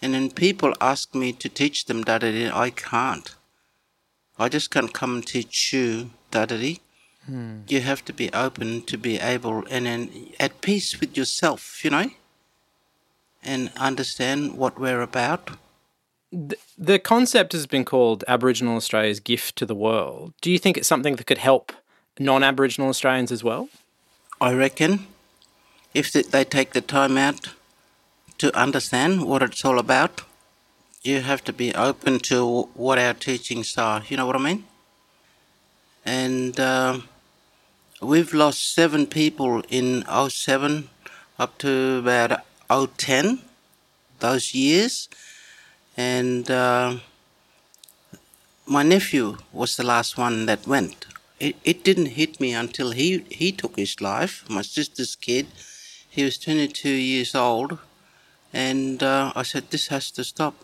And 0.00 0.14
then 0.14 0.30
people 0.30 0.74
ask 0.80 1.14
me 1.14 1.32
to 1.32 1.48
teach 1.48 1.86
them 1.86 2.04
Dadirri, 2.04 2.50
I 2.50 2.70
can't. 2.70 3.34
I 4.38 4.48
just 4.48 4.70
can't 4.70 4.92
come 4.92 5.16
and 5.16 5.26
teach 5.26 5.72
you 5.72 6.10
Dadirri. 6.30 6.80
Hmm. 7.26 7.60
You 7.68 7.80
have 7.80 8.04
to 8.04 8.12
be 8.12 8.32
open 8.32 8.82
to 8.82 8.96
be 8.96 9.18
able 9.18 9.64
and 9.68 9.86
then 9.86 10.10
at 10.38 10.60
peace 10.60 11.00
with 11.00 11.16
yourself, 11.16 11.84
you 11.84 11.90
know, 11.90 12.10
and 13.42 13.72
understand 13.76 14.56
what 14.56 14.78
we're 14.78 15.02
about. 15.02 15.50
The, 16.30 16.56
the 16.76 16.98
concept 16.98 17.52
has 17.52 17.66
been 17.66 17.84
called 17.84 18.24
Aboriginal 18.28 18.76
Australia's 18.76 19.20
gift 19.20 19.56
to 19.56 19.66
the 19.66 19.74
world. 19.74 20.34
Do 20.40 20.50
you 20.50 20.58
think 20.58 20.76
it's 20.76 20.88
something 20.88 21.16
that 21.16 21.26
could 21.26 21.38
help 21.38 21.72
non 22.18 22.42
Aboriginal 22.42 22.88
Australians 22.88 23.32
as 23.32 23.42
well? 23.42 23.68
I 24.40 24.52
reckon 24.52 25.06
if 25.94 26.12
they 26.12 26.44
take 26.44 26.72
the 26.72 26.80
time 26.80 27.16
out 27.16 27.50
to 28.38 28.56
understand 28.56 29.24
what 29.24 29.42
it's 29.42 29.64
all 29.64 29.78
about, 29.78 30.22
you 31.02 31.20
have 31.20 31.42
to 31.44 31.52
be 31.52 31.74
open 31.74 32.18
to 32.18 32.68
what 32.74 32.98
our 32.98 33.14
teachings 33.14 33.78
are. 33.78 34.02
You 34.08 34.16
know 34.16 34.26
what 34.26 34.36
I 34.36 34.40
mean? 34.40 34.64
And. 36.04 36.58
Uh, 36.58 37.00
We've 38.02 38.34
lost 38.34 38.74
seven 38.74 39.06
people 39.06 39.62
in 39.70 40.04
07 40.04 40.90
up 41.38 41.56
to 41.58 41.96
about 41.98 42.44
010, 42.98 43.38
those 44.20 44.52
years. 44.54 45.08
And 45.96 46.50
uh, 46.50 46.98
my 48.66 48.82
nephew 48.82 49.38
was 49.50 49.78
the 49.78 49.82
last 49.82 50.18
one 50.18 50.44
that 50.44 50.66
went. 50.66 51.06
It, 51.38 51.56
it 51.64 51.84
didn't 51.84 52.16
hit 52.20 52.40
me 52.40 52.54
until 52.54 52.92
he, 52.92 53.24
he 53.30 53.52
took 53.52 53.76
his 53.76 54.00
life, 54.00 54.44
my 54.48 54.62
sister's 54.62 55.16
kid. 55.16 55.46
He 56.08 56.24
was 56.24 56.38
22 56.38 56.88
years 56.88 57.34
old. 57.34 57.78
And 58.52 59.02
uh, 59.02 59.32
I 59.36 59.42
said, 59.42 59.70
this 59.70 59.88
has 59.88 60.10
to 60.12 60.24
stop. 60.24 60.54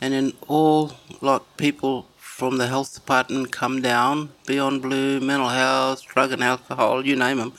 And 0.00 0.14
then 0.14 0.32
all 0.48 0.92
like 1.20 1.42
people 1.56 2.06
from 2.16 2.58
the 2.58 2.68
health 2.68 2.94
department 2.94 3.50
come 3.50 3.82
down, 3.82 4.30
Beyond 4.46 4.82
Blue, 4.82 5.20
mental 5.20 5.48
health, 5.48 6.04
drug 6.06 6.32
and 6.32 6.42
alcohol, 6.42 7.04
you 7.04 7.16
name 7.16 7.38
them, 7.38 7.52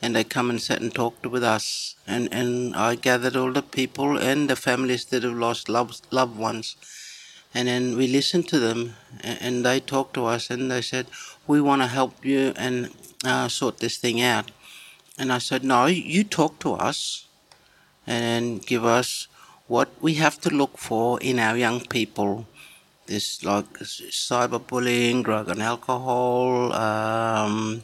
and 0.00 0.14
they 0.14 0.22
come 0.24 0.48
and 0.48 0.62
sit 0.62 0.80
and 0.80 0.94
talk 0.94 1.16
with 1.24 1.42
us. 1.42 1.96
And, 2.06 2.32
and 2.32 2.74
I 2.76 2.94
gathered 2.94 3.36
all 3.36 3.52
the 3.52 3.62
people 3.62 4.16
and 4.16 4.48
the 4.48 4.56
families 4.56 5.04
that 5.06 5.24
have 5.24 5.34
lost 5.34 5.68
loved, 5.68 6.06
loved 6.12 6.38
ones. 6.38 6.76
And 7.54 7.68
then 7.68 7.96
we 7.96 8.06
listened 8.06 8.48
to 8.48 8.58
them, 8.58 8.96
and 9.22 9.64
they 9.64 9.80
talked 9.80 10.14
to 10.14 10.24
us, 10.24 10.50
and 10.50 10.70
they 10.70 10.82
said, 10.82 11.06
"We 11.46 11.60
want 11.60 11.82
to 11.82 11.88
help 11.88 12.24
you 12.24 12.54
and 12.56 12.90
uh, 13.24 13.48
sort 13.48 13.78
this 13.78 13.98
thing 13.98 14.22
out." 14.22 14.50
And 15.18 15.32
I 15.32 15.38
said, 15.38 15.62
"No, 15.62 15.86
you 15.86 16.24
talk 16.24 16.58
to 16.60 16.72
us, 16.74 17.26
and 18.06 18.64
give 18.64 18.84
us 18.84 19.28
what 19.68 19.90
we 20.00 20.14
have 20.14 20.40
to 20.40 20.50
look 20.50 20.78
for 20.78 21.20
in 21.20 21.38
our 21.38 21.56
young 21.56 21.80
people 21.80 22.46
this 23.06 23.42
like 23.44 23.72
cyberbullying, 23.80 25.22
drug 25.22 25.48
and 25.48 25.62
alcohol, 25.62 26.72
um, 26.72 27.82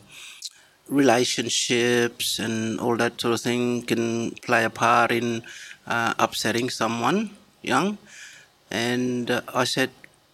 relationships, 0.89 2.39
and 2.39 2.81
all 2.81 2.97
that 2.97 3.21
sort 3.21 3.35
of 3.35 3.41
thing 3.41 3.83
can 3.83 4.31
play 4.43 4.65
a 4.65 4.71
part 4.71 5.11
in 5.13 5.43
uh, 5.87 6.15
upsetting 6.19 6.71
someone 6.71 7.31
young. 7.63 7.99
And 8.71 9.31
uh, 9.31 9.43
I 9.55 9.65
said, 9.65 9.91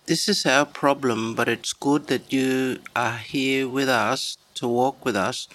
This 0.07 0.28
is 0.28 0.47
our 0.47 0.66
problem, 0.66 1.35
but 1.35 1.49
it's 1.49 1.72
good 1.72 2.09
that 2.09 2.32
you 2.32 2.80
are 2.95 3.18
here 3.18 3.68
with 3.68 3.89
us 3.89 4.37
to 4.55 4.68
walk 4.68 5.05
with 5.05 5.16
us. 5.16 5.49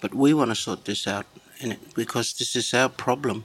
But 0.00 0.14
we 0.14 0.32
want 0.32 0.50
to 0.50 0.54
sort 0.54 0.84
this 0.84 1.06
out 1.06 1.26
because 1.94 2.32
this 2.34 2.56
is 2.56 2.72
our 2.72 2.88
problem. 2.88 3.44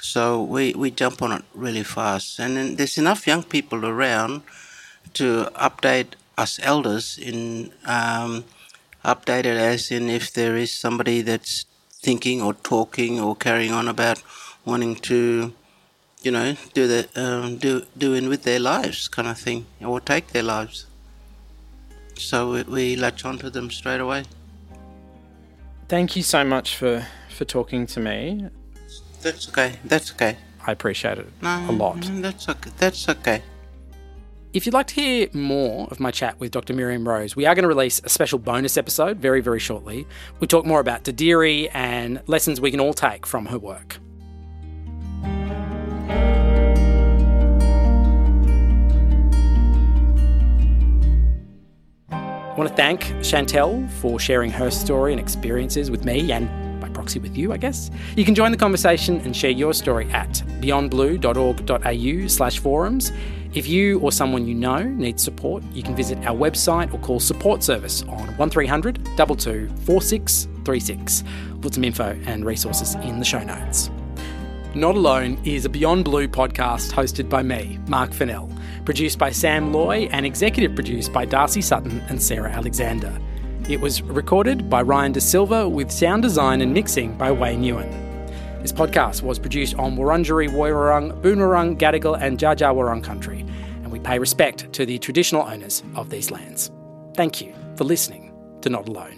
So 0.00 0.42
we, 0.42 0.72
we 0.74 0.90
jump 0.90 1.22
on 1.22 1.32
it 1.32 1.42
really 1.54 1.82
fast. 1.82 2.38
And 2.38 2.78
there's 2.78 2.98
enough 2.98 3.26
young 3.26 3.42
people 3.42 3.84
around 3.84 4.42
to 5.14 5.48
update 5.54 6.14
us 6.36 6.60
elders 6.62 7.18
in 7.18 7.72
um, 7.84 8.44
update 9.04 9.40
it 9.40 9.58
as 9.58 9.90
in 9.90 10.08
if 10.08 10.32
there 10.32 10.56
is 10.56 10.72
somebody 10.72 11.20
that's 11.22 11.64
thinking 11.90 12.40
or 12.40 12.54
talking 12.54 13.18
or 13.20 13.34
carrying 13.34 13.72
on 13.72 13.88
about 13.88 14.22
wanting 14.64 14.94
to, 14.94 15.52
you 16.22 16.30
know, 16.30 16.56
do 16.74 16.86
the 16.86 17.08
um, 17.14 17.58
do 17.58 17.84
doing 17.96 18.28
with 18.28 18.42
their 18.42 18.58
lives 18.58 19.08
kind 19.08 19.28
of 19.28 19.38
thing 19.38 19.66
or 19.80 20.00
take 20.00 20.28
their 20.28 20.42
lives. 20.42 20.86
So 22.16 22.52
we, 22.52 22.62
we 22.62 22.96
latch 22.96 23.24
onto 23.24 23.50
them 23.50 23.70
straight 23.70 24.00
away. 24.00 24.24
Thank 25.88 26.16
you 26.16 26.22
so 26.22 26.44
much 26.44 26.76
for 26.76 27.06
for 27.30 27.44
talking 27.44 27.86
to 27.88 28.00
me. 28.00 28.48
That's 29.22 29.48
okay. 29.48 29.74
That's 29.84 30.12
okay. 30.12 30.36
I 30.66 30.72
appreciate 30.72 31.18
it 31.18 31.28
no, 31.40 31.66
a 31.68 31.72
lot. 31.72 31.96
That's 32.00 32.48
okay. 32.48 32.70
That's 32.78 33.08
okay. 33.08 33.42
If 34.52 34.64
you'd 34.64 34.74
like 34.74 34.86
to 34.88 34.94
hear 34.94 35.28
more 35.34 35.88
of 35.90 36.00
my 36.00 36.10
chat 36.10 36.40
with 36.40 36.52
Dr. 36.52 36.72
Miriam 36.72 37.06
Rose, 37.06 37.36
we 37.36 37.44
are 37.44 37.54
going 37.54 37.64
to 37.64 37.68
release 37.68 38.00
a 38.02 38.08
special 38.08 38.38
bonus 38.38 38.76
episode 38.76 39.18
very, 39.18 39.40
very 39.40 39.58
shortly. 39.58 40.06
We 40.40 40.46
talk 40.46 40.64
more 40.64 40.80
about 40.80 41.04
Dadirri 41.04 41.70
and 41.74 42.22
lessons 42.26 42.60
we 42.60 42.70
can 42.70 42.80
all 42.80 42.94
take 42.94 43.26
from 43.26 43.46
her 43.46 43.58
work. 43.58 43.98
Want 52.58 52.68
to 52.70 52.74
thank 52.74 53.02
Shantelle 53.20 53.88
for 53.88 54.18
sharing 54.18 54.50
her 54.50 54.68
story 54.68 55.12
and 55.12 55.20
experiences 55.20 55.92
with 55.92 56.04
me 56.04 56.32
and 56.32 56.80
by 56.80 56.88
proxy 56.88 57.20
with 57.20 57.38
you, 57.38 57.52
I 57.52 57.56
guess. 57.56 57.88
You 58.16 58.24
can 58.24 58.34
join 58.34 58.50
the 58.50 58.56
conversation 58.56 59.20
and 59.20 59.36
share 59.36 59.52
your 59.52 59.72
story 59.72 60.10
at 60.10 60.42
beyondblue.org.au 60.60 62.26
slash 62.26 62.58
forums. 62.58 63.12
If 63.54 63.68
you 63.68 64.00
or 64.00 64.10
someone 64.10 64.44
you 64.48 64.56
know 64.56 64.82
needs 64.82 65.22
support, 65.22 65.62
you 65.72 65.84
can 65.84 65.94
visit 65.94 66.18
our 66.26 66.34
website 66.34 66.92
or 66.92 66.98
call 66.98 67.20
support 67.20 67.62
service 67.62 68.02
on 68.02 68.26
1300 68.36 69.04
22 69.16 69.68
4636. 69.84 71.22
Put 71.60 71.74
some 71.74 71.84
info 71.84 72.18
and 72.26 72.44
resources 72.44 72.96
in 72.96 73.20
the 73.20 73.24
show 73.24 73.44
notes. 73.44 73.88
Not 74.74 74.96
Alone 74.96 75.40
is 75.44 75.64
a 75.64 75.68
Beyond 75.68 76.04
Blue 76.04 76.26
podcast 76.26 76.90
hosted 76.90 77.28
by 77.28 77.44
me, 77.44 77.78
Marc 77.86 78.12
Fennell, 78.12 78.50
produced 78.88 79.18
by 79.18 79.30
Sam 79.30 79.70
Loy 79.70 80.08
and 80.12 80.24
executive 80.24 80.74
produced 80.74 81.12
by 81.12 81.26
Darcy 81.26 81.60
Sutton 81.60 82.00
and 82.08 82.22
Sarah 82.22 82.50
Alexander. 82.50 83.12
It 83.68 83.82
was 83.82 84.00
recorded 84.00 84.70
by 84.70 84.80
Ryan 84.80 85.12
D'Sylva 85.12 85.68
with 85.68 85.90
sound 85.90 86.22
design 86.22 86.62
and 86.62 86.72
mixing 86.72 87.14
by 87.18 87.28
Que 87.28 87.54
Nguyen. 87.54 87.92
This 88.62 88.72
podcast 88.72 89.20
was 89.20 89.38
produced 89.38 89.74
on 89.74 89.94
Wurundjeri 89.98 90.48
Woiwurrung, 90.48 91.20
Boonwurrung, 91.20 91.78
Gadigal, 91.78 92.18
and 92.18 92.38
Dja 92.38 93.04
country, 93.04 93.40
and 93.82 93.92
we 93.92 93.98
pay 93.98 94.18
respect 94.18 94.72
to 94.72 94.86
the 94.86 94.98
traditional 94.98 95.42
owners 95.42 95.82
of 95.94 96.08
these 96.08 96.30
lands. 96.30 96.70
Thank 97.14 97.42
you 97.42 97.54
for 97.76 97.84
listening 97.84 98.32
to 98.62 98.70
Not 98.70 98.88
Alone. 98.88 99.17